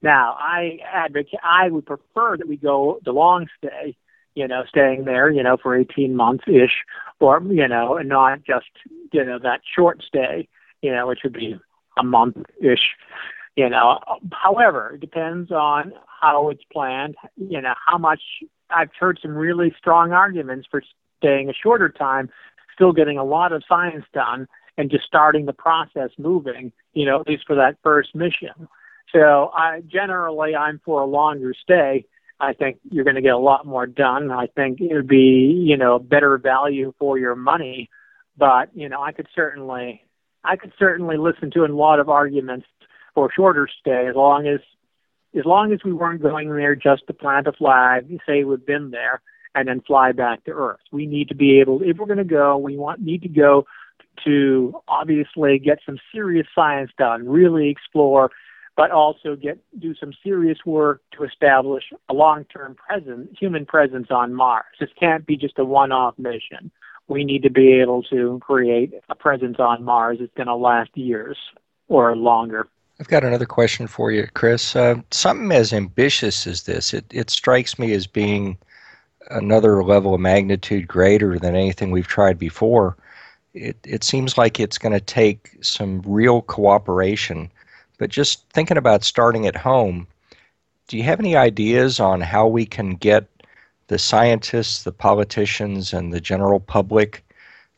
Now, 0.03 0.37
I 0.39 0.79
advocate, 0.91 1.41
I 1.43 1.69
would 1.69 1.85
prefer 1.85 2.37
that 2.37 2.49
we 2.49 2.57
go 2.57 3.01
the 3.05 3.13
long 3.13 3.49
stay 3.59 3.97
you 4.35 4.47
know, 4.47 4.63
staying 4.69 5.05
there, 5.05 5.31
you 5.31 5.43
know, 5.43 5.57
for 5.61 5.77
18 5.77 6.15
months 6.15 6.45
ish, 6.47 6.85
or, 7.19 7.43
you 7.51 7.67
know, 7.67 7.97
and 7.97 8.09
not 8.09 8.43
just, 8.45 8.71
you 9.13 9.25
know, 9.25 9.39
that 9.39 9.61
short 9.77 10.03
stay, 10.07 10.49
you 10.83 10.93
know, 10.93 11.07
which 11.07 11.21
would 11.25 11.33
be 11.33 11.57
a 11.99 12.03
month 12.03 12.37
ish, 12.61 12.95
you 13.57 13.69
know. 13.69 13.99
However, 14.33 14.93
it 14.95 15.01
depends 15.01 15.51
on 15.51 15.93
how 16.21 16.49
it's 16.51 16.63
planned, 16.73 17.17
you 17.37 17.61
know, 17.61 17.75
how 17.87 17.99
much 17.99 18.21
I've 18.75 18.91
heard 18.99 19.19
some 19.21 19.33
really 19.33 19.75
strong 19.79 20.13
arguments 20.13 20.67
for 20.71 20.83
staying 21.19 21.49
a 21.51 21.55
shorter 21.55 21.89
time, 21.89 22.31
still 22.75 22.93
getting 22.93 23.19
a 23.19 23.25
lot 23.25 23.53
of 23.53 23.63
science 23.69 24.05
done, 24.13 24.47
and 24.77 24.91
just 24.91 25.05
starting 25.05 25.47
the 25.47 25.53
process 25.53 26.11
moving, 26.19 26.73
you 26.95 27.05
know, 27.05 27.21
at 27.21 27.27
least 27.27 27.45
for 27.47 27.57
that 27.57 27.77
first 27.83 28.15
mission. 28.15 28.69
So 29.13 29.51
I 29.53 29.83
generally 29.87 30.55
I'm 30.55 30.81
for 30.85 31.03
a 31.03 31.07
longer 31.07 31.53
stay 31.61 32.07
I 32.41 32.55
think 32.55 32.79
you're 32.91 33.05
going 33.05 33.17
to 33.17 33.23
get 33.23 33.35
a 33.35 33.39
lot 33.39 33.67
more 33.67 33.87
done. 33.87 34.31
I 34.31 34.47
think 34.47 34.81
it 34.81 34.95
would 34.95 35.09
be, 35.09 35.63
you 35.63 35.77
know, 35.77 35.99
better 35.99 36.39
value 36.39 36.95
for 36.99 37.19
your 37.19 37.37
money. 37.37 37.91
But, 38.37 38.71
you 38.75 38.89
know, 38.89 39.03
I 39.03 39.13
could 39.13 39.29
certainly 39.35 40.03
I 40.43 40.57
could 40.57 40.73
certainly 40.79 41.19
listen 41.19 41.51
to 41.53 41.65
a 41.65 41.67
lot 41.67 42.01
of 42.01 42.09
arguments 42.09 42.67
for 43.15 43.27
a 43.27 43.33
shorter 43.35 43.69
stay 43.81 44.07
as 44.09 44.17
long 44.17 44.47
as 44.47 44.61
as 45.39 45.45
long 45.45 45.73
as 45.73 45.81
we 45.85 45.93
weren't 45.93 46.23
going 46.23 46.49
there 46.51 46.75
just 46.75 47.07
to 47.07 47.13
plant 47.13 47.47
a 47.47 47.53
flag, 47.53 48.21
say 48.27 48.45
we've 48.45 48.65
been 48.65 48.91
there, 48.91 49.21
and 49.55 49.69
then 49.69 49.81
fly 49.81 50.13
back 50.13 50.45
to 50.45 50.53
Earth. 50.53 50.81
We 50.93 51.07
need 51.07 51.29
to 51.29 51.35
be 51.35 51.61
able, 51.61 51.83
if 51.83 51.97
we're 51.97 52.07
going 52.07 52.19
to 52.19 52.25
go, 52.25 52.57
we 52.57 52.77
want 52.77 53.01
need 53.01 53.23
to 53.23 53.29
go 53.29 53.67
to 54.25 54.75
obviously 54.89 55.59
get 55.59 55.79
some 55.87 55.99
serious 56.13 56.47
science 56.55 56.91
done, 56.99 57.29
really 57.29 57.69
explore, 57.71 58.31
but 58.77 58.91
also 58.91 59.37
get 59.37 59.59
do 59.79 59.95
some 59.95 60.13
serious 60.23 60.59
work 60.65 61.03
to 61.17 61.25
establish 61.25 61.85
a 62.09 62.15
long-term 62.15 62.77
presence, 62.77 63.29
human 63.39 63.67
presence 63.67 64.09
on 64.11 64.35
Mars. 64.35 64.65
This 64.79 64.91
can't 64.99 65.27
be 65.27 65.37
just 65.37 65.59
a 65.59 65.65
one-off 65.65 66.19
mission. 66.19 66.71
We 67.09 67.25
need 67.25 67.43
to 67.43 67.51
be 67.51 67.81
able 67.81 68.03
to 68.05 68.39
create 68.41 68.95
a 69.09 69.15
presence 69.15 69.57
on 69.59 69.85
Mars 69.85 70.19
that's 70.21 70.33
going 70.37 70.47
to 70.47 70.55
last 70.55 70.91
years 70.97 71.37
or 71.89 72.17
longer. 72.17 72.69
I've 73.01 73.09
got 73.09 73.25
another 73.25 73.47
question 73.47 73.87
for 73.87 74.11
you, 74.11 74.29
Chris. 74.35 74.77
Uh, 74.77 74.97
something 75.11 75.51
as 75.53 75.73
ambitious 75.73 76.47
as 76.47 76.65
this, 76.65 76.93
it, 76.93 77.07
it 77.11 77.31
strikes 77.31 77.79
me 77.79 77.95
as 77.95 78.07
being 78.07 78.59
another 79.31 79.83
level 79.83 80.13
of 80.15 80.21
magnitude 80.21 80.87
greater 80.87 81.39
than 81.39 81.57
anything 81.57 81.91
we've 81.91 82.07
tried 82.07 82.39
before. 82.39 82.99
It, 83.55 83.79
it 83.85 84.05
seems 84.05 84.37
like 84.37 84.61
it's 84.61 84.77
going 84.77 84.93
to 84.93 85.01
take 85.01 85.57
some 85.63 86.03
real 86.05 86.43
cooperation. 86.43 87.51
But 87.97 88.11
just 88.11 88.47
thinking 88.51 88.77
about 88.77 89.03
starting 89.03 89.47
at 89.47 89.57
home, 89.57 90.07
do 90.87 90.99
you 90.99 91.03
have 91.05 91.21
any 91.21 91.35
ideas 91.35 92.01
on 92.01 92.21
how 92.21 92.49
we 92.49 92.67
can 92.67 92.97
get 92.97 93.27
the 93.87 93.99
scientists, 93.99 94.83
the 94.83 94.93
politicians, 94.93 95.95
and 95.95 96.13
the 96.13 96.21
general 96.21 96.61
public? 96.61 97.25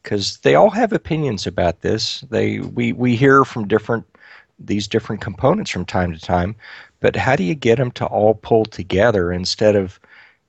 Because 0.02 0.38
they 0.38 0.56
all 0.56 0.70
have 0.70 0.92
opinions 0.92 1.46
about 1.46 1.82
this. 1.82 2.22
They 2.22 2.58
we, 2.58 2.92
we 2.92 3.14
hear 3.14 3.44
from 3.44 3.68
different 3.68 4.04
these 4.66 4.88
different 4.88 5.20
components 5.20 5.70
from 5.70 5.84
time 5.84 6.12
to 6.12 6.20
time, 6.20 6.54
but 7.00 7.16
how 7.16 7.36
do 7.36 7.44
you 7.44 7.54
get 7.54 7.78
them 7.78 7.90
to 7.92 8.06
all 8.06 8.34
pull 8.34 8.64
together 8.64 9.32
instead 9.32 9.76
of 9.76 9.98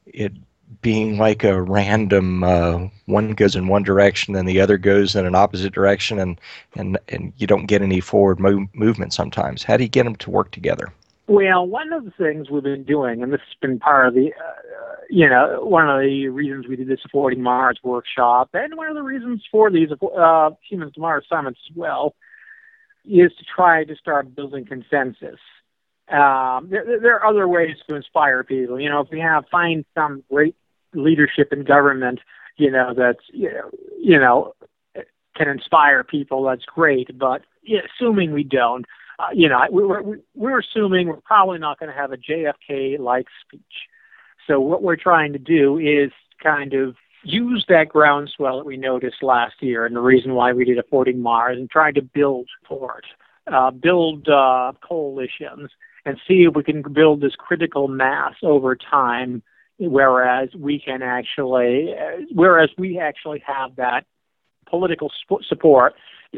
it 0.06 0.34
being 0.82 1.18
like 1.18 1.44
a 1.44 1.62
random 1.62 2.44
uh, 2.44 2.88
one 3.06 3.32
goes 3.32 3.56
in 3.56 3.68
one 3.68 3.84
direction 3.84 4.36
and 4.36 4.48
the 4.48 4.60
other 4.60 4.78
goes 4.78 5.16
in 5.16 5.26
an 5.26 5.36
opposite 5.36 5.74
direction 5.74 6.20
and 6.20 6.40
and 6.76 6.98
and 7.10 7.34
you 7.38 7.48
don't 7.48 7.66
get 7.66 7.82
any 7.82 8.00
forward 8.00 8.40
mo- 8.40 8.68
movement 8.74 9.14
sometimes? 9.14 9.64
How 9.64 9.78
do 9.78 9.84
you 9.84 9.90
get 9.90 10.04
them 10.04 10.16
to 10.18 10.30
work 10.30 10.52
together? 10.52 10.92
Well 11.28 11.68
one 11.68 11.94
of 11.94 12.06
the 12.06 12.12
things 12.12 12.50
we've 12.50 12.64
been 12.64 12.84
doing 12.84 13.24
and 13.24 13.32
this 13.32 13.42
has 13.42 13.56
been 13.62 13.80
part 13.80 14.08
of 14.08 14.14
the 14.14 14.34
uh, 14.34 14.96
you 15.10 15.30
know 15.30 15.64
one 15.64 15.90
of 15.90 16.02
the 16.02 16.28
reasons 16.30 16.68
we 16.68 16.76
did 16.76 16.88
this 16.88 17.00
Affording 17.06 17.42
mars 17.42 17.80
workshop 17.84 18.50
and 18.54 18.76
one 18.76 18.88
of 18.88 18.96
the 18.96 19.04
reasons 19.04 19.44
for 19.52 19.70
these 19.70 19.90
uh, 19.92 20.52
humans 20.68 20.94
to 20.94 21.00
mars 21.00 21.26
summits 21.30 21.60
as 21.70 21.76
well 21.76 22.16
is 23.06 23.32
to 23.38 23.46
try 23.56 23.84
to 23.84 23.96
start 23.96 24.36
building 24.36 24.66
consensus 24.66 25.40
um, 26.10 26.68
there, 26.70 27.00
there 27.00 27.16
are 27.16 27.26
other 27.26 27.48
ways 27.48 27.78
to 27.88 27.96
inspire 27.96 28.44
people. 28.44 28.80
You 28.80 28.90
know, 28.90 29.02
if 29.02 29.08
we 29.12 29.20
have 29.20 29.46
find 29.50 29.86
some 29.96 30.24
great 30.30 30.56
leadership 30.94 31.54
in 31.54 31.64
government, 31.64 32.20
you 32.58 32.70
know, 32.70 32.94
that's 32.96 33.24
you 33.32 33.52
know, 33.52 33.70
you 33.98 34.20
know 34.20 34.54
can 35.36 35.48
inspire 35.48 36.04
people. 36.04 36.44
That's 36.44 36.66
great, 36.66 37.18
but 37.18 37.42
assuming 37.66 38.34
we 38.34 38.44
don't, 38.44 38.86
uh, 39.18 39.30
you 39.34 39.48
know, 39.48 39.60
we, 39.72 39.84
we're 39.86 40.18
we're 40.36 40.60
assuming 40.60 41.08
we're 41.08 41.22
probably 41.22 41.58
not 41.58 41.80
going 41.80 41.92
to 41.92 41.98
have 41.98 42.12
a 42.12 42.18
JFK-like 42.18 43.28
speech. 43.46 43.62
So 44.46 44.60
what 44.60 44.84
we're 44.84 44.98
trying 44.98 45.32
to 45.34 45.40
do 45.40 45.80
is 45.80 46.12
kind 46.44 46.74
of 46.74 46.96
use 47.24 47.66
that 47.70 47.90
groundswell 47.90 48.58
that 48.58 48.66
we 48.66 48.78
noticed 48.78 49.24
last 49.24 49.56
year 49.62 49.86
and 49.86 49.96
the 49.96 50.02
reason 50.02 50.34
why 50.34 50.54
we 50.54 50.66
did 50.66 50.78
a 50.78 50.82
Affording 50.82 51.22
Mars 51.22 51.58
and 51.58 51.70
tried 51.70 51.96
to 51.96 52.02
build 52.02 52.48
for 52.68 53.00
it, 53.00 53.54
uh, 53.54 53.72
build 53.72 54.28
uh, 54.28 54.74
coalitions 54.88 55.70
and 56.06 56.20
see 56.28 56.46
if 56.48 56.54
we 56.56 56.64
can 56.64 56.82
build 56.82 57.22
this 57.22 57.36
critical 57.36 57.88
mass 57.88 58.34
over 58.44 58.76
time 58.76 59.42
whereas 59.80 60.50
we 60.58 60.80
can 60.80 61.02
actually, 61.02 61.94
whereas 62.32 62.70
we 62.78 63.00
actually 63.00 63.44
have 63.46 63.76
that 63.76 64.06
political 64.68 65.12
support, 65.48 65.94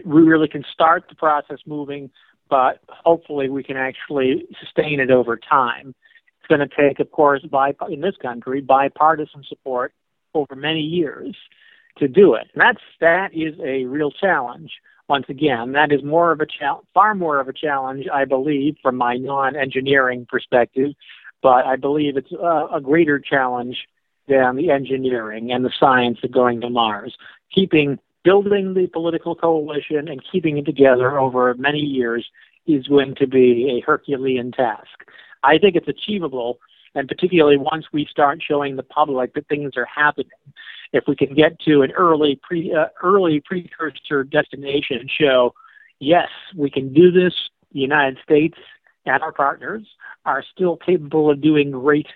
we 0.06 0.22
really 0.22 0.48
can 0.48 0.64
start 0.74 1.06
the 1.10 1.16
process 1.16 1.60
moving, 1.66 2.10
but 2.50 2.80
hopefully 2.90 3.50
we 3.50 3.64
can 3.64 3.78
actually 3.78 4.46
sustain 4.60 5.00
it 5.00 5.12
over 5.12 5.38
time. 5.38 5.94
It's 6.40 6.48
going 6.48 6.68
to 6.68 6.76
take, 6.76 7.00
of 7.00 7.12
course, 7.12 7.44
by 7.50 7.74
in 7.90 8.02
this 8.02 8.16
country, 8.22 8.62
bipartisan 8.62 9.44
support 9.48 9.94
over 10.36 10.56
many 10.56 10.82
years 10.82 11.36
to 11.98 12.08
do 12.08 12.34
it. 12.34 12.48
And 12.54 12.62
that's 12.62 12.82
that 13.02 13.34
is 13.34 13.56
a 13.64 13.86
real 13.86 14.12
challenge. 14.12 14.72
Once 15.08 15.26
again, 15.30 15.72
that 15.74 15.92
is 15.92 16.04
more 16.04 16.32
of 16.32 16.42
a 16.42 16.46
challenge, 16.46 16.86
far 16.94 17.14
more 17.14 17.40
of 17.40 17.48
a 17.48 17.54
challenge, 17.54 18.08
I 18.12 18.26
believe, 18.26 18.76
from 18.82 18.96
my 18.96 19.18
non-engineering 19.18 20.26
perspective, 20.28 20.92
but 21.44 21.66
I 21.66 21.76
believe 21.76 22.18
it's 22.18 22.32
a, 22.32 22.68
a 22.74 22.82
greater 22.82 23.20
challenge 23.20 23.78
than 24.28 24.56
the 24.56 24.72
engineering 24.72 25.52
and 25.52 25.64
the 25.64 25.72
science 25.80 26.18
of 26.24 26.32
going 26.32 26.62
to 26.62 26.70
Mars. 26.70 27.16
Keeping 27.54 28.00
building 28.24 28.74
the 28.74 28.88
political 28.88 29.36
coalition 29.36 30.08
and 30.08 30.20
keeping 30.32 30.58
it 30.58 30.66
together 30.66 31.20
over 31.20 31.54
many 31.54 31.78
years 31.78 32.26
is 32.66 32.88
going 32.88 33.14
to 33.16 33.28
be 33.28 33.78
a 33.78 33.86
Herculean 33.86 34.52
task. 34.52 35.06
I 35.44 35.60
think 35.60 35.76
it's 35.76 35.88
achievable, 35.88 36.58
and 36.96 37.08
particularly 37.08 37.58
once 37.58 37.86
we 37.92 38.08
start 38.10 38.42
showing 38.42 38.76
the 38.76 38.84
public 38.84 39.34
that 39.34 39.48
things 39.48 39.74
are 39.78 39.88
happening. 39.94 40.30
If 40.94 41.04
we 41.08 41.16
can 41.16 41.34
get 41.36 41.60
to 41.62 41.82
an 41.82 41.92
early 41.92 42.40
pre 42.42 42.74
uh, 42.74 42.88
early 43.04 43.42
precursor 43.42 44.24
destination 44.24 44.98
and 45.00 45.12
show, 45.12 45.54
yes, 46.00 46.30
we 46.56 46.70
can 46.70 46.94
do 46.94 47.12
this. 47.12 47.34
The 47.74 47.80
United 47.82 48.18
States 48.24 48.58
and 49.06 49.22
our 49.22 49.34
partners 49.34 49.86
are 50.26 50.44
still 50.54 50.78
capable 50.78 51.30
of 51.30 51.42
doing 51.42 51.72
great 51.72 52.08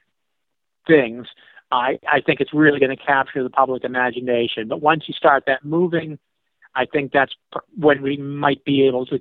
things, 0.88 1.28
I, 1.72 2.00
I 2.12 2.22
think 2.22 2.40
it's 2.42 2.54
really 2.54 2.80
going 2.80 2.96
to 2.96 3.04
capture 3.04 3.44
the 3.44 3.50
public 3.50 3.84
imagination. 3.84 4.68
But 4.68 4.82
once 4.82 5.04
you 5.08 5.14
start 5.14 5.44
that 5.48 5.64
moving, 5.64 6.18
I 6.76 6.86
think 6.86 7.12
that's 7.12 7.34
when 7.78 8.02
we 8.02 8.18
might 8.18 8.64
be 8.66 8.88
able 8.88 9.06
to 9.08 9.20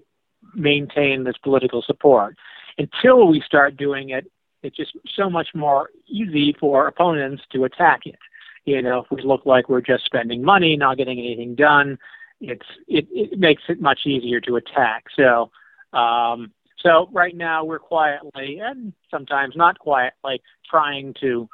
maintain 0.55 1.25
this 1.25 1.37
political 1.43 1.83
support. 1.83 2.37
Until 2.79 3.27
we 3.29 3.43
start 3.45 3.77
doing 3.77 4.11
it, 4.11 4.31
it's 4.63 4.77
just 4.77 4.97
so 5.15 5.31
much 5.31 5.49
more 5.55 5.91
easy 6.07 6.55
for 6.59 6.87
opponents 6.87 7.43
to 7.53 7.65
attack 7.65 8.01
it. 8.07 8.19
You 8.65 8.83
know, 8.83 9.01
if 9.01 9.11
we 9.11 9.23
look 9.23 9.47
like 9.47 9.69
we're 9.69 9.81
just 9.81 10.05
spending 10.05 10.43
money, 10.43 10.77
not 10.77 10.99
getting 10.99 11.19
anything 11.19 11.55
done, 11.55 11.99
it's 12.41 12.67
it, 12.87 13.07
it 13.11 13.39
makes 13.39 13.63
it 13.69 13.81
much 13.81 14.01
easier 14.07 14.41
to 14.43 14.57
attack. 14.57 15.05
So 15.17 15.51
um, 15.93 16.53
so 16.81 17.09
right 17.13 17.35
now 17.35 17.65
we're 17.65 17.79
quietly 17.79 18.61
and 18.63 18.93
sometimes 19.11 19.57
not 19.57 19.79
quietly 19.79 20.43
trying 20.69 21.15
to 21.21 21.49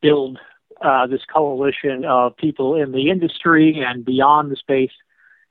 build 0.00 0.38
uh, 0.82 1.06
this 1.06 1.22
coalition 1.32 2.04
of 2.04 2.36
people 2.36 2.76
in 2.76 2.92
the 2.92 3.10
industry 3.10 3.82
and 3.84 4.04
beyond 4.04 4.50
the 4.52 4.56
space 4.56 4.92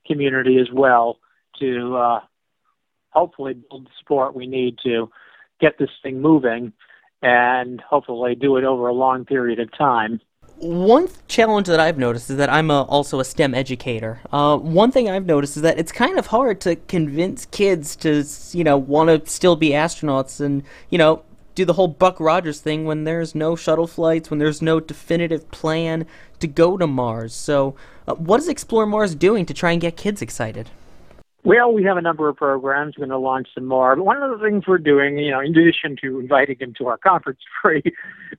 community 0.06 0.58
as 0.58 0.68
well 0.72 1.18
to 1.58 1.96
uh, 1.96 2.20
hopefully 3.10 3.54
build 3.54 3.86
the 3.86 3.90
support 3.98 4.34
we 4.34 4.46
need 4.46 4.78
to 4.82 5.10
get 5.60 5.76
this 5.78 5.90
thing 6.02 6.22
moving 6.22 6.72
and 7.22 7.80
hopefully 7.80 8.34
do 8.34 8.56
it 8.56 8.64
over 8.64 8.88
a 8.88 8.92
long 8.92 9.24
period 9.24 9.58
of 9.58 9.76
time 9.76 10.20
one 10.60 11.08
challenge 11.28 11.66
that 11.68 11.78
I've 11.78 11.98
noticed 11.98 12.30
is 12.30 12.36
that 12.36 12.50
I'm 12.50 12.70
a, 12.70 12.82
also 12.82 13.20
a 13.20 13.24
STEM 13.24 13.54
educator. 13.54 14.20
Uh, 14.32 14.56
one 14.56 14.90
thing 14.90 15.08
I've 15.08 15.26
noticed 15.26 15.56
is 15.56 15.62
that 15.62 15.78
it's 15.78 15.92
kind 15.92 16.18
of 16.18 16.26
hard 16.26 16.60
to 16.62 16.76
convince 16.76 17.46
kids 17.46 17.94
to, 17.96 18.24
you 18.52 18.64
know, 18.64 18.76
want 18.76 19.08
to 19.08 19.30
still 19.30 19.56
be 19.56 19.70
astronauts 19.70 20.40
and, 20.40 20.62
you 20.90 20.98
know, 20.98 21.22
do 21.54 21.64
the 21.64 21.74
whole 21.74 21.88
Buck 21.88 22.20
Rogers 22.20 22.60
thing 22.60 22.84
when 22.84 23.04
there's 23.04 23.34
no 23.34 23.56
shuttle 23.56 23.86
flights, 23.86 24.30
when 24.30 24.38
there's 24.38 24.62
no 24.62 24.80
definitive 24.80 25.50
plan 25.50 26.06
to 26.40 26.46
go 26.46 26.76
to 26.76 26.86
Mars. 26.86 27.34
So, 27.34 27.74
uh, 28.06 28.14
what 28.14 28.40
is 28.40 28.48
Explore 28.48 28.86
Mars 28.86 29.14
doing 29.14 29.44
to 29.46 29.54
try 29.54 29.72
and 29.72 29.80
get 29.80 29.96
kids 29.96 30.22
excited? 30.22 30.70
Well, 31.48 31.72
we 31.72 31.82
have 31.84 31.96
a 31.96 32.02
number 32.02 32.28
of 32.28 32.36
programs. 32.36 32.96
We're 32.98 33.06
going 33.06 33.18
to 33.18 33.26
launch 33.26 33.48
some 33.54 33.64
more. 33.64 33.96
But 33.96 34.04
one 34.04 34.22
of 34.22 34.38
the 34.38 34.44
things 34.44 34.64
we're 34.68 34.76
doing, 34.76 35.16
you 35.16 35.30
know, 35.30 35.40
in 35.40 35.56
addition 35.56 35.96
to 36.02 36.20
inviting 36.20 36.58
them 36.60 36.74
to 36.76 36.88
our 36.88 36.98
conference 36.98 37.40
free, 37.62 37.82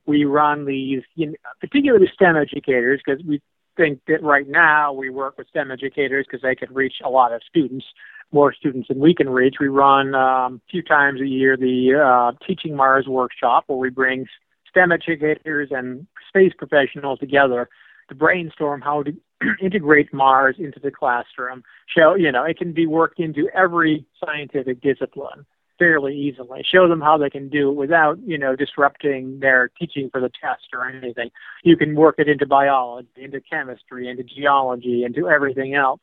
we 0.06 0.24
run 0.24 0.64
these, 0.64 1.02
you 1.16 1.26
know, 1.26 1.32
particularly 1.60 2.06
STEM 2.14 2.36
educators, 2.36 3.00
because 3.04 3.20
we 3.26 3.42
think 3.76 3.98
that 4.06 4.22
right 4.22 4.48
now 4.48 4.92
we 4.92 5.10
work 5.10 5.38
with 5.38 5.48
STEM 5.48 5.72
educators 5.72 6.24
because 6.24 6.40
they 6.42 6.54
can 6.54 6.72
reach 6.72 6.94
a 7.04 7.10
lot 7.10 7.32
of 7.32 7.42
students, 7.48 7.84
more 8.30 8.54
students 8.54 8.86
than 8.86 9.00
we 9.00 9.12
can 9.12 9.28
reach. 9.28 9.56
We 9.58 9.66
run 9.66 10.14
um, 10.14 10.60
a 10.64 10.70
few 10.70 10.84
times 10.84 11.20
a 11.20 11.26
year 11.26 11.56
the 11.56 11.94
uh, 12.00 12.46
Teaching 12.46 12.76
Mars 12.76 13.08
workshop, 13.08 13.64
where 13.66 13.78
we 13.78 13.90
bring 13.90 14.26
STEM 14.68 14.92
educators 14.92 15.70
and 15.72 16.06
space 16.28 16.52
professionals 16.56 17.18
together 17.18 17.68
to 18.08 18.14
brainstorm 18.14 18.80
how 18.80 19.02
to 19.02 19.12
integrate 19.60 20.12
Mars 20.12 20.56
into 20.58 20.80
the 20.80 20.90
classroom. 20.90 21.62
Show, 21.86 22.14
you 22.14 22.30
know, 22.32 22.44
it 22.44 22.58
can 22.58 22.72
be 22.72 22.86
worked 22.86 23.20
into 23.20 23.48
every 23.54 24.04
scientific 24.24 24.80
discipline 24.80 25.46
fairly 25.78 26.14
easily. 26.14 26.62
Show 26.70 26.88
them 26.88 27.00
how 27.00 27.16
they 27.16 27.30
can 27.30 27.48
do 27.48 27.70
it 27.70 27.74
without, 27.74 28.18
you 28.24 28.36
know, 28.36 28.54
disrupting 28.54 29.40
their 29.40 29.70
teaching 29.78 30.10
for 30.10 30.20
the 30.20 30.28
test 30.28 30.68
or 30.74 30.86
anything. 30.86 31.30
You 31.64 31.76
can 31.76 31.94
work 31.94 32.16
it 32.18 32.28
into 32.28 32.46
biology, 32.46 33.08
into 33.16 33.40
chemistry, 33.40 34.08
into 34.08 34.22
geology, 34.22 35.04
into 35.04 35.28
everything 35.28 35.74
else, 35.74 36.02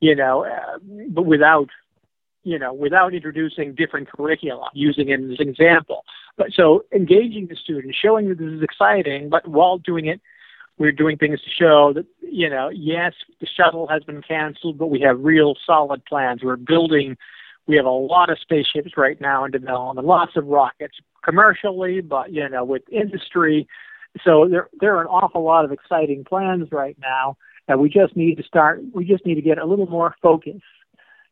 you 0.00 0.16
know, 0.16 0.44
uh, 0.44 0.78
but 1.08 1.24
without 1.24 1.68
you 2.44 2.58
know, 2.58 2.72
without 2.72 3.14
introducing 3.14 3.74
different 3.74 4.10
curricula, 4.10 4.68
using 4.74 5.10
it 5.10 5.20
as 5.20 5.38
an 5.38 5.48
example. 5.48 6.04
But 6.36 6.48
so 6.52 6.84
engaging 6.92 7.46
the 7.46 7.56
students, 7.56 7.96
showing 7.96 8.28
that 8.28 8.38
this 8.38 8.50
is 8.50 8.62
exciting, 8.62 9.28
but 9.28 9.46
while 9.46 9.78
doing 9.78 10.06
it, 10.06 10.20
we're 10.78 10.92
doing 10.92 11.16
things 11.16 11.40
to 11.40 11.50
show 11.50 11.92
that, 11.94 12.06
you 12.20 12.48
know, 12.48 12.70
yes, 12.72 13.12
the 13.40 13.46
shuttle 13.46 13.86
has 13.88 14.02
been 14.04 14.22
canceled, 14.22 14.78
but 14.78 14.88
we 14.88 15.00
have 15.00 15.20
real 15.20 15.54
solid 15.66 16.04
plans. 16.04 16.40
We're 16.42 16.56
building, 16.56 17.16
we 17.66 17.76
have 17.76 17.84
a 17.84 17.90
lot 17.90 18.30
of 18.30 18.38
spaceships 18.40 18.92
right 18.96 19.20
now 19.20 19.44
in 19.44 19.50
development, 19.50 20.06
lots 20.06 20.32
of 20.36 20.46
rockets 20.46 20.96
commercially, 21.24 22.00
but, 22.00 22.32
you 22.32 22.48
know, 22.48 22.64
with 22.64 22.82
industry. 22.90 23.68
So 24.24 24.48
there, 24.48 24.68
there 24.80 24.96
are 24.96 25.02
an 25.02 25.08
awful 25.08 25.42
lot 25.42 25.64
of 25.64 25.72
exciting 25.72 26.24
plans 26.24 26.68
right 26.72 26.96
now. 27.00 27.36
And 27.68 27.80
we 27.80 27.88
just 27.88 28.16
need 28.16 28.36
to 28.36 28.42
start, 28.42 28.82
we 28.92 29.04
just 29.04 29.24
need 29.24 29.36
to 29.36 29.42
get 29.42 29.58
a 29.58 29.66
little 29.66 29.86
more 29.86 30.16
focus 30.20 30.60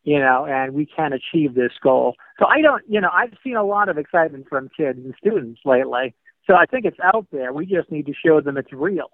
you 0.02 0.18
know, 0.18 0.46
and 0.48 0.72
we 0.72 0.86
can 0.86 1.12
achieve 1.12 1.54
this 1.54 1.72
goal. 1.82 2.14
So 2.38 2.46
I 2.46 2.62
don't, 2.62 2.82
you 2.88 3.00
know, 3.00 3.10
I've 3.12 3.34
seen 3.44 3.56
a 3.56 3.64
lot 3.64 3.88
of 3.88 3.98
excitement 3.98 4.46
from 4.48 4.70
kids 4.74 4.98
and 4.98 5.14
students 5.18 5.60
lately. 5.64 6.14
So 6.46 6.54
I 6.54 6.64
think 6.66 6.84
it's 6.84 6.98
out 7.02 7.26
there. 7.30 7.52
We 7.52 7.66
just 7.66 7.90
need 7.90 8.06
to 8.06 8.14
show 8.14 8.40
them 8.40 8.56
it's 8.56 8.72
real. 8.72 9.10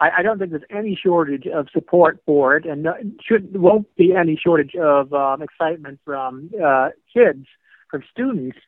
I, 0.00 0.10
I 0.18 0.22
don't 0.22 0.38
think 0.38 0.50
there's 0.50 0.62
any 0.70 0.98
shortage 1.00 1.46
of 1.46 1.68
support 1.72 2.20
for 2.26 2.56
it, 2.56 2.66
and 2.66 2.86
should 3.26 3.56
won't 3.56 3.94
be 3.96 4.14
any 4.14 4.36
shortage 4.42 4.74
of 4.74 5.12
um, 5.12 5.42
excitement 5.42 6.00
from 6.04 6.50
uh, 6.62 6.90
kids, 7.12 7.46
from 7.90 8.02
students, 8.10 8.58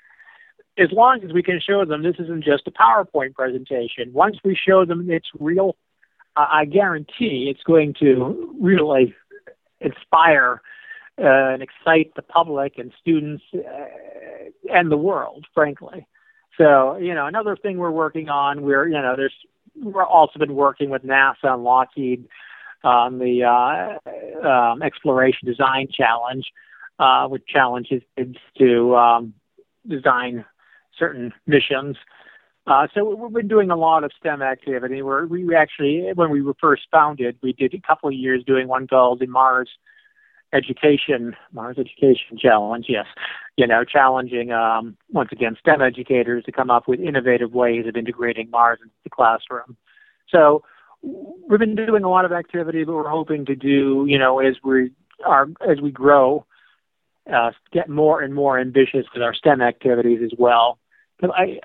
as 0.79 0.89
long 0.93 1.23
as 1.25 1.33
we 1.33 1.43
can 1.43 1.61
show 1.61 1.85
them 1.85 2.03
this 2.03 2.17
isn't 2.19 2.45
just 2.45 2.67
a 2.67 2.71
PowerPoint 2.71 3.35
presentation. 3.35 4.13
Once 4.13 4.39
we 4.45 4.57
show 4.57 4.85
them 4.85 5.11
it's 5.11 5.29
real, 5.39 5.77
uh, 6.37 6.47
I 6.51 6.65
guarantee 6.65 7.51
it's 7.51 7.65
going 7.65 7.95
to 8.01 8.57
really 8.61 9.15
inspire 9.81 10.63
uh, 11.19 11.55
and 11.55 11.63
excite 11.63 12.13
the 12.15 12.23
public 12.23 12.79
and 12.79 12.93
students 13.01 13.43
uh, 13.55 13.61
and 14.73 14.91
the 14.91 14.97
world, 14.97 15.47
frankly. 15.53 16.07
So, 16.57 16.97
you 16.97 17.15
know, 17.15 17.27
another 17.27 17.57
thing 17.57 17.79
we're 17.79 17.91
working 17.91 18.29
on, 18.29 18.63
we're, 18.63 18.87
you 18.87 19.01
know, 19.01 19.15
there's, 19.17 19.35
also 20.05 20.39
been 20.39 20.55
working 20.55 20.91
with 20.91 21.05
NASA 21.05 21.45
and 21.45 21.65
Lockheed 21.65 22.29
on 22.85 23.19
the 23.19 23.45
uh, 23.45 24.47
um, 24.47 24.83
Exploration 24.83 25.47
Design 25.47 25.89
Challenge, 25.93 26.45
uh, 26.99 27.27
which 27.27 27.45
challenges 27.47 28.03
kids 28.17 28.37
to 28.59 28.97
um, 28.97 29.35
design 29.87 30.45
certain 30.99 31.33
missions. 31.47 31.97
Uh, 32.67 32.87
so 32.95 33.15
we've 33.15 33.33
been 33.33 33.49
doing 33.49 33.71
a 33.71 33.77
lot 33.77 34.05
of 34.05 34.11
STEM 34.19 34.43
activity. 34.43 35.01
We're, 35.01 35.27
we 35.27 35.55
actually, 35.55 36.11
when 36.15 36.31
we 36.31 36.43
were 36.43 36.55
first 36.61 36.83
founded, 36.91 37.39
we 37.43 37.53
did 37.55 37.73
a 37.73 37.81
couple 37.81 38.09
of 38.09 38.15
years 38.15 38.45
doing 38.47 38.69
one 38.69 38.87
called 38.87 39.21
the 39.21 39.27
Mars 39.27 39.71
education, 40.53 41.37
Mars 41.53 41.77
Education 41.79 42.39
Challenge, 42.39 42.87
yes, 42.89 43.07
you 43.57 43.67
know, 43.67 43.85
challenging, 43.85 44.51
um, 44.53 44.97
once 45.11 45.31
again, 45.33 45.57
STEM 45.61 45.83
educators 45.83 46.45
to 46.45 46.53
come 46.53 46.71
up 46.71 46.89
with 46.89 47.01
innovative 47.01 47.53
ways 47.53 47.87
of 47.87 47.97
integrating 47.97 48.51
Mars 48.51 48.79
into 48.83 48.95
the 49.05 49.11
classroom. 49.11 49.77
So 50.29 50.63
we've 51.03 51.59
been 51.59 51.77
doing 51.77 52.05
a 52.05 52.11
lot 52.11 52.25
of 52.25 52.33
activity, 52.33 52.85
but 52.85 52.95
we're 52.95 53.09
hoping 53.09 53.45
to 53.47 53.55
do, 53.55 54.05
you 54.09 54.19
know, 54.19 54.41
as 54.41 54.57
we 54.65 54.91
are, 55.25 55.49
as 55.69 55.81
we 55.81 55.91
grow, 55.91 56.47
uh, 57.33 57.51
get 57.73 57.89
more 57.89 58.23
and 58.23 58.35
more 58.35 58.59
ambitious 58.59 59.07
with 59.13 59.23
our 59.23 59.35
STEM 59.35 59.61
activities 59.61 60.21
as 60.25 60.33
well. 60.39 60.79
But 61.21 61.31
I, 61.31 61.61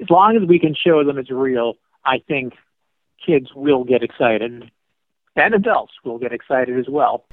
as 0.00 0.10
long 0.10 0.36
as 0.36 0.46
we 0.48 0.58
can 0.58 0.74
show 0.74 1.04
them 1.04 1.16
it's 1.16 1.30
real, 1.30 1.74
I 2.04 2.18
think 2.26 2.54
kids 3.24 3.50
will 3.54 3.84
get 3.84 4.02
excited, 4.02 4.70
and 5.36 5.54
adults 5.54 5.94
will 6.04 6.18
get 6.18 6.32
excited 6.32 6.78
as 6.78 6.86
well. 6.88 7.24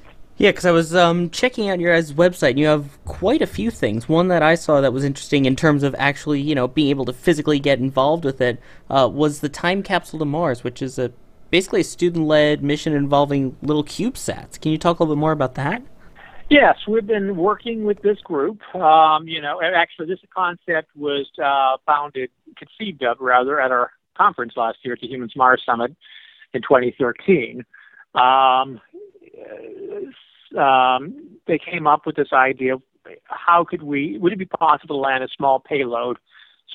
Yeah, 0.41 0.49
because 0.49 0.65
I 0.65 0.71
was 0.71 0.95
um, 0.95 1.29
checking 1.29 1.69
out 1.69 1.79
your 1.79 1.93
guys' 1.93 2.13
website, 2.13 2.49
and 2.49 2.59
you 2.59 2.65
have 2.65 2.97
quite 3.05 3.43
a 3.43 3.45
few 3.45 3.69
things. 3.69 4.09
One 4.09 4.27
that 4.29 4.41
I 4.41 4.55
saw 4.55 4.81
that 4.81 4.91
was 4.91 5.03
interesting 5.03 5.45
in 5.45 5.55
terms 5.55 5.83
of 5.83 5.93
actually, 5.99 6.41
you 6.41 6.55
know, 6.55 6.67
being 6.67 6.89
able 6.89 7.05
to 7.05 7.13
physically 7.13 7.59
get 7.59 7.77
involved 7.77 8.25
with 8.25 8.41
it 8.41 8.59
uh, 8.89 9.07
was 9.13 9.41
the 9.41 9.49
Time 9.49 9.83
Capsule 9.83 10.17
to 10.17 10.25
Mars, 10.25 10.63
which 10.63 10.81
is 10.81 10.97
a 10.97 11.11
basically 11.51 11.81
a 11.81 11.83
student-led 11.83 12.63
mission 12.63 12.93
involving 12.93 13.55
little 13.61 13.83
CubeSats. 13.83 14.59
Can 14.59 14.71
you 14.71 14.79
talk 14.79 14.99
a 14.99 15.03
little 15.03 15.15
bit 15.15 15.19
more 15.19 15.31
about 15.31 15.53
that? 15.53 15.83
Yes, 16.49 16.75
we've 16.87 17.05
been 17.05 17.37
working 17.37 17.83
with 17.83 18.01
this 18.01 18.17
group. 18.21 18.63
Um, 18.73 19.27
you 19.27 19.43
know, 19.43 19.61
actually, 19.61 20.07
this 20.07 20.21
concept 20.35 20.89
was 20.95 21.29
uh, 21.37 21.77
founded, 21.85 22.31
conceived 22.57 23.03
of 23.03 23.17
rather, 23.19 23.61
at 23.61 23.69
our 23.69 23.91
conference 24.17 24.53
last 24.55 24.79
year 24.81 24.95
at 24.95 25.01
the 25.01 25.07
Humans 25.07 25.33
Mars 25.35 25.61
Summit 25.63 25.95
in 26.55 26.63
2013. 26.63 27.63
Um, 28.15 28.81
um, 30.57 31.37
they 31.47 31.59
came 31.59 31.87
up 31.87 32.05
with 32.05 32.15
this 32.15 32.33
idea 32.33 32.75
of 32.75 32.81
how 33.25 33.63
could 33.63 33.83
we, 33.83 34.17
would 34.19 34.33
it 34.33 34.39
be 34.39 34.45
possible 34.45 34.95
to 34.95 35.01
land 35.01 35.23
a 35.23 35.27
small 35.35 35.59
payload, 35.59 36.17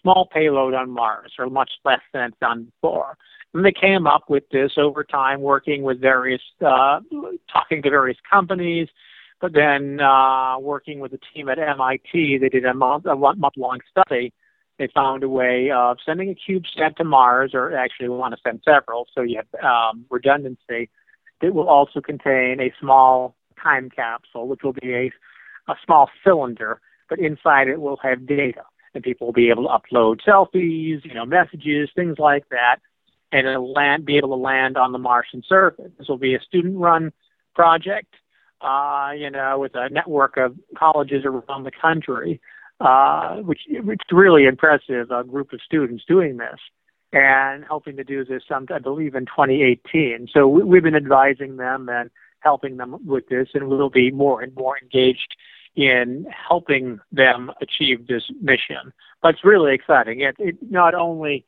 small 0.01 0.29
payload 0.33 0.75
on 0.75 0.91
Mars, 0.91 1.33
or 1.39 1.49
much 1.49 1.71
less 1.85 2.01
than 2.13 2.25
it's 2.25 2.39
done 2.41 2.65
before? 2.65 3.17
And 3.55 3.65
they 3.65 3.73
came 3.73 4.07
up 4.07 4.25
with 4.29 4.45
this 4.51 4.73
over 4.77 5.05
time, 5.05 5.41
working 5.41 5.83
with 5.83 6.01
various, 6.01 6.43
uh, 6.61 7.01
talking 7.53 7.83
to 7.83 7.91
various 7.91 8.19
companies, 8.31 8.89
but 9.41 9.53
then 9.53 10.01
uh, 10.01 10.59
working 10.59 11.01
with 11.01 11.13
a 11.13 11.19
team 11.33 11.49
at 11.49 11.59
MIT, 11.59 12.39
they 12.39 12.49
did 12.49 12.65
a 12.65 12.75
month, 12.75 13.07
a 13.07 13.15
month-long 13.15 13.81
study. 13.91 14.33
They 14.79 14.89
found 14.95 15.23
a 15.23 15.29
way 15.29 15.71
of 15.71 15.97
sending 16.05 16.29
a 16.31 16.35
CubeSat 16.35 16.97
to 16.97 17.05
Mars, 17.05 17.53
or 17.55 17.75
actually 17.75 18.11
we 18.11 18.17
want 18.17 18.35
to 18.35 18.41
send 18.45 18.61
several, 18.63 19.07
so 19.15 19.23
you 19.23 19.41
have 19.41 19.65
um, 19.65 20.05
redundancy. 20.11 20.91
It 21.41 21.55
will 21.55 21.69
also 21.69 22.01
contain 22.01 22.61
a 22.61 22.73
small 22.81 23.35
time 23.63 23.91
capsule, 23.91 24.49
which 24.49 24.61
will 24.63 24.73
be 24.73 24.95
a, 24.95 25.13
a 25.71 25.75
small 25.85 26.11
cylinder, 26.25 26.81
but 27.09 27.19
inside 27.19 27.69
it 27.69 27.81
will 27.81 27.99
have 28.03 28.27
data, 28.27 28.63
and 28.95 29.03
people 29.03 29.29
will 29.29 29.33
be 29.33 29.51
able 29.51 29.65
to 29.65 29.69
upload 29.69 30.21
selfies, 30.27 31.05
you 31.05 31.15
know, 31.15 31.25
messages, 31.25 31.91
things 31.95 32.17
like 32.19 32.49
that, 32.51 32.77
and 33.33 33.47
it'll 33.47 33.73
land, 33.73 34.05
be 34.05 34.17
able 34.17 34.31
to 34.31 34.43
land 34.43 34.77
on 34.77 34.93
the 34.93 34.99
Martian 34.99 35.43
surface. 35.49 35.91
This 35.99 36.09
will 36.09 36.19
be 36.19 36.35
a 36.35 36.41
student-run 36.41 37.13
project, 37.55 38.15
uh, 38.61 39.11
you 39.17 39.31
know, 39.31 39.59
with 39.59 39.73
a 39.75 39.89
network 39.91 40.37
of 40.37 40.57
colleges 40.77 41.25
around 41.25 41.65
the 41.65 41.73
country, 41.73 42.41
uh, 42.81 43.37
which 43.37 43.61
is 43.69 43.85
really 44.13 44.45
impressive. 44.45 45.11
A 45.11 45.25
group 45.25 45.53
of 45.53 45.61
students 45.65 46.05
doing 46.07 46.37
this 46.37 46.59
and 47.13 47.65
helping 47.65 47.97
to 47.97 48.05
do 48.05 48.25
this, 48.25 48.43
I 48.51 48.79
believe, 48.79 49.15
in 49.15 49.27
2018. 49.27 50.29
So 50.33 50.49
we, 50.49 50.63
we've 50.63 50.83
been 50.83 50.95
advising 50.95 51.57
them 51.57 51.89
and 51.89 52.11
helping 52.49 52.77
them 52.77 52.91
with 53.05 53.27
this, 53.29 53.49
and 53.55 53.69
we'll 53.69 53.91
be 53.91 54.11
more 54.11 54.39
and 54.45 54.55
more 54.55 54.77
engaged 54.85 55.33
in 55.75 56.27
helping 56.49 56.87
them 57.13 57.41
achieve 57.61 58.07
this 58.07 58.25
mission. 58.41 58.85
But 59.21 59.29
it's 59.35 59.45
really 59.45 59.75
exciting. 59.75 60.21
It, 60.21 60.37
it 60.39 60.57
not 60.81 60.95
only 60.95 61.45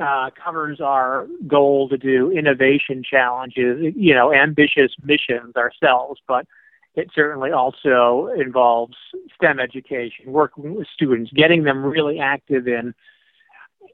uh, 0.00 0.30
covers 0.44 0.80
our 0.80 1.26
goal 1.46 1.88
to 1.90 1.98
do 2.10 2.30
innovation 2.40 3.02
challenges, 3.08 3.94
you 4.06 4.14
know, 4.14 4.32
ambitious 4.32 4.92
missions 5.02 5.54
ourselves, 5.56 6.20
but 6.26 6.46
it 6.94 7.06
certainly 7.14 7.50
also 7.50 8.28
involves 8.46 8.96
STEM 9.36 9.58
education, 9.60 10.32
working 10.42 10.74
with 10.74 10.88
students, 10.92 11.30
getting 11.32 11.64
them 11.64 11.84
really 11.84 12.18
active 12.18 12.66
in 12.66 12.94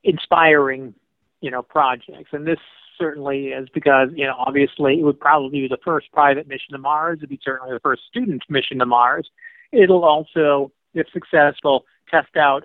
inspiring, 0.05 0.95
you 1.41 1.51
know, 1.51 1.62
projects. 1.62 2.31
And 2.33 2.47
this 2.47 2.64
certainly 3.01 3.48
is 3.48 3.68
because, 3.74 4.11
you 4.14 4.26
know, 4.26 4.34
obviously 4.38 5.01
it 5.01 5.03
would 5.03 5.18
probably 5.18 5.62
be 5.62 5.68
the 5.68 5.78
first 5.84 6.12
private 6.12 6.46
mission 6.46 6.72
to 6.72 6.78
Mars. 6.78 7.18
It'd 7.18 7.28
be 7.28 7.40
certainly 7.42 7.72
the 7.72 7.80
first 7.80 8.03
student 8.09 8.42
mission 8.48 8.78
to 8.78 8.86
Mars. 8.86 9.28
It'll 9.72 10.05
also, 10.05 10.70
if 10.94 11.09
successful, 11.12 11.84
test 12.09 12.36
out 12.36 12.64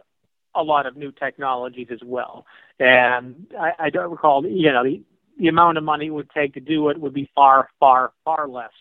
a 0.54 0.62
lot 0.62 0.86
of 0.86 0.96
new 0.96 1.12
technologies 1.12 1.88
as 1.92 2.00
well. 2.06 2.46
And 2.80 3.48
I, 3.60 3.72
I 3.80 3.90
don't 3.90 4.12
recall, 4.12 4.46
you 4.46 4.72
know, 4.72 4.84
the, 4.84 5.02
the 5.40 5.48
amount 5.48 5.78
of 5.78 5.84
money 5.84 6.08
it 6.08 6.12
would 6.12 6.30
take 6.30 6.54
to 6.54 6.60
do 6.60 6.90
it 6.90 7.00
would 7.00 7.14
be 7.14 7.30
far, 7.34 7.70
far, 7.80 8.14
far 8.24 8.48
less 8.48 8.72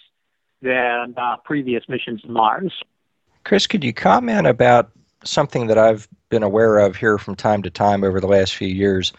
than 0.61 1.15
uh, 1.17 1.37
previous 1.45 1.85
missions 1.89 2.21
to 2.23 2.29
Mars. 2.29 2.73
Chris, 3.45 3.67
could 3.67 3.85
you 3.85 3.93
comment 3.93 4.47
about 4.47 4.91
something 5.25 5.67
that 5.67 5.79
I've 5.79 6.09
been 6.29 6.43
aware 6.43 6.79
of 6.79 6.97
here 6.97 7.19
from 7.19 7.35
time 7.35 7.63
to 7.63 7.71
time 7.71 8.05
over 8.05 8.21
the 8.21 8.27
last 8.27 8.55
few 8.55 8.69
years. 8.69 9.13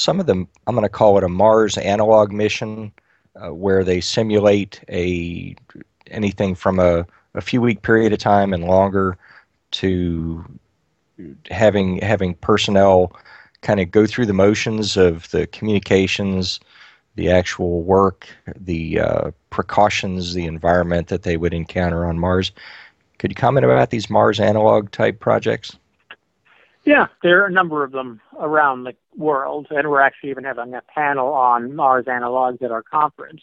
Some 0.00 0.18
of 0.18 0.24
them, 0.24 0.48
I'm 0.66 0.74
going 0.74 0.82
to 0.82 0.88
call 0.88 1.18
it 1.18 1.24
a 1.24 1.28
Mars 1.28 1.76
analog 1.76 2.32
mission, 2.32 2.90
uh, 3.36 3.52
where 3.52 3.84
they 3.84 4.00
simulate 4.00 4.82
a 4.88 5.54
anything 6.06 6.54
from 6.54 6.78
a, 6.78 7.04
a 7.34 7.42
few 7.42 7.60
week 7.60 7.82
period 7.82 8.14
of 8.14 8.18
time 8.18 8.54
and 8.54 8.64
longer 8.64 9.18
to 9.72 10.42
having 11.50 11.98
having 11.98 12.34
personnel 12.36 13.14
kind 13.60 13.78
of 13.78 13.90
go 13.90 14.06
through 14.06 14.24
the 14.24 14.32
motions 14.32 14.96
of 14.96 15.30
the 15.32 15.46
communications, 15.48 16.60
the 17.16 17.30
actual 17.30 17.82
work, 17.82 18.26
the 18.56 19.00
uh, 19.00 19.30
precautions, 19.50 20.32
the 20.32 20.46
environment 20.46 21.08
that 21.08 21.24
they 21.24 21.36
would 21.36 21.52
encounter 21.52 22.06
on 22.06 22.18
Mars. 22.18 22.52
Could 23.18 23.32
you 23.32 23.36
comment 23.36 23.66
about 23.66 23.90
these 23.90 24.08
Mars 24.08 24.40
analog 24.40 24.92
type 24.92 25.20
projects? 25.20 25.76
Yeah, 26.84 27.08
there 27.22 27.42
are 27.42 27.46
a 27.46 27.52
number 27.52 27.84
of 27.84 27.92
them 27.92 28.22
around 28.38 28.84
the 28.84 28.94
world, 29.20 29.68
and 29.70 29.88
we're 29.88 30.00
actually 30.00 30.30
even 30.30 30.44
having 30.44 30.74
a 30.74 30.82
panel 30.92 31.28
on 31.28 31.76
Mars 31.76 32.06
analogs 32.06 32.62
at 32.62 32.72
our 32.72 32.82
conference. 32.82 33.42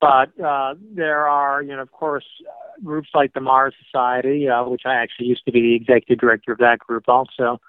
But 0.00 0.38
uh, 0.38 0.74
there 0.94 1.26
are, 1.26 1.62
you 1.62 1.74
know, 1.74 1.80
of 1.80 1.92
course, 1.92 2.26
uh, 2.46 2.84
groups 2.84 3.08
like 3.14 3.32
the 3.32 3.40
Mars 3.40 3.74
Society, 3.84 4.46
uh, 4.48 4.68
which 4.68 4.82
I 4.84 4.94
actually 4.94 5.28
used 5.28 5.44
to 5.46 5.52
be 5.52 5.62
the 5.62 5.74
executive 5.74 6.18
director 6.18 6.52
of 6.52 6.58
that 6.58 6.80
group, 6.80 7.04
also 7.08 7.60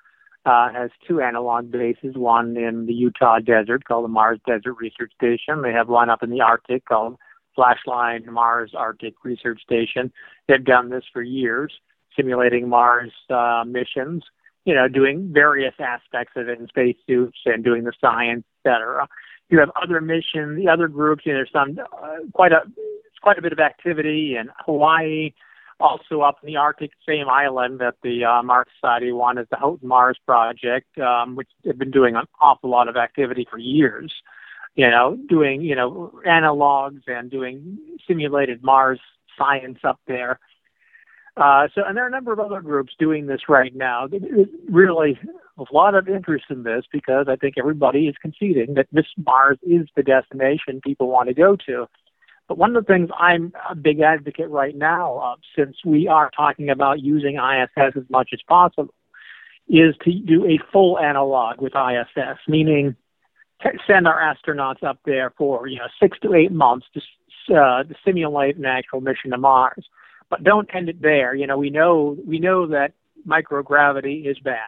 uh, 0.45 0.71
has 0.73 0.89
two 1.07 1.21
analog 1.21 1.71
bases. 1.71 2.15
One 2.15 2.57
in 2.57 2.85
the 2.85 2.93
Utah 2.93 3.39
desert 3.39 3.85
called 3.85 4.03
the 4.03 4.09
Mars 4.09 4.39
Desert 4.45 4.73
Research 4.73 5.13
Station. 5.15 5.61
They 5.61 5.71
have 5.71 5.87
one 5.87 6.09
up 6.09 6.23
in 6.23 6.29
the 6.29 6.41
Arctic 6.41 6.83
called 6.85 7.17
Flashline 7.57 8.25
Mars 8.25 8.71
Arctic 8.75 9.15
Research 9.23 9.61
Station. 9.61 10.11
They've 10.47 10.63
done 10.63 10.89
this 10.89 11.03
for 11.13 11.21
years, 11.21 11.73
simulating 12.15 12.67
Mars 12.67 13.11
uh, 13.29 13.63
missions. 13.65 14.23
You 14.67 14.75
know, 14.75 14.87
doing 14.87 15.31
various 15.33 15.73
aspects 15.79 16.33
of 16.35 16.49
it 16.49 16.59
in 16.59 16.67
spacesuits 16.67 17.39
and 17.45 17.63
doing 17.63 17.85
the 17.85 17.93
science, 17.99 18.43
etc 18.63 19.07
you 19.49 19.59
have 19.59 19.71
other 19.81 20.01
missions, 20.01 20.57
the 20.57 20.69
other 20.71 20.87
groups. 20.87 21.23
You 21.25 21.33
know, 21.33 21.39
there's 21.39 21.51
some 21.51 21.79
uh, 21.79 22.17
quite 22.33 22.51
a 22.51 22.61
quite 23.21 23.37
a 23.37 23.41
bit 23.41 23.53
of 23.53 23.59
activity 23.59 24.35
in 24.39 24.49
Hawaii, 24.65 25.31
also 25.79 26.21
up 26.21 26.37
in 26.43 26.47
the 26.47 26.57
Arctic, 26.57 26.91
same 27.07 27.29
island 27.29 27.79
that 27.79 27.95
the 28.03 28.25
uh, 28.25 28.43
Mars 28.43 28.67
Society 28.79 29.07
is 29.07 29.47
the 29.49 29.57
Haughton 29.57 29.87
Mars 29.87 30.17
Project, 30.25 30.97
um, 30.99 31.35
which 31.35 31.49
have 31.65 31.77
been 31.77 31.91
doing 31.91 32.15
an 32.15 32.25
awful 32.41 32.69
lot 32.69 32.87
of 32.87 32.97
activity 32.97 33.47
for 33.49 33.57
years. 33.57 34.13
You 34.75 34.89
know, 34.89 35.17
doing 35.27 35.61
you 35.61 35.75
know 35.75 36.11
analogs 36.27 37.01
and 37.07 37.31
doing 37.31 37.77
simulated 38.07 38.63
Mars 38.63 38.99
science 39.37 39.79
up 39.83 39.99
there. 40.07 40.39
Uh, 41.37 41.67
so, 41.75 41.83
and 41.85 41.95
there 41.95 42.03
are 42.03 42.07
a 42.07 42.11
number 42.11 42.33
of 42.33 42.39
other 42.39 42.61
groups 42.61 42.93
doing 42.97 43.27
this 43.27 43.41
right 43.47 43.75
now. 43.75 44.07
Really, 44.67 45.19
a 45.57 45.63
lot 45.71 45.93
of 45.93 46.09
interest 46.09 46.45
in 46.49 46.63
this 46.63 46.85
because 46.91 47.27
I 47.29 47.35
think 47.35 47.55
everybody 47.59 48.07
is 48.07 48.15
conceding 48.19 48.73
that 48.73 48.87
Mars 49.17 49.59
is 49.61 49.87
the 49.95 50.01
destination 50.01 50.81
people 50.83 51.09
want 51.09 51.29
to 51.29 51.35
go 51.35 51.55
to. 51.67 51.87
But 52.47 52.57
one 52.57 52.75
of 52.75 52.85
the 52.85 52.91
things 52.91 53.09
I'm 53.19 53.53
a 53.69 53.75
big 53.75 53.99
advocate 53.99 54.49
right 54.49 54.75
now, 54.75 55.17
uh, 55.17 55.35
since 55.55 55.77
we 55.85 56.07
are 56.07 56.31
talking 56.35 56.69
about 56.69 57.01
using 57.01 57.35
ISS 57.35 57.93
as 57.97 58.09
much 58.09 58.29
as 58.33 58.39
possible, 58.47 58.93
is 59.69 59.95
to 60.05 60.13
do 60.13 60.45
a 60.45 60.57
full 60.71 60.97
analog 60.97 61.61
with 61.61 61.73
ISS, 61.75 62.39
meaning 62.47 62.95
send 63.85 64.07
our 64.07 64.19
astronauts 64.19 64.81
up 64.81 64.99
there 65.05 65.33
for 65.37 65.67
you 65.67 65.77
know 65.77 65.87
six 66.01 66.17
to 66.21 66.33
eight 66.33 66.51
months 66.51 66.87
to, 66.93 67.55
uh, 67.55 67.83
to 67.83 67.93
simulate 68.03 68.55
an 68.55 68.65
actual 68.65 69.01
mission 69.01 69.31
to 69.31 69.37
Mars 69.37 69.85
but 70.29 70.43
don't 70.43 70.69
end 70.73 70.89
it 70.89 71.01
there. 71.01 71.33
You 71.35 71.47
know, 71.47 71.57
we 71.57 71.69
know 71.69 72.17
we 72.25 72.39
know 72.39 72.67
that 72.67 72.93
microgravity 73.27 74.29
is 74.29 74.37
bad. 74.39 74.67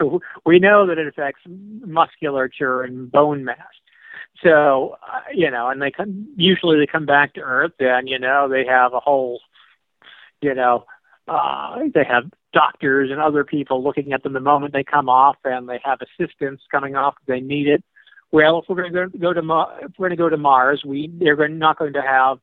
we 0.46 0.58
know 0.58 0.86
that 0.86 0.98
it 0.98 1.06
affects 1.06 1.42
musculature 1.46 2.82
and 2.82 3.10
bone 3.10 3.44
mass. 3.44 3.58
So, 4.42 4.96
uh, 5.06 5.20
you 5.34 5.50
know, 5.50 5.68
and 5.68 5.82
they 5.82 5.90
come 5.90 6.32
usually 6.36 6.78
they 6.78 6.86
come 6.86 7.06
back 7.06 7.34
to 7.34 7.40
Earth, 7.40 7.72
and 7.78 8.08
you 8.08 8.18
know 8.18 8.48
they 8.48 8.64
have 8.66 8.94
a 8.94 9.00
whole, 9.00 9.40
you 10.40 10.54
know, 10.54 10.86
uh, 11.28 11.76
they 11.94 12.04
have 12.04 12.24
doctors 12.52 13.10
and 13.10 13.20
other 13.20 13.44
people 13.44 13.84
looking 13.84 14.12
at 14.12 14.22
them 14.22 14.32
the 14.32 14.40
moment 14.40 14.72
they 14.72 14.84
come 14.84 15.08
off, 15.08 15.36
and 15.44 15.68
they 15.68 15.80
have 15.84 15.98
assistants 16.00 16.62
coming 16.70 16.96
off 16.96 17.14
if 17.20 17.26
they 17.26 17.40
need 17.40 17.68
it. 17.68 17.84
Well, 18.32 18.60
if 18.60 18.64
we're 18.68 18.88
going 18.88 19.10
to 19.10 19.18
go 19.18 19.32
to 19.32 19.40
if 19.82 19.92
we're 19.98 20.08
going 20.08 20.16
to 20.16 20.16
go 20.16 20.28
to 20.28 20.36
Mars, 20.36 20.82
we 20.86 21.12
they're 21.18 21.48
not 21.48 21.78
going 21.78 21.94
to 21.94 22.02
have, 22.02 22.38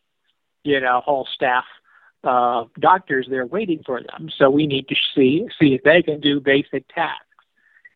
you 0.63 0.79
know, 0.79 1.01
whole 1.03 1.27
staff 1.33 1.63
uh, 2.27 2.65
doctors 2.79 3.27
there 3.29 3.45
waiting 3.45 3.81
for 3.85 4.01
them. 4.01 4.29
So 4.37 4.49
we 4.49 4.67
need 4.67 4.87
to 4.89 4.95
see 5.15 5.47
see 5.59 5.73
if 5.73 5.83
they 5.83 6.01
can 6.01 6.19
do 6.19 6.39
basic 6.39 6.87
tasks. 6.93 7.23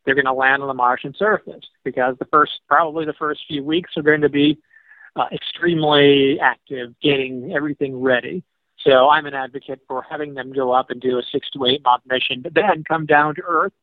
They're 0.05 0.15
going 0.15 0.25
to 0.25 0.33
land 0.33 0.61
on 0.61 0.67
the 0.67 0.73
Martian 0.73 1.13
surface 1.17 1.65
because 1.83 2.15
the 2.17 2.25
first 2.25 2.53
probably 2.67 3.05
the 3.05 3.13
first 3.13 3.41
few 3.47 3.63
weeks 3.63 3.91
are 3.97 4.03
going 4.03 4.21
to 4.21 4.29
be 4.29 4.57
uh, 5.15 5.25
extremely 5.33 6.39
active, 6.39 6.93
getting 7.01 7.51
everything 7.53 8.01
ready. 8.01 8.43
So 8.79 9.09
I'm 9.09 9.25
an 9.25 9.33
advocate 9.33 9.81
for 9.87 10.03
having 10.09 10.33
them 10.33 10.53
go 10.53 10.71
up 10.71 10.89
and 10.89 10.99
do 10.99 11.19
a 11.19 11.23
six 11.31 11.49
to 11.51 11.65
eight 11.65 11.83
month 11.83 12.03
mission, 12.07 12.41
but 12.41 12.53
then 12.53 12.83
come 12.87 13.05
down 13.05 13.35
to 13.35 13.41
Earth 13.45 13.73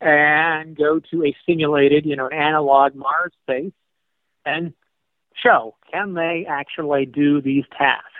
and 0.00 0.76
go 0.76 1.00
to 1.12 1.24
a 1.24 1.36
simulated, 1.46 2.04
you 2.04 2.16
know, 2.16 2.26
an 2.26 2.36
analog 2.36 2.96
Mars 2.96 3.32
space 3.44 3.72
and 4.44 4.74
show 5.34 5.76
can 5.90 6.14
they 6.14 6.44
actually 6.48 7.06
do 7.06 7.40
these 7.40 7.64
tasks 7.78 8.11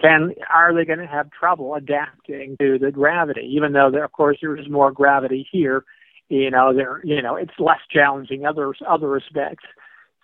can 0.00 0.34
are 0.52 0.74
they 0.74 0.84
going 0.84 0.98
to 0.98 1.06
have 1.06 1.30
trouble 1.30 1.74
adapting 1.74 2.56
to 2.58 2.78
the 2.78 2.90
gravity? 2.90 3.48
Even 3.54 3.72
though 3.72 3.90
there 3.90 4.04
of 4.04 4.12
course 4.12 4.38
there 4.40 4.56
is 4.56 4.68
more 4.68 4.92
gravity 4.92 5.46
here 5.50 5.84
you 6.30 6.50
know 6.50 6.72
there 6.72 7.00
you 7.04 7.20
know 7.20 7.36
it's 7.36 7.52
less 7.58 7.80
challenging 7.90 8.46
other 8.46 8.72
other 8.88 9.08
respects. 9.08 9.64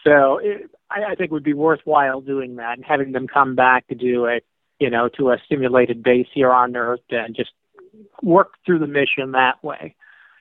So 0.05 0.39
it, 0.39 0.71
I, 0.91 1.13
I 1.13 1.15
think 1.17 1.31
it 1.31 1.33
would 1.33 1.43
be 1.43 1.53
worthwhile 1.53 2.21
doing 2.21 2.57
that 2.57 2.77
and 2.79 2.85
having 2.85 3.13
them 3.13 3.27
come 3.27 3.55
back 3.55 3.87
to 3.89 3.95
do 3.95 4.27
a 4.27 4.41
you 4.79 4.89
know 4.89 5.09
to 5.19 5.31
a 5.31 5.39
simulated 5.49 6.03
base 6.03 6.29
here 6.33 6.53
on 6.53 6.77
earth 6.77 7.01
and 7.11 7.37
just 7.37 7.51
work 8.23 8.53
through 8.65 8.79
the 8.79 8.87
mission 8.87 9.33
that 9.33 9.63
way. 9.63 9.95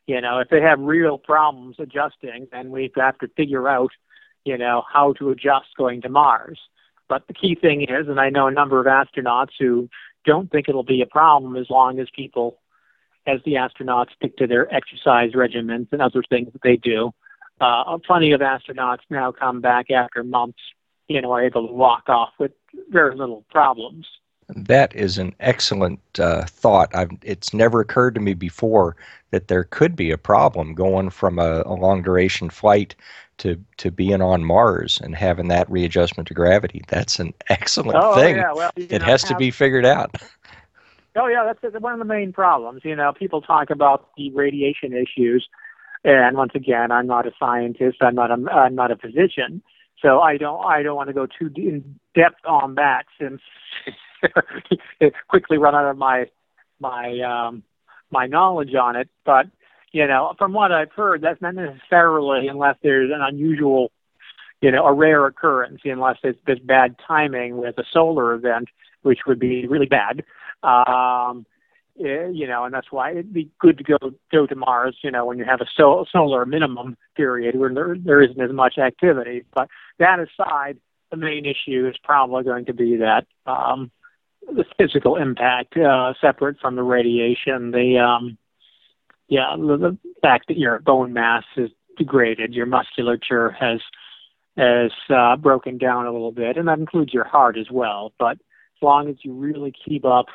You 0.07 0.21
know 0.21 0.39
if 0.39 0.49
they 0.49 0.61
have 0.61 0.79
real 0.79 1.17
problems 1.17 1.77
adjusting 1.79 2.47
then 2.51 2.69
we 2.69 2.91
have 2.95 3.17
to 3.17 3.27
figure 3.35 3.67
out 3.67 3.89
you 4.45 4.57
know 4.57 4.83
how 4.91 5.13
to 5.13 5.31
adjust 5.31 5.75
going 5.77 6.01
to 6.03 6.09
mars 6.09 6.59
but 7.07 7.27
the 7.27 7.33
key 7.33 7.55
thing 7.55 7.83
is, 7.83 8.07
and 8.07 8.19
I 8.19 8.29
know 8.29 8.47
a 8.47 8.51
number 8.51 8.79
of 8.79 8.85
astronauts 8.85 9.51
who 9.59 9.89
don't 10.25 10.51
think 10.51 10.67
it'll 10.67 10.83
be 10.83 11.01
a 11.01 11.05
problem 11.05 11.55
as 11.55 11.69
long 11.69 11.99
as 11.99 12.07
people, 12.15 12.59
as 13.27 13.39
the 13.45 13.53
astronauts, 13.53 14.13
stick 14.15 14.37
to 14.37 14.47
their 14.47 14.73
exercise 14.73 15.31
regimens 15.33 15.87
and 15.91 16.01
other 16.01 16.23
things 16.29 16.51
that 16.53 16.61
they 16.63 16.77
do. 16.77 17.11
Uh, 17.61 17.97
plenty 18.05 18.31
of 18.31 18.41
astronauts 18.41 18.99
now 19.09 19.31
come 19.31 19.61
back 19.61 19.89
after 19.91 20.23
months, 20.23 20.59
you 21.07 21.21
know, 21.21 21.31
are 21.31 21.43
able 21.43 21.67
to 21.67 21.73
walk 21.73 22.09
off 22.09 22.29
with 22.39 22.51
very 22.89 23.15
little 23.15 23.45
problems. 23.49 24.05
That 24.49 24.95
is 24.95 25.17
an 25.17 25.35
excellent 25.39 25.99
uh, 26.19 26.45
thought. 26.45 26.93
I've, 26.95 27.11
it's 27.23 27.53
never 27.53 27.81
occurred 27.81 28.15
to 28.15 28.21
me 28.21 28.33
before 28.35 28.95
that 29.31 29.47
there 29.47 29.63
could 29.63 29.95
be 29.95 30.11
a 30.11 30.17
problem 30.17 30.75
going 30.75 31.09
from 31.09 31.39
a, 31.39 31.63
a 31.65 31.73
long 31.73 32.03
duration 32.03 32.49
flight 32.49 32.95
to 33.37 33.59
to 33.77 33.91
being 33.91 34.21
on 34.21 34.43
Mars 34.45 34.99
and 35.03 35.15
having 35.15 35.47
that 35.49 35.69
readjustment 35.69 36.27
to 36.27 36.33
gravity. 36.33 36.83
That's 36.87 37.19
an 37.19 37.33
excellent 37.49 37.97
oh, 38.01 38.15
thing. 38.15 38.37
Yeah, 38.37 38.53
well, 38.53 38.71
it 38.75 39.01
has 39.01 39.23
have, 39.23 39.29
to 39.29 39.35
be 39.35 39.51
figured 39.51 39.85
out. 39.85 40.15
Oh 41.17 41.27
yeah, 41.27 41.49
that's 41.61 41.81
one 41.81 41.93
of 41.93 41.99
the 41.99 42.03
main 42.03 42.33
problems. 42.33 42.81
You 42.83 42.93
know, 42.93 43.13
people 43.13 43.41
talk 43.41 43.69
about 43.69 44.09
the 44.17 44.31
radiation 44.31 44.91
issues, 44.91 45.47
and 46.03 46.35
once 46.35 46.51
again, 46.55 46.91
I'm 46.91 47.07
not 47.07 47.25
a 47.25 47.31
scientist. 47.39 47.99
I'm 48.01 48.15
not 48.15 48.31
a 48.31 48.51
I'm 48.51 48.75
not 48.75 48.91
a 48.91 48.97
physician, 48.97 49.63
so 50.01 50.19
I 50.19 50.35
don't 50.35 50.65
I 50.65 50.83
don't 50.83 50.97
want 50.97 51.07
to 51.07 51.13
go 51.13 51.25
too 51.25 51.49
in 51.55 51.97
depth 52.15 52.45
on 52.45 52.75
that 52.75 53.05
since 53.17 53.39
quickly 55.27 55.57
run 55.57 55.75
out 55.75 55.89
of 55.89 55.97
my 55.97 56.25
my 56.79 57.19
um, 57.21 57.63
my 58.11 58.27
knowledge 58.27 58.73
on 58.75 58.95
it. 58.95 59.09
But 59.25 59.47
you 59.91 60.07
know, 60.07 60.33
from 60.37 60.53
what 60.53 60.71
I've 60.71 60.91
heard, 60.91 61.21
that's 61.21 61.41
not 61.41 61.55
necessarily 61.55 62.47
unless 62.47 62.75
there's 62.83 63.11
an 63.13 63.21
unusual, 63.21 63.91
you 64.61 64.71
know, 64.71 64.85
a 64.85 64.93
rare 64.93 65.25
occurrence, 65.25 65.81
unless 65.85 66.17
it's 66.23 66.65
bad 66.65 66.95
timing 67.07 67.57
with 67.57 67.77
a 67.77 67.85
solar 67.93 68.33
event, 68.33 68.67
which 69.03 69.19
would 69.25 69.39
be 69.39 69.67
really 69.67 69.85
bad. 69.85 70.23
Um, 70.63 71.45
eh, 71.97 72.27
you 72.27 72.45
know, 72.45 72.65
and 72.65 72.73
that's 72.73 72.91
why 72.91 73.11
it'd 73.11 73.33
be 73.33 73.49
good 73.59 73.77
to 73.77 73.83
go 73.83 73.97
go 74.31 74.45
to 74.45 74.55
Mars. 74.55 74.97
You 75.01 75.11
know, 75.11 75.25
when 75.25 75.37
you 75.37 75.45
have 75.45 75.61
a 75.61 75.67
sol- 75.77 76.07
solar 76.11 76.45
minimum 76.45 76.97
period 77.15 77.57
where 77.57 77.73
there 77.73 77.95
there 77.97 78.21
isn't 78.21 78.41
as 78.41 78.51
much 78.51 78.77
activity. 78.77 79.45
But 79.53 79.69
that 79.99 80.19
aside, 80.19 80.77
the 81.09 81.17
main 81.17 81.45
issue 81.45 81.87
is 81.87 81.95
probably 82.03 82.43
going 82.43 82.65
to 82.65 82.73
be 82.73 82.97
that 82.97 83.27
um, 83.45 83.91
the 84.47 84.65
physical 84.77 85.15
impact, 85.15 85.77
uh, 85.77 86.13
separate 86.21 86.57
from 86.59 86.75
the 86.75 86.83
radiation. 86.83 87.71
The 87.71 87.99
um, 87.99 88.37
yeah, 89.27 89.55
the, 89.57 89.77
the 89.77 89.97
fact 90.21 90.47
that 90.47 90.57
your 90.57 90.79
bone 90.79 91.13
mass 91.13 91.43
is 91.57 91.71
degraded, 91.97 92.53
your 92.53 92.65
musculature 92.65 93.51
has 93.51 93.79
has 94.57 94.91
uh, 95.09 95.35
broken 95.35 95.77
down 95.77 96.05
a 96.05 96.11
little 96.11 96.31
bit, 96.31 96.57
and 96.57 96.67
that 96.67 96.79
includes 96.79 97.13
your 97.13 97.25
heart 97.25 97.57
as 97.57 97.69
well. 97.71 98.13
But 98.17 98.33
as 98.33 98.81
long 98.81 99.09
as 99.09 99.15
you 99.23 99.33
really 99.33 99.73
keep 99.73 100.05
up, 100.05 100.27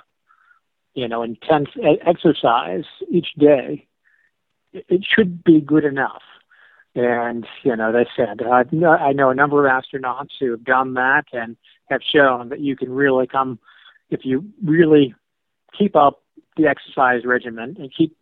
you 0.95 1.09
know, 1.09 1.23
intense 1.23 1.69
exercise 2.07 2.85
each 3.09 3.29
day, 3.39 3.87
it, 4.73 5.05
should 5.05 5.43
be 5.43 5.61
good 5.61 5.85
enough. 5.85 6.23
And 6.95 7.47
you 7.63 7.77
know, 7.77 7.93
they 7.93 8.07
said 8.17 8.43
uh, 8.43 8.51
I 8.51 9.13
know 9.13 9.31
a 9.31 9.35
number 9.35 9.67
of 9.67 9.73
astronauts 9.73 10.31
who 10.39 10.51
have 10.51 10.65
done 10.65 10.95
that 10.95 11.25
and 11.33 11.57
have 11.89 12.01
shown 12.03 12.49
that 12.49 12.61
you 12.61 12.77
can 12.77 12.91
really 12.91 13.27
come 13.27 13.59
if 14.11 14.25
you 14.25 14.51
really 14.63 15.15
keep 15.77 15.97
up 15.97 16.23
the 16.57 16.67
exercise 16.67 17.25
regimen 17.25 17.77
and 17.79 17.93
keep 17.97 18.17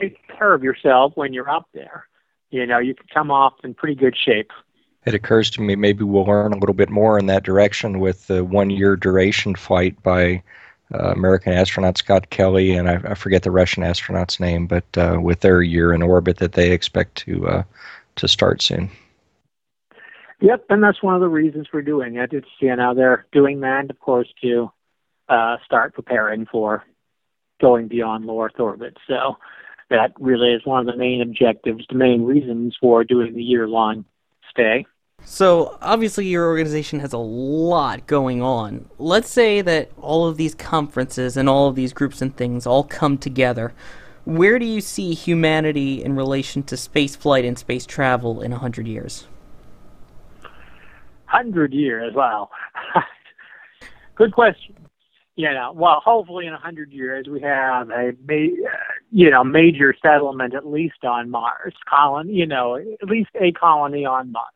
take 0.00 0.16
care 0.28 0.54
of 0.54 0.62
yourself 0.62 1.12
when 1.14 1.32
you're 1.32 1.50
up 1.50 1.68
there. 1.74 2.06
You 2.50 2.66
know, 2.66 2.78
you 2.78 2.94
can 2.94 3.06
come 3.12 3.30
off 3.30 3.54
in 3.62 3.74
pretty 3.74 3.94
good 3.94 4.16
shape. 4.16 4.50
It 5.06 5.14
occurs 5.14 5.50
to 5.50 5.62
me 5.62 5.76
maybe 5.76 6.04
we'll 6.04 6.24
learn 6.24 6.52
a 6.52 6.58
little 6.58 6.74
bit 6.74 6.90
more 6.90 7.18
in 7.18 7.26
that 7.26 7.42
direction 7.42 8.00
with 8.00 8.26
the 8.26 8.44
one 8.44 8.70
year 8.70 8.96
duration 8.96 9.54
flight 9.54 10.00
by 10.02 10.42
uh, 10.92 11.12
American 11.12 11.52
astronaut 11.52 11.96
Scott 11.96 12.30
Kelly, 12.30 12.72
and 12.72 12.88
I, 12.88 13.00
I, 13.04 13.14
forget 13.14 13.44
the 13.44 13.50
Russian 13.50 13.84
astronaut's 13.84 14.40
name, 14.40 14.66
but 14.66 14.84
uh, 14.98 15.18
with 15.22 15.40
their 15.40 15.62
year 15.62 15.92
in 15.92 16.02
orbit 16.02 16.38
that 16.38 16.52
they 16.52 16.72
expect 16.72 17.14
to 17.18 17.46
uh, 17.46 17.62
to 18.16 18.28
start 18.28 18.60
soon. 18.60 18.90
Yep, 20.40 20.66
and 20.70 20.82
that's 20.82 21.02
one 21.02 21.14
of 21.14 21.20
the 21.20 21.28
reasons 21.28 21.68
we're 21.72 21.82
doing 21.82 22.16
it. 22.16 22.32
It's 22.32 22.48
you 22.60 22.74
know 22.74 22.94
they're 22.94 23.26
doing 23.32 23.60
that, 23.60 23.90
of 23.90 24.00
course, 24.00 24.28
to 24.42 24.70
uh, 25.28 25.56
start 25.64 25.94
preparing 25.94 26.46
for 26.46 26.84
going 27.60 27.88
beyond 27.88 28.24
low 28.24 28.42
Earth 28.42 28.58
orbit. 28.58 28.96
So 29.06 29.36
that 29.90 30.12
really 30.18 30.52
is 30.52 30.64
one 30.64 30.80
of 30.80 30.86
the 30.86 30.96
main 30.96 31.20
objectives, 31.20 31.84
the 31.88 31.96
main 31.96 32.22
reasons 32.22 32.76
for 32.80 33.04
doing 33.04 33.34
the 33.34 33.42
year-long 33.42 34.04
stay. 34.48 34.86
So, 35.22 35.76
obviously, 35.82 36.26
your 36.26 36.46
organization 36.46 37.00
has 37.00 37.12
a 37.12 37.18
lot 37.18 38.06
going 38.06 38.40
on. 38.40 38.88
Let's 38.98 39.28
say 39.28 39.60
that 39.60 39.90
all 40.00 40.26
of 40.26 40.38
these 40.38 40.54
conferences 40.54 41.36
and 41.36 41.46
all 41.46 41.68
of 41.68 41.74
these 41.74 41.92
groups 41.92 42.22
and 42.22 42.34
things 42.34 42.66
all 42.66 42.84
come 42.84 43.18
together. 43.18 43.74
Where 44.24 44.58
do 44.58 44.64
you 44.64 44.80
see 44.80 45.12
humanity 45.12 46.02
in 46.02 46.16
relation 46.16 46.62
to 46.64 46.76
space 46.76 47.16
flight 47.16 47.44
and 47.44 47.58
space 47.58 47.84
travel 47.84 48.40
in 48.40 48.52
a 48.52 48.56
100 48.56 48.86
years? 48.86 49.26
100 51.32 51.72
years, 51.72 52.14
wow. 52.14 52.50
Good 54.16 54.32
question. 54.32 54.76
Know, 55.36 55.72
well, 55.74 56.02
hopefully 56.04 56.46
in 56.46 56.52
a 56.52 56.56
100 56.56 56.92
years 56.92 57.26
we 57.26 57.40
have 57.40 57.88
a, 57.88 58.12
ma- 58.28 58.68
you 59.10 59.30
know, 59.30 59.42
major 59.42 59.94
settlement 60.02 60.54
at 60.54 60.66
least 60.66 61.02
on 61.02 61.30
Mars, 61.30 61.72
colony, 61.88 62.34
you 62.34 62.46
know, 62.46 62.76
at 62.76 63.08
least 63.08 63.30
a 63.40 63.50
colony 63.52 64.04
on 64.04 64.32
Mars 64.32 64.52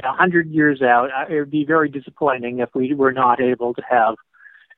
you 0.00 0.08
know, 0.08 0.10
100 0.10 0.50
years 0.50 0.80
out, 0.82 1.10
uh, 1.10 1.32
it 1.32 1.38
would 1.38 1.50
be 1.50 1.64
very 1.64 1.88
disappointing 1.88 2.60
if 2.60 2.70
we 2.74 2.94
were 2.94 3.12
not 3.12 3.40
able 3.40 3.74
to 3.74 3.82
have 3.88 4.14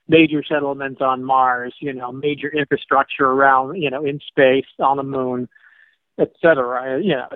major 0.09 0.43
settlements 0.43 1.01
on 1.01 1.23
Mars, 1.23 1.75
you 1.81 1.93
know, 1.93 2.11
major 2.11 2.49
infrastructure 2.49 3.27
around, 3.27 3.81
you 3.81 3.91
know, 3.91 4.05
in 4.05 4.21
space, 4.27 4.67
on 4.81 4.97
the 4.97 5.03
moon, 5.03 5.49
et 6.19 6.33
cetera. 6.41 7.01
You 7.01 7.17
know, 7.17 7.29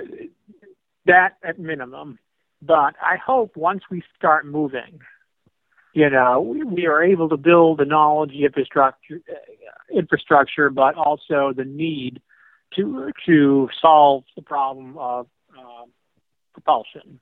that 1.07 1.37
at 1.45 1.59
minimum. 1.59 2.19
But 2.63 2.95
I 3.01 3.17
hope 3.25 3.57
once 3.57 3.83
we 3.91 4.03
start 4.17 4.47
moving, 4.47 5.01
you 5.93 6.11
know, 6.11 6.41
we, 6.41 6.63
we 6.63 6.87
are 6.87 7.03
able 7.03 7.29
to 7.29 7.37
build 7.37 7.79
the 7.79 7.85
knowledge 7.85 8.33
infrastructure, 8.33 9.21
uh, 9.31 9.99
infrastructure, 9.99 10.71
but 10.71 10.95
also 10.95 11.53
the 11.57 11.65
need 11.65 12.21
to 12.75 13.13
to 13.27 13.69
solve 13.81 14.25
the 14.35 14.43
problem 14.43 14.97
of 14.99 15.27
uh, 15.57 15.85
propulsion. 16.53 17.21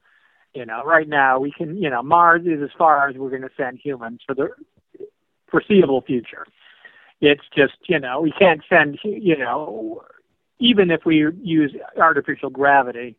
You 0.54 0.64
know, 0.64 0.82
right 0.84 1.08
now 1.08 1.40
we 1.40 1.52
can, 1.52 1.76
you 1.76 1.90
know, 1.90 2.02
Mars 2.02 2.42
is 2.46 2.62
as 2.62 2.70
far 2.78 3.08
as 3.08 3.16
we're 3.16 3.30
going 3.30 3.42
to 3.42 3.50
send 3.56 3.80
humans 3.82 4.20
for 4.26 4.34
the 4.34 4.50
foreseeable 5.50 6.00
future. 6.02 6.46
It's 7.20 7.44
just, 7.56 7.74
you 7.88 7.98
know, 7.98 8.20
we 8.20 8.32
can't 8.32 8.62
send, 8.68 8.98
you 9.02 9.36
know, 9.36 10.02
even 10.58 10.90
if 10.90 11.04
we 11.04 11.26
use 11.42 11.74
artificial 12.00 12.50
gravity, 12.50 13.16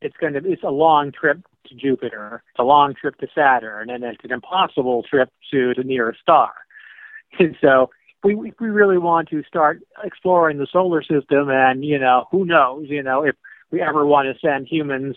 it's 0.00 0.16
going 0.16 0.34
to, 0.34 0.40
it's 0.44 0.62
a 0.62 0.70
long 0.70 1.12
trip 1.12 1.46
to 1.66 1.74
Jupiter, 1.74 2.42
it's 2.50 2.58
a 2.58 2.64
long 2.64 2.94
trip 2.94 3.16
to 3.18 3.26
Saturn, 3.34 3.90
and 3.90 4.04
it's 4.04 4.24
an 4.24 4.32
impossible 4.32 5.02
trip 5.08 5.30
to 5.50 5.74
the 5.76 5.84
nearest 5.84 6.20
star. 6.20 6.52
And 7.38 7.56
so, 7.60 7.90
we 8.24 8.34
we 8.34 8.68
really 8.68 8.98
want 8.98 9.28
to 9.28 9.44
start 9.46 9.80
exploring 10.02 10.58
the 10.58 10.66
solar 10.70 11.00
system, 11.00 11.48
and 11.48 11.84
you 11.84 11.96
know, 11.96 12.26
who 12.32 12.44
knows, 12.44 12.86
you 12.88 13.04
know, 13.04 13.22
if 13.22 13.36
we 13.70 13.80
ever 13.80 14.04
want 14.04 14.26
to 14.26 14.46
send 14.46 14.66
humans 14.68 15.16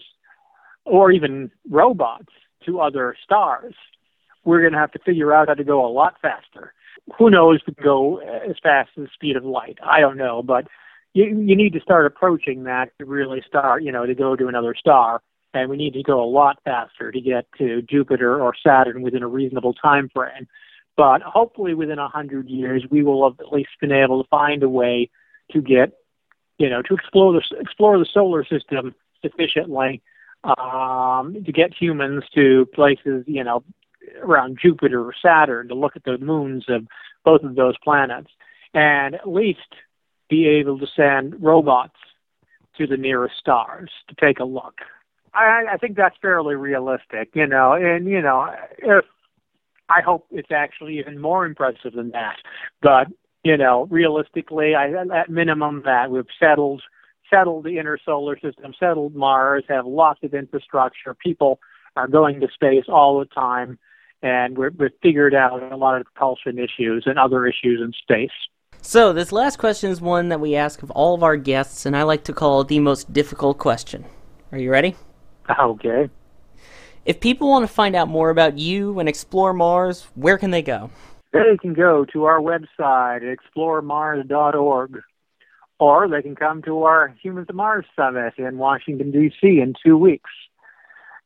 or 0.86 1.12
even 1.12 1.50
robots 1.70 2.32
to 2.66 2.80
other 2.80 3.16
stars, 3.24 3.74
we're 4.46 4.62
going 4.62 4.74
to 4.74 4.80
have 4.80 4.92
to 4.92 5.00
figure 5.00 5.34
out 5.34 5.48
how 5.48 5.54
to 5.54 5.64
go 5.64 5.86
a 5.86 5.92
lot 5.92 6.16
faster. 6.22 6.74
Who 7.18 7.30
knows 7.30 7.62
if 7.68 7.76
we 7.78 7.84
go 7.84 8.18
as 8.18 8.56
fast 8.62 8.92
as 8.98 9.06
the 9.06 9.10
speed 9.14 9.36
of 9.36 9.44
light? 9.44 9.78
I 9.84 10.00
don't 10.00 10.18
know, 10.18 10.42
but 10.42 10.68
you, 11.14 11.26
you 11.26 11.56
need 11.56 11.74
to 11.74 11.80
start 11.80 12.06
approaching 12.06 12.64
that 12.64 12.90
to 13.00 13.06
really 13.06 13.42
start, 13.48 13.84
you 13.84 13.92
know, 13.92 14.06
to 14.06 14.16
go 14.16 14.36
to 14.36 14.48
another 14.48 14.76
star. 14.78 15.22
And 15.54 15.70
we 15.70 15.78
need 15.78 15.94
to 15.94 16.04
go 16.04 16.24
a 16.24 16.26
lot 16.26 16.60
faster 16.64 17.12
to 17.12 17.22
get 17.22 17.46
to 17.60 17.82
Jupiter 17.84 18.42
or 18.42 18.54
Saturn 18.66 19.02
within 19.02 19.24
a 19.24 19.28
reasonable 19.28 19.74
time 19.74 20.10
frame. 20.14 20.48
But 20.98 21.22
hopefully 21.22 21.74
within 21.74 22.00
a 22.00 22.08
hundred 22.08 22.50
years, 22.50 22.84
we 22.90 23.04
will 23.04 23.30
have 23.30 23.40
at 23.40 23.52
least 23.52 23.70
been 23.80 23.92
able 23.92 24.24
to 24.24 24.30
find 24.30 24.64
a 24.64 24.70
way 24.70 25.10
to 25.52 25.62
get, 25.62 25.94
you 26.58 26.70
know, 26.70 26.82
to 26.84 26.94
explore 26.94 27.34
the, 27.34 27.42
explore 27.60 27.98
the 27.98 28.08
solar 28.12 28.44
system 28.46 28.96
sufficiently 29.22 30.02
um, 30.44 31.44
to 31.46 31.52
get 31.52 31.74
humans 31.74 32.24
to 32.36 32.68
places, 32.74 33.24
you 33.28 33.44
know, 33.44 33.64
around 34.22 34.60
Jupiter 34.62 35.02
or 35.02 35.14
Saturn 35.22 35.68
to 35.70 35.76
look 35.76 35.96
at 35.96 36.04
the 36.04 36.18
moons 36.18 36.66
of 36.68 36.86
both 37.24 37.44
of 37.44 37.56
those 37.56 37.76
planets, 37.84 38.30
and 38.74 39.16
at 39.16 39.28
least 39.28 39.60
be 40.30 40.48
able 40.48 40.78
to 40.80 40.88
send 40.96 41.42
robots 41.42 41.96
to 42.78 42.88
the 42.88 42.98
nearest 42.98 43.36
stars 43.40 43.90
to 44.10 44.16
take 44.16 44.40
a 44.40 44.44
look. 44.44 44.80
I, 45.34 45.64
I 45.74 45.78
think 45.78 45.98
that's 45.98 46.16
fairly 46.22 46.56
realistic, 46.56 47.30
you 47.34 47.48
know, 47.48 47.74
and 47.74 48.08
you 48.08 48.22
know, 48.22 48.54
if 48.78 49.06
I 49.90 50.02
hope 50.02 50.28
it's 50.32 50.52
actually 50.52 51.00
even 51.00 51.20
more 51.20 51.46
impressive 51.46 51.94
than 51.94 52.12
that, 52.12 52.38
but 52.82 53.08
you 53.44 53.58
know, 53.58 53.88
realistically, 53.90 54.74
I, 54.74 54.92
at 55.14 55.30
minimum, 55.30 55.84
that 55.86 56.10
we've 56.12 56.26
settled 56.40 56.82
settled 57.30 57.66
the 57.66 57.80
inner 57.80 57.98
solar 58.06 58.38
system, 58.40 58.74
settled 58.80 59.16
Mars, 59.16 59.64
have 59.68 59.86
lots 59.86 60.20
of 60.24 60.34
infrastructure. 60.34 61.14
People 61.14 61.60
are 61.96 62.08
going 62.08 62.40
to 62.42 62.48
space 62.54 62.86
all 62.88 63.20
the 63.20 63.26
time, 63.26 63.80
and 64.22 64.58
we're, 64.58 64.72
we've 64.78 64.92
figured 65.02 65.34
out 65.34 65.72
a 65.72 65.76
lot 65.76 66.00
of 66.00 66.06
propulsion 66.06 66.60
issues 66.60 67.04
and 67.06 67.18
other 67.18 67.46
issues 67.46 67.82
in 67.82 67.92
space. 67.94 68.32
So, 68.82 69.14
this 69.14 69.32
last 69.32 69.58
question 69.58 69.90
is 69.90 70.02
one 70.02 70.30
that 70.30 70.40
we 70.40 70.56
ask 70.56 70.84
of 70.84 70.92
all 70.92 71.16
of 71.16 71.24
our 71.24 71.38
guests, 71.38 71.86
and 71.86 71.96
I 71.96 72.04
like 72.04 72.24
to 72.26 72.34
call 72.34 72.64
the 72.64 72.80
most 72.80 73.14
difficult 73.14 73.58
question. 73.58 74.06
Are 74.52 74.58
you 74.58 74.70
ready? 74.70 74.96
Okay. 75.60 76.10
If 77.06 77.20
people 77.20 77.50
want 77.50 77.68
to 77.68 77.74
find 77.74 77.98
out 77.98 78.08
more 78.08 78.30
about 78.30 78.58
you 78.58 78.98
and 79.00 79.10
explore 79.10 79.52
Mars, 79.52 80.08
where 80.16 80.38
can 80.38 80.52
they 80.52 80.62
go? 80.62 80.90
They 81.34 81.58
can 81.62 81.74
go 81.74 82.06
to 82.14 82.24
our 82.24 82.40
website, 82.40 83.24
exploremars.org 83.58 85.02
or 85.80 86.08
they 86.08 86.22
can 86.22 86.36
come 86.36 86.62
to 86.62 86.84
our 86.84 87.14
Humans 87.22 87.48
to 87.48 87.54
Mars 87.54 87.86
Summit 87.96 88.36
in 88.38 88.58
Washington, 88.58 89.12
D.C. 89.12 89.60
in 89.60 89.74
two 89.86 89.98
weeks. 89.98 90.30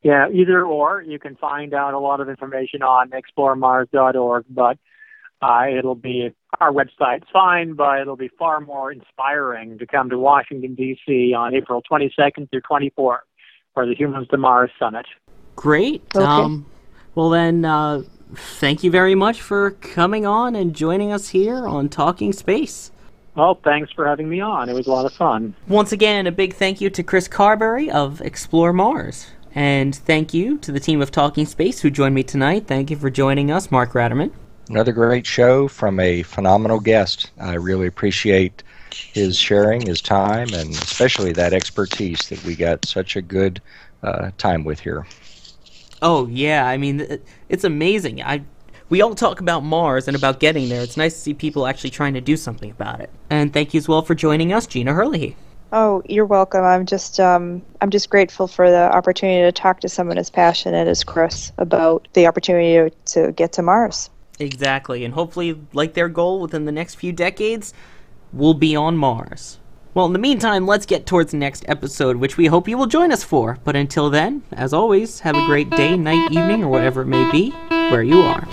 Yeah, 0.02 0.26
either 0.32 0.64
or. 0.64 1.02
You 1.02 1.18
can 1.20 1.36
find 1.36 1.74
out 1.74 1.94
a 1.94 1.98
lot 1.98 2.20
of 2.20 2.28
information 2.28 2.82
on 2.82 3.10
exploremars.org, 3.10 4.46
but 4.50 4.78
uh, 5.40 5.66
it'll 5.76 5.94
be 5.94 6.30
our 6.60 6.72
website's 6.72 7.28
fine, 7.32 7.74
but 7.74 8.00
it'll 8.00 8.16
be 8.16 8.30
far 8.36 8.60
more 8.60 8.90
inspiring 8.90 9.78
to 9.78 9.86
come 9.86 10.10
to 10.10 10.18
Washington, 10.18 10.74
D.C. 10.74 11.34
on 11.34 11.54
April 11.54 11.82
22nd 11.88 12.50
through 12.50 12.62
24th 12.62 13.18
for 13.78 13.86
the 13.86 13.94
Humans 13.94 14.26
to 14.30 14.36
Mars 14.36 14.72
Summit. 14.76 15.06
Great. 15.54 16.02
Okay. 16.12 16.24
Um, 16.24 16.66
well, 17.14 17.30
then, 17.30 17.64
uh, 17.64 18.02
thank 18.34 18.82
you 18.82 18.90
very 18.90 19.14
much 19.14 19.40
for 19.40 19.70
coming 19.70 20.26
on 20.26 20.56
and 20.56 20.74
joining 20.74 21.12
us 21.12 21.28
here 21.28 21.64
on 21.64 21.88
Talking 21.88 22.32
Space. 22.32 22.90
Well, 23.36 23.54
thanks 23.62 23.92
for 23.92 24.04
having 24.04 24.28
me 24.28 24.40
on. 24.40 24.68
It 24.68 24.72
was 24.72 24.88
a 24.88 24.90
lot 24.90 25.06
of 25.06 25.12
fun. 25.12 25.54
Once 25.68 25.92
again, 25.92 26.26
a 26.26 26.32
big 26.32 26.54
thank 26.54 26.80
you 26.80 26.90
to 26.90 27.04
Chris 27.04 27.28
Carberry 27.28 27.88
of 27.88 28.20
Explore 28.20 28.72
Mars. 28.72 29.28
And 29.54 29.94
thank 29.94 30.34
you 30.34 30.58
to 30.58 30.72
the 30.72 30.80
team 30.80 31.00
of 31.00 31.12
Talking 31.12 31.46
Space 31.46 31.78
who 31.78 31.88
joined 31.88 32.16
me 32.16 32.24
tonight. 32.24 32.66
Thank 32.66 32.90
you 32.90 32.96
for 32.96 33.10
joining 33.10 33.52
us, 33.52 33.70
Mark 33.70 33.92
Ratterman. 33.92 34.32
Another 34.68 34.90
great 34.90 35.24
show 35.24 35.68
from 35.68 36.00
a 36.00 36.24
phenomenal 36.24 36.80
guest. 36.80 37.30
I 37.38 37.54
really 37.54 37.86
appreciate 37.86 38.64
his 38.94 39.38
sharing 39.38 39.80
his 39.80 40.00
time 40.00 40.48
and 40.52 40.70
especially 40.70 41.32
that 41.32 41.52
expertise 41.52 42.28
that 42.28 42.42
we 42.44 42.54
got 42.54 42.84
such 42.84 43.16
a 43.16 43.22
good 43.22 43.60
uh, 44.02 44.30
time 44.38 44.64
with 44.64 44.80
here. 44.80 45.06
Oh, 46.00 46.26
yeah. 46.28 46.66
I 46.66 46.76
mean, 46.76 47.18
it's 47.48 47.64
amazing. 47.64 48.22
I 48.22 48.42
we 48.90 49.02
all 49.02 49.14
talk 49.14 49.40
about 49.40 49.64
Mars 49.64 50.08
and 50.08 50.16
about 50.16 50.40
getting 50.40 50.68
there. 50.68 50.80
It's 50.80 50.96
nice 50.96 51.14
to 51.14 51.20
see 51.20 51.34
people 51.34 51.66
actually 51.66 51.90
trying 51.90 52.14
to 52.14 52.20
do 52.20 52.36
something 52.36 52.70
about 52.70 53.00
it. 53.00 53.10
And 53.28 53.52
thank 53.52 53.74
you 53.74 53.78
as 53.78 53.86
well 53.86 54.02
for 54.02 54.14
joining 54.14 54.52
us, 54.52 54.66
Gina 54.66 54.94
Herlihy. 54.94 55.36
Oh, 55.72 56.02
you're 56.06 56.24
welcome. 56.24 56.64
I'm 56.64 56.86
just 56.86 57.20
um, 57.20 57.60
I'm 57.82 57.90
just 57.90 58.08
grateful 58.08 58.48
for 58.48 58.70
the 58.70 58.90
opportunity 58.94 59.42
to 59.42 59.52
talk 59.52 59.80
to 59.80 59.88
someone 59.88 60.16
as 60.16 60.30
passionate 60.30 60.88
as 60.88 61.04
Chris 61.04 61.52
about 61.58 62.08
the 62.14 62.26
opportunity 62.26 62.90
to, 62.90 63.24
to 63.24 63.32
get 63.32 63.52
to 63.52 63.62
Mars. 63.62 64.08
Exactly, 64.38 65.04
and 65.04 65.12
hopefully, 65.12 65.60
like 65.74 65.92
their 65.92 66.08
goal 66.08 66.40
within 66.40 66.64
the 66.64 66.72
next 66.72 66.94
few 66.94 67.12
decades, 67.12 67.74
we'll 68.32 68.54
be 68.54 68.76
on 68.76 68.96
Mars. 68.96 69.58
Well, 69.94 70.06
in 70.06 70.12
the 70.12 70.18
meantime, 70.18 70.66
let's 70.66 70.86
get 70.86 71.06
towards 71.06 71.32
the 71.32 71.38
next 71.38 71.64
episode, 71.66 72.16
which 72.18 72.36
we 72.36 72.46
hope 72.46 72.68
you 72.68 72.78
will 72.78 72.86
join 72.86 73.10
us 73.10 73.24
for. 73.24 73.58
But 73.64 73.74
until 73.74 74.10
then, 74.10 74.42
as 74.52 74.72
always, 74.72 75.20
have 75.20 75.34
a 75.34 75.46
great 75.46 75.70
day, 75.70 75.96
night, 75.96 76.30
evening, 76.30 76.62
or 76.62 76.68
whatever 76.68 77.02
it 77.02 77.06
may 77.06 77.28
be, 77.32 77.50
where 77.90 78.02
you 78.02 78.20
are. 78.20 78.46